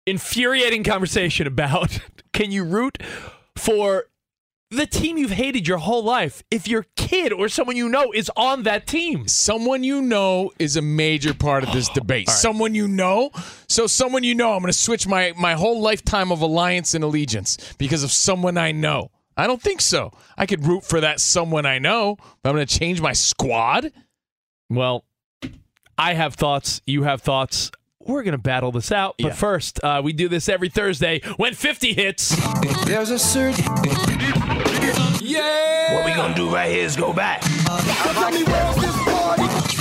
infuriating 0.06 0.84
conversation 0.84 1.48
about 1.48 2.00
can 2.34 2.52
you 2.52 2.64
root 2.64 3.00
for 3.58 4.06
the 4.76 4.86
team 4.86 5.18
you've 5.18 5.32
hated 5.32 5.68
your 5.68 5.78
whole 5.78 6.04
life 6.04 6.44
if 6.52 6.68
your 6.68 6.86
kid 6.96 7.34
or 7.34 7.50
someone 7.50 7.76
you 7.76 7.90
know 7.90 8.12
is 8.12 8.32
on 8.36 8.64
that 8.64 8.88
team. 8.88 9.28
Someone 9.28 9.84
you 9.84 10.02
know 10.02 10.52
is 10.60 10.78
a 10.78 10.82
major 10.82 11.34
part 11.34 11.64
of 11.64 11.72
this 11.72 11.90
debate. 11.94 12.28
right. 12.28 12.36
Someone 12.38 12.76
you 12.76 12.88
know. 12.88 13.32
So 13.68 13.88
someone 13.88 14.24
you 14.24 14.36
know, 14.36 14.54
I'm 14.54 14.62
going 14.62 14.72
to 14.72 14.78
switch 14.78 15.08
my 15.08 15.34
my 15.38 15.54
whole 15.54 15.82
lifetime 15.82 16.32
of 16.32 16.42
alliance 16.42 16.94
and 16.94 17.04
allegiance 17.04 17.58
because 17.78 18.04
of 18.04 18.12
someone 18.12 18.58
I 18.58 18.72
know. 18.72 19.12
I 19.38 19.48
don't 19.48 19.62
think 19.62 19.82
so. 19.82 20.12
I 20.38 20.46
could 20.46 20.66
root 20.66 20.84
for 20.84 21.02
that 21.02 21.20
someone 21.20 21.66
I 21.66 21.80
know, 21.80 22.18
but 22.42 22.50
I'm 22.50 22.56
going 22.56 22.66
to 22.68 22.80
change 22.80 23.02
my 23.02 23.14
squad. 23.14 23.92
Well, 24.70 25.04
I 25.98 26.14
have 26.14 26.36
thoughts. 26.36 26.82
You 26.86 27.04
have 27.04 27.22
thoughts. 27.22 27.72
We're 28.00 28.24
going 28.24 28.34
to 28.34 28.38
battle 28.38 28.72
this 28.72 28.92
out. 28.92 29.16
But 29.20 29.36
first, 29.36 29.84
uh, 29.84 30.02
we 30.04 30.14
do 30.14 30.30
this 30.30 30.48
every 30.48 30.70
Thursday 30.70 31.22
when 31.38 31.54
50 31.54 31.94
hits. 31.94 32.36
There's 32.86 33.10
a 33.10 33.18
certain. 33.20 34.45
Yeah! 35.22 35.94
What 35.96 36.06
we 36.06 36.14
gonna 36.14 36.36
do 36.36 36.50
right 36.54 36.72
here 36.72 36.84
is 36.86 36.96
go 36.96 37.14
back. 37.14 37.42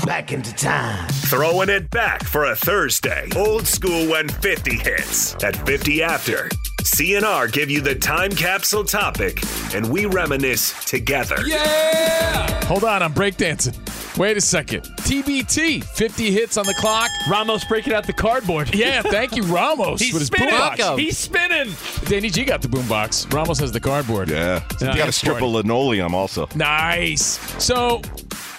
Back 0.04 0.32
into 0.32 0.54
time. 0.54 1.08
Throwing 1.08 1.70
it 1.70 1.90
back 1.90 2.24
for 2.24 2.44
a 2.44 2.56
Thursday. 2.56 3.28
Old 3.36 3.66
school 3.66 4.08
when 4.08 4.28
50 4.28 4.76
hits. 4.76 5.34
At 5.42 5.56
50 5.66 6.02
after, 6.02 6.48
CNR 6.84 7.50
give 7.50 7.70
you 7.70 7.80
the 7.80 7.94
time 7.94 8.30
capsule 8.30 8.84
topic, 8.84 9.40
and 9.74 9.90
we 9.90 10.04
reminisce 10.04 10.84
together. 10.84 11.36
Yeah! 11.46 12.62
Hold 12.66 12.84
on, 12.84 13.02
I'm 13.02 13.14
breakdancing. 13.14 13.74
Wait 14.18 14.36
a 14.36 14.40
second. 14.40 14.82
TBT, 15.00 15.82
50 15.82 16.30
hits 16.30 16.58
on 16.58 16.66
the 16.66 16.74
clock. 16.74 17.10
Ramos 17.28 17.64
breaking 17.64 17.94
out 17.94 18.06
the 18.06 18.12
cardboard. 18.12 18.72
Yeah, 18.84 19.00
thank 19.02 19.34
you, 19.34 19.44
Ramos. 19.44 19.98
He's 20.00 20.12
with 20.12 20.20
his 20.20 20.26
spinning. 20.26 20.50
boombox. 20.54 20.98
He's 20.98 21.16
spinning. 21.16 21.74
Danny 22.04 22.28
G 22.28 22.44
got 22.44 22.60
the 22.60 22.68
boombox. 22.68 23.32
Ramos 23.32 23.58
has 23.60 23.72
the 23.72 23.80
cardboard. 23.80 24.28
Yeah. 24.28 24.62
Yeah. 24.80 24.92
You 24.92 24.98
got 24.98 25.08
a 25.08 25.12
strip 25.12 25.36
of 25.40 25.48
linoleum 25.48 26.14
also. 26.14 26.48
Nice. 26.54 27.38
So, 27.64 28.02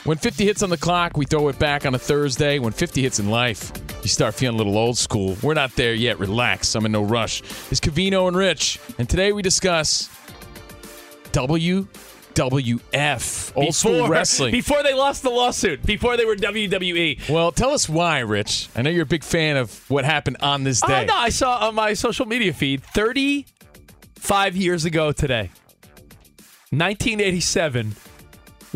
when 0.06 0.18
50 0.18 0.46
hits 0.46 0.64
on 0.64 0.70
the 0.70 0.78
clock, 0.78 1.18
we 1.18 1.26
throw 1.26 1.48
it 1.50 1.60
back 1.60 1.86
on 1.86 1.96
a 1.96 2.00
Thursday. 2.00 2.60
When 2.60 2.72
50 2.72 3.02
hits 3.02 3.20
in 3.20 3.30
life, 3.30 3.72
you 4.04 4.10
start 4.10 4.36
feeling 4.36 4.56
a 4.56 4.58
little 4.58 4.78
old 4.78 4.98
school. 4.98 5.36
We're 5.42 5.56
not 5.56 5.76
there 5.76 5.94
yet. 5.94 6.20
Relax. 6.20 6.76
I'm 6.76 6.86
in 6.86 6.92
no 6.92 7.04
rush. 7.04 7.42
It's 7.72 7.80
Covino 7.80 8.28
and 8.28 8.38
Rich. 8.38 8.80
And 9.00 9.10
today 9.10 9.32
we 9.34 9.42
discuss 9.42 10.10
WWF, 12.36 13.52
old 13.56 13.74
school 13.76 13.94
Before- 13.94 14.10
wrestling. 14.10 14.52
Before 14.52 14.84
they 14.84 14.94
lost 14.94 15.24
the 15.24 15.30
lawsuit, 15.32 15.84
before 15.86 16.18
they 16.18 16.26
were. 16.26 16.36
WWE. 16.36 17.28
well, 17.30 17.52
tell 17.52 17.72
us 17.72 17.88
why, 17.90 18.20
Rich. 18.20 18.70
I 18.76 18.82
know 18.84 18.90
you're 18.92 19.04
a 19.04 19.08
big 19.08 19.24
fan 19.24 19.58
of 19.58 19.90
what 19.90 20.06
happened 20.06 20.38
on 20.42 20.64
this 20.64 20.82
Oh, 20.84 20.88
day. 20.88 21.06
no, 21.06 21.16
I 21.16 21.30
saw 21.30 21.68
on 21.68 21.76
my 21.76 21.94
social 21.94 22.26
media 22.26 22.54
feed 22.54 22.84
35 22.84 24.56
years 24.56 24.86
ago 24.86 25.12
today, 25.12 25.50
1987, 26.72 27.96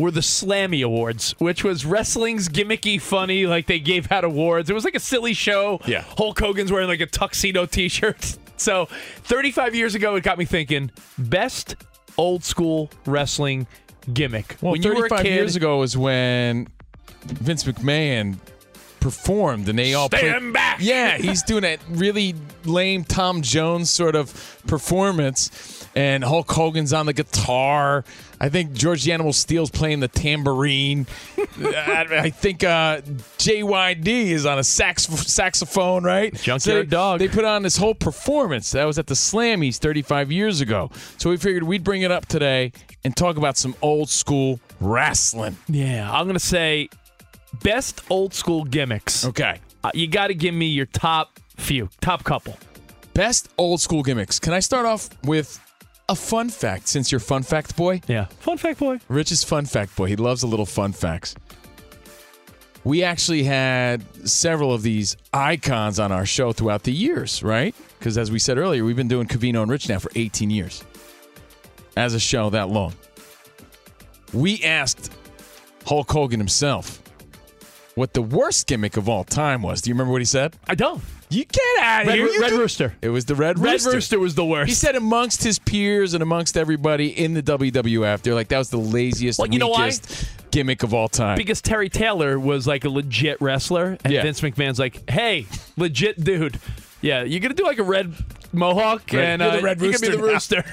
were 0.00 0.10
the 0.10 0.20
Slammy 0.20 0.84
Awards, 0.84 1.34
which 1.38 1.62
was 1.62 1.84
wrestling's 1.86 2.48
gimmicky, 2.48 3.00
funny, 3.00 3.46
like 3.46 3.66
they 3.66 3.78
gave 3.78 4.10
out 4.10 4.24
awards. 4.24 4.70
It 4.70 4.74
was 4.74 4.84
like 4.84 4.94
a 4.94 5.00
silly 5.00 5.34
show. 5.34 5.80
Yeah. 5.86 6.02
Hulk 6.18 6.38
Hogan's 6.40 6.72
wearing 6.72 6.88
like 6.88 7.00
a 7.00 7.06
tuxedo 7.06 7.66
t 7.66 7.88
shirt. 7.88 8.36
So 8.60 8.88
35 9.24 9.74
years 9.74 9.94
ago, 9.94 10.16
it 10.16 10.22
got 10.22 10.36
me 10.36 10.44
thinking 10.44 10.90
best 11.16 11.76
old 12.18 12.44
school 12.44 12.90
wrestling 13.06 13.66
gimmick. 14.12 14.58
Well, 14.60 14.72
when 14.72 14.82
you 14.82 14.90
were 14.90 15.06
a 15.06 15.08
35 15.08 15.22
kid, 15.24 15.32
years 15.34 15.56
ago 15.56 15.78
was 15.78 15.96
when 15.96 16.68
Vince 17.24 17.64
McMahon 17.64 18.36
performed 19.00 19.66
and 19.70 19.78
they 19.78 19.94
all 19.94 20.08
Stand 20.08 20.40
played. 20.42 20.52
back! 20.52 20.76
Yeah, 20.82 21.16
he's 21.16 21.42
doing 21.42 21.64
a 21.64 21.78
really 21.88 22.34
lame 22.66 23.02
Tom 23.04 23.40
Jones 23.40 23.88
sort 23.88 24.14
of 24.14 24.60
performance. 24.66 25.88
And 25.96 26.22
Hulk 26.22 26.50
Hogan's 26.52 26.92
on 26.92 27.06
the 27.06 27.12
guitar. 27.14 28.04
I 28.40 28.48
think 28.48 28.72
George 28.72 29.04
the 29.04 29.12
Animal 29.12 29.34
Steele's 29.34 29.70
playing 29.70 30.00
the 30.00 30.08
tambourine. 30.08 31.06
I, 31.38 32.06
I 32.10 32.30
think 32.30 32.64
uh, 32.64 33.02
JYD 33.36 34.06
is 34.06 34.46
on 34.46 34.58
a 34.58 34.64
sax- 34.64 35.04
saxophone, 35.04 36.04
right? 36.04 36.32
Junkyard 36.34 36.86
they, 36.86 36.90
Dog. 36.90 37.18
They 37.18 37.28
put 37.28 37.44
on 37.44 37.62
this 37.62 37.76
whole 37.76 37.94
performance. 37.94 38.70
That 38.70 38.84
was 38.84 38.98
at 38.98 39.06
the 39.06 39.14
Slammies 39.14 39.76
35 39.76 40.32
years 40.32 40.62
ago. 40.62 40.90
So 41.18 41.28
we 41.28 41.36
figured 41.36 41.64
we'd 41.64 41.84
bring 41.84 42.00
it 42.00 42.10
up 42.10 42.26
today 42.26 42.72
and 43.04 43.14
talk 43.14 43.36
about 43.36 43.58
some 43.58 43.74
old 43.82 44.08
school 44.08 44.58
wrestling. 44.80 45.58
Yeah, 45.68 46.10
I'm 46.10 46.24
going 46.24 46.34
to 46.34 46.40
say 46.40 46.88
best 47.62 48.02
old 48.08 48.32
school 48.32 48.64
gimmicks. 48.64 49.26
Okay. 49.26 49.60
Uh, 49.84 49.90
you 49.92 50.06
got 50.06 50.28
to 50.28 50.34
give 50.34 50.54
me 50.54 50.66
your 50.66 50.86
top 50.86 51.38
few, 51.56 51.90
top 52.00 52.24
couple. 52.24 52.56
Best 53.12 53.50
old 53.58 53.82
school 53.82 54.02
gimmicks. 54.02 54.38
Can 54.38 54.54
I 54.54 54.60
start 54.60 54.86
off 54.86 55.10
with 55.24 55.60
a 56.10 56.14
fun 56.16 56.48
fact 56.50 56.88
since 56.88 57.12
you're 57.12 57.20
fun 57.20 57.44
fact 57.44 57.76
boy? 57.76 58.00
Yeah. 58.08 58.24
Fun 58.40 58.58
fact 58.58 58.80
boy. 58.80 58.98
Rich 59.08 59.30
is 59.30 59.44
fun 59.44 59.64
fact 59.64 59.94
boy. 59.96 60.06
He 60.06 60.16
loves 60.16 60.42
a 60.42 60.46
little 60.48 60.66
fun 60.66 60.92
facts. 60.92 61.36
We 62.82 63.04
actually 63.04 63.44
had 63.44 64.02
several 64.28 64.74
of 64.74 64.82
these 64.82 65.16
icons 65.32 66.00
on 66.00 66.10
our 66.10 66.26
show 66.26 66.52
throughout 66.52 66.82
the 66.82 66.92
years, 66.92 67.42
right? 67.44 67.74
Because 67.98 68.18
as 68.18 68.32
we 68.32 68.40
said 68.40 68.58
earlier, 68.58 68.84
we've 68.84 68.96
been 68.96 69.06
doing 69.06 69.28
Covino 69.28 69.62
and 69.62 69.70
Rich 69.70 69.88
now 69.88 70.00
for 70.00 70.10
18 70.16 70.50
years 70.50 70.82
as 71.96 72.14
a 72.14 72.20
show 72.20 72.50
that 72.50 72.70
long. 72.70 72.94
We 74.32 74.64
asked 74.64 75.12
Hulk 75.86 76.10
Hogan 76.10 76.40
himself 76.40 77.00
what 77.94 78.14
the 78.14 78.22
worst 78.22 78.66
gimmick 78.66 78.96
of 78.96 79.08
all 79.08 79.22
time 79.22 79.62
was. 79.62 79.80
Do 79.82 79.90
you 79.90 79.94
remember 79.94 80.12
what 80.12 80.22
he 80.22 80.26
said? 80.26 80.56
I 80.66 80.74
don't. 80.74 81.02
You 81.30 81.44
get 81.44 81.62
out 81.80 82.02
of 82.02 82.08
Red, 82.08 82.16
here. 82.18 82.26
You 82.26 82.40
Red 82.40 82.48
do- 82.50 82.58
Rooster. 82.58 82.94
It 83.00 83.08
was 83.10 83.24
the 83.24 83.34
Red, 83.36 83.58
Red 83.58 83.72
Rooster. 83.74 83.90
Rooster 83.92 84.18
was 84.18 84.34
the 84.34 84.44
worst. 84.44 84.68
He 84.68 84.74
said 84.74 84.96
amongst 84.96 85.42
his 85.44 85.58
peers 85.60 86.12
and 86.14 86.22
amongst 86.22 86.56
everybody 86.56 87.08
in 87.08 87.34
the 87.34 87.42
WWF, 87.42 88.22
they're 88.22 88.34
like, 88.34 88.48
that 88.48 88.58
was 88.58 88.70
the 88.70 88.78
laziest, 88.78 89.38
Well, 89.38 89.48
you 89.48 89.58
know 89.60 89.68
why? 89.68 89.84
weakest 89.86 90.28
gimmick 90.50 90.82
of 90.82 90.92
all 90.92 91.08
time. 91.08 91.36
because 91.38 91.62
Terry 91.62 91.88
Taylor 91.88 92.38
was 92.38 92.66
like 92.66 92.84
a 92.84 92.88
legit 92.90 93.40
wrestler, 93.40 93.96
and 94.04 94.12
Yeah. 94.12 94.22
Vince 94.22 94.40
McMahon's 94.40 94.80
like, 94.80 95.08
"Hey, 95.08 95.46
legit 95.76 96.22
dude, 96.24 96.58
yeah, 97.00 97.22
you're 97.22 97.38
gonna 97.40 97.54
do 97.54 97.62
like 97.64 97.78
a 97.78 97.84
red 97.84 98.12
mohawk, 98.52 99.02
Right. 99.12 99.22
and 99.22 99.42
You're 99.42 99.50
the 99.52 99.58
uh, 99.58 99.62
Red 99.62 99.80
you 99.80 99.90
can 99.92 100.00
be 100.00 100.08
the 100.08 100.18
Rooster 100.22 100.56
rooster. 100.56 100.64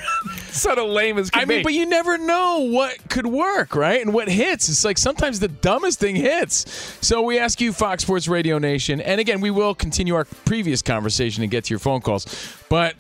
sort 0.52 0.78
of 0.80 0.90
lame 0.90 1.18
as 1.18 1.30
can 1.30 1.42
I 1.42 1.46
mean, 1.46 1.60
be. 1.60 1.64
but 1.64 1.74
you 1.74 1.86
never 1.86 2.18
know 2.18 2.60
what 2.72 2.98
could 3.10 3.28
work, 3.28 3.76
right? 3.76 4.02
And 4.02 4.14
what 4.14 4.28
hits. 4.28 4.70
It's 4.70 4.84
like 4.86 4.98
sometimes 4.98 5.40
the 5.40 5.48
dumbest 5.48 6.00
thing 6.00 6.16
hits. 6.16 6.66
So 7.06 7.22
we 7.22 7.38
ask 7.40 7.62
you, 7.62 7.72
Fox 7.74 8.04
Sports 8.04 8.28
Radio 8.28 8.58
Nation, 8.58 9.00
and 9.02 9.20
again, 9.22 9.42
we 9.42 9.52
will 9.52 9.76
continue 9.76 10.16
our 10.16 10.26
previous 10.46 10.82
conversation 10.82 11.44
and 11.44 11.52
get 11.52 11.66
to 11.66 11.70
your 11.72 11.80
phone 11.80 12.02
calls. 12.02 12.26
But 12.70 12.96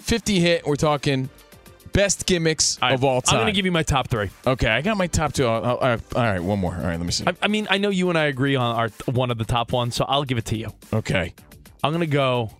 50 0.00 0.40
hit, 0.40 0.66
we're 0.66 0.76
talking 0.76 1.28
best 1.92 2.26
gimmicks 2.26 2.76
of 2.82 3.04
all 3.04 3.22
time. 3.22 3.36
I'm 3.36 3.42
going 3.44 3.52
to 3.54 3.56
give 3.56 3.64
you 3.66 3.72
my 3.72 3.84
top 3.84 4.08
three. 4.08 4.28
Okay, 4.44 4.66
I 4.68 4.80
got 4.82 4.96
my 4.96 5.06
top 5.06 5.32
two. 5.32 5.46
I'll- 5.46 5.78
I'll- 5.80 6.00
all 6.16 6.22
right, 6.22 6.40
one 6.40 6.58
more. 6.58 6.74
All 6.74 6.80
right, 6.82 6.96
let 6.96 7.00
me 7.06 7.12
see. 7.12 7.24
I, 7.26 7.34
I 7.42 7.46
mean, 7.48 7.68
I 7.70 7.78
know 7.78 7.90
you 7.90 8.08
and 8.08 8.18
I 8.18 8.24
agree 8.24 8.56
on 8.56 8.74
our 8.74 8.88
one 9.06 9.30
of 9.30 9.38
the 9.38 9.44
top 9.44 9.70
ones, 9.72 9.94
so 9.94 10.04
I'll 10.06 10.24
give 10.24 10.36
it 10.36 10.44
to 10.46 10.56
you. 10.56 10.68
Okay. 10.92 11.32
I'm 11.84 11.92
going 11.92 12.00
to 12.00 12.06
go 12.06 12.50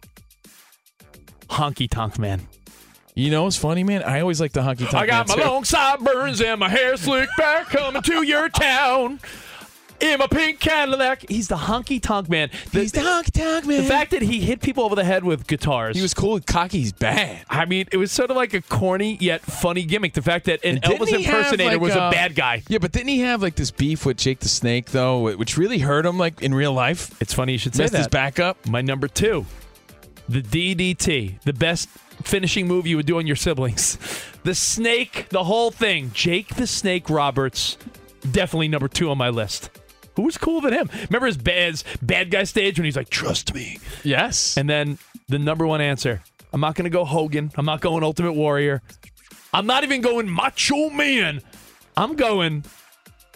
Honky 1.55 1.89
Tonk 1.89 2.19
Man. 2.19 2.47
You 3.15 3.31
know 3.31 3.45
what's 3.45 3.57
funny, 3.57 3.85
man? 3.85 4.03
I 4.03 4.21
always 4.21 4.41
like 4.41 4.53
the 4.53 4.61
honky 4.61 4.91
tonk. 4.91 4.95
I 4.95 5.07
got 5.07 5.29
my 5.29 5.37
too. 5.37 5.41
long 5.43 5.63
sideburns 5.63 6.41
and 6.41 6.59
my 6.59 6.69
hair 6.69 6.97
slicked 6.97 7.37
back 7.37 7.69
coming 7.69 8.03
to 8.03 8.25
your 8.25 8.49
town. 8.49 9.21
In 10.01 10.19
my 10.19 10.27
pink 10.27 10.59
Cadillac. 10.59 11.25
He's 11.29 11.47
the 11.47 11.55
honky 11.55 12.03
tonk 12.03 12.29
man. 12.29 12.51
The, 12.73 12.81
He's 12.81 12.91
the 12.91 13.01
honky 13.01 13.31
tonk 13.31 13.67
man. 13.67 13.83
The 13.83 13.89
fact 13.89 14.11
that 14.11 14.23
he 14.23 14.41
hit 14.41 14.61
people 14.61 14.83
over 14.83 14.97
the 14.97 15.05
head 15.05 15.23
with 15.23 15.47
guitars. 15.47 15.95
He 15.95 16.03
was 16.03 16.13
cool. 16.13 16.41
Cocky. 16.41 16.81
He's 16.81 16.93
bad. 16.93 17.45
I 17.49 17.65
mean, 17.67 17.87
it 17.93 17.99
was 17.99 18.11
sort 18.11 18.31
of 18.31 18.37
like 18.37 18.53
a 18.53 18.61
corny 18.61 19.17
yet 19.21 19.41
funny 19.43 19.85
gimmick. 19.85 20.15
The 20.15 20.21
fact 20.21 20.47
that 20.47 20.65
an 20.65 20.81
Elvis 20.81 21.13
impersonator 21.13 21.71
like, 21.71 21.81
was 21.81 21.95
uh, 21.95 22.01
a 22.01 22.11
bad 22.11 22.35
guy. 22.35 22.65
Yeah, 22.69 22.79
but 22.79 22.91
didn't 22.91 23.09
he 23.09 23.21
have 23.21 23.41
like 23.41 23.55
this 23.55 23.71
beef 23.71 24.05
with 24.05 24.17
Jake 24.17 24.41
the 24.41 24.49
Snake 24.49 24.87
though, 24.87 25.37
which 25.37 25.57
really 25.57 25.79
hurt 25.79 26.05
him 26.05 26.19
like 26.19 26.43
in 26.43 26.53
real 26.53 26.73
life? 26.73 27.17
It's 27.23 27.33
funny 27.33 27.53
you 27.53 27.59
should 27.59 27.77
say 27.77 27.85
Messed 27.85 27.93
that. 27.93 27.99
his 27.99 28.09
back 28.09 28.41
up. 28.41 28.67
My 28.67 28.83
number 28.83 29.07
two, 29.07 29.47
the 30.29 30.43
DDT, 30.43 31.41
the 31.43 31.53
best 31.53 31.89
finishing 32.23 32.67
move 32.67 32.87
you 32.87 32.97
would 32.97 33.07
do 33.07 33.19
on 33.19 33.27
your 33.27 33.37
siblings. 33.37 33.99
The 34.45 34.55
snake, 34.55 35.29
the 35.31 35.45
whole 35.45 35.71
thing. 35.71 36.11
Jake 36.13 36.55
the 36.55 36.67
Snake 36.67 37.09
Roberts, 37.11 37.77
definitely 38.31 38.69
number 38.69 38.89
two 38.89 39.11
on 39.11 39.19
my 39.19 39.31
list. 39.31 39.71
Who 40.17 40.23
was 40.23 40.39
cooler 40.39 40.71
than 40.71 40.79
him? 40.79 40.91
Remember 41.09 41.27
his 41.27 41.37
bad, 41.37 41.73
his 41.73 41.85
bad 42.01 42.31
guy 42.31 42.45
stage 42.45 42.79
when 42.79 42.85
he's 42.85 42.97
like, 42.97 43.11
"Trust 43.11 43.53
me." 43.53 43.79
Yes. 44.05 44.57
And 44.57 44.69
then 44.69 44.99
the 45.29 45.39
number 45.39 45.67
one 45.67 45.81
answer. 45.81 46.23
I'm 46.53 46.61
not 46.61 46.77
going 46.77 46.85
to 46.85 46.91
go 46.91 47.05
Hogan. 47.05 47.51
I'm 47.57 47.67
not 47.67 47.81
going 47.81 48.05
Ultimate 48.05 48.35
Warrior. 48.35 48.81
I'm 49.53 49.67
not 49.67 49.83
even 49.83 50.03
going 50.03 50.29
Macho 50.31 50.89
Man. 50.89 51.41
I'm 51.97 52.15
going 52.15 52.65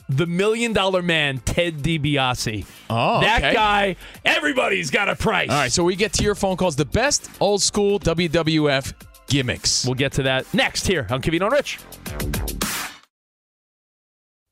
the 0.08 0.26
Million 0.26 0.72
Dollar 0.72 1.02
Man, 1.02 1.38
Ted 1.38 1.78
DiBiase. 1.78 2.66
Oh, 2.90 3.20
that 3.20 3.42
okay. 3.42 3.54
guy. 3.54 3.96
Everybody's 4.24 4.90
got 4.90 5.08
a 5.08 5.16
price. 5.16 5.50
All 5.50 5.56
right, 5.56 5.72
so 5.72 5.84
we 5.84 5.96
get 5.96 6.12
to 6.14 6.22
your 6.22 6.34
phone 6.34 6.56
calls. 6.56 6.76
The 6.76 6.84
best 6.84 7.30
old 7.40 7.62
school 7.62 7.98
WWF 8.00 8.92
gimmicks. 9.28 9.84
We'll 9.84 9.94
get 9.94 10.12
to 10.12 10.22
that 10.24 10.52
next 10.54 10.86
here 10.86 11.06
on 11.10 11.20
Kevin 11.20 11.42
on 11.42 11.52
Rich. 11.52 11.78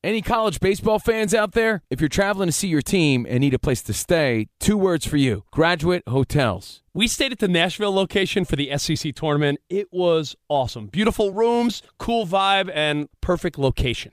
Any 0.05 0.23
college 0.23 0.61
baseball 0.61 1.01
fans 1.01 1.35
out 1.35 1.51
there? 1.51 1.83
If 1.91 2.01
you're 2.01 2.09
traveling 2.09 2.47
to 2.47 2.53
see 2.53 2.69
your 2.69 2.83
team 2.83 3.27
and 3.29 3.41
need 3.41 3.55
a 3.55 3.59
place 3.59 3.83
to 3.83 3.93
stay, 3.93 4.47
two 4.61 4.77
words 4.77 5.05
for 5.05 5.17
you 5.17 5.43
Graduate 5.51 6.05
Hotels. 6.07 6.83
We 6.95 7.09
stayed 7.09 7.33
at 7.33 7.41
the 7.41 7.49
Nashville 7.49 7.93
location 7.93 8.45
for 8.45 8.55
the 8.55 8.71
SEC 8.79 9.17
tournament. 9.17 9.59
It 9.69 9.89
was 9.91 10.37
awesome. 10.49 10.87
Beautiful 10.87 11.33
rooms, 11.33 11.83
cool 11.99 12.25
vibe, 12.25 12.71
and 12.73 13.09
perfect 13.21 13.59
location. 13.59 14.13